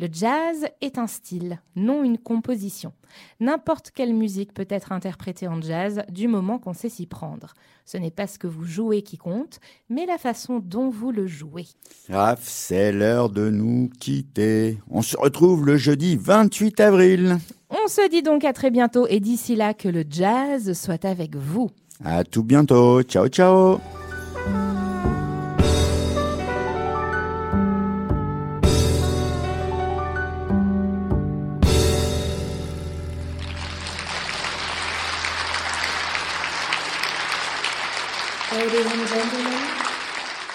Le 0.00 0.08
jazz 0.10 0.66
est 0.80 0.96
un 0.96 1.06
style, 1.06 1.60
non 1.76 2.02
une 2.02 2.16
composition. 2.16 2.94
N'importe 3.38 3.90
quelle 3.90 4.14
musique 4.14 4.54
peut 4.54 4.66
être 4.70 4.92
interprétée 4.92 5.46
en 5.46 5.60
jazz 5.60 6.00
du 6.08 6.26
moment 6.26 6.58
qu'on 6.58 6.72
sait 6.72 6.88
s'y 6.88 7.04
prendre. 7.04 7.52
Ce 7.84 7.98
n'est 7.98 8.10
pas 8.10 8.26
ce 8.26 8.38
que 8.38 8.46
vous 8.46 8.64
jouez 8.64 9.02
qui 9.02 9.18
compte, 9.18 9.60
mais 9.90 10.06
la 10.06 10.16
façon 10.16 10.58
dont 10.58 10.88
vous 10.88 11.12
le 11.12 11.26
jouez. 11.26 11.66
Raph, 12.08 12.40
c'est 12.44 12.92
l'heure 12.92 13.28
de 13.28 13.50
nous 13.50 13.90
quitter. 14.00 14.78
On 14.88 15.02
se 15.02 15.18
retrouve 15.18 15.66
le 15.66 15.76
jeudi 15.76 16.16
28 16.16 16.80
avril. 16.80 17.36
On 17.68 17.86
se 17.86 18.08
dit 18.08 18.22
donc 18.22 18.46
à 18.46 18.54
très 18.54 18.70
bientôt 18.70 19.06
et 19.06 19.20
d'ici 19.20 19.54
là 19.54 19.74
que 19.74 19.88
le 19.88 20.04
jazz 20.08 20.72
soit 20.72 21.04
avec 21.04 21.36
vous. 21.36 21.68
À 22.02 22.24
tout 22.24 22.42
bientôt. 22.42 23.02
Ciao, 23.02 23.28
ciao. 23.28 23.78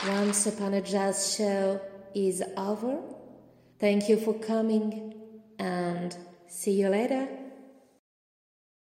Once 0.07 0.45
Upon 0.45 0.75
a 0.75 0.81
Jazz 0.81 1.35
show 1.35 1.81
is 2.13 2.43
over. 2.57 3.01
Thank 3.79 4.07
you 4.07 4.17
for 4.17 4.35
coming 4.35 5.15
and 5.57 6.15
see 6.47 6.73
you 6.73 6.89
later. 6.89 7.27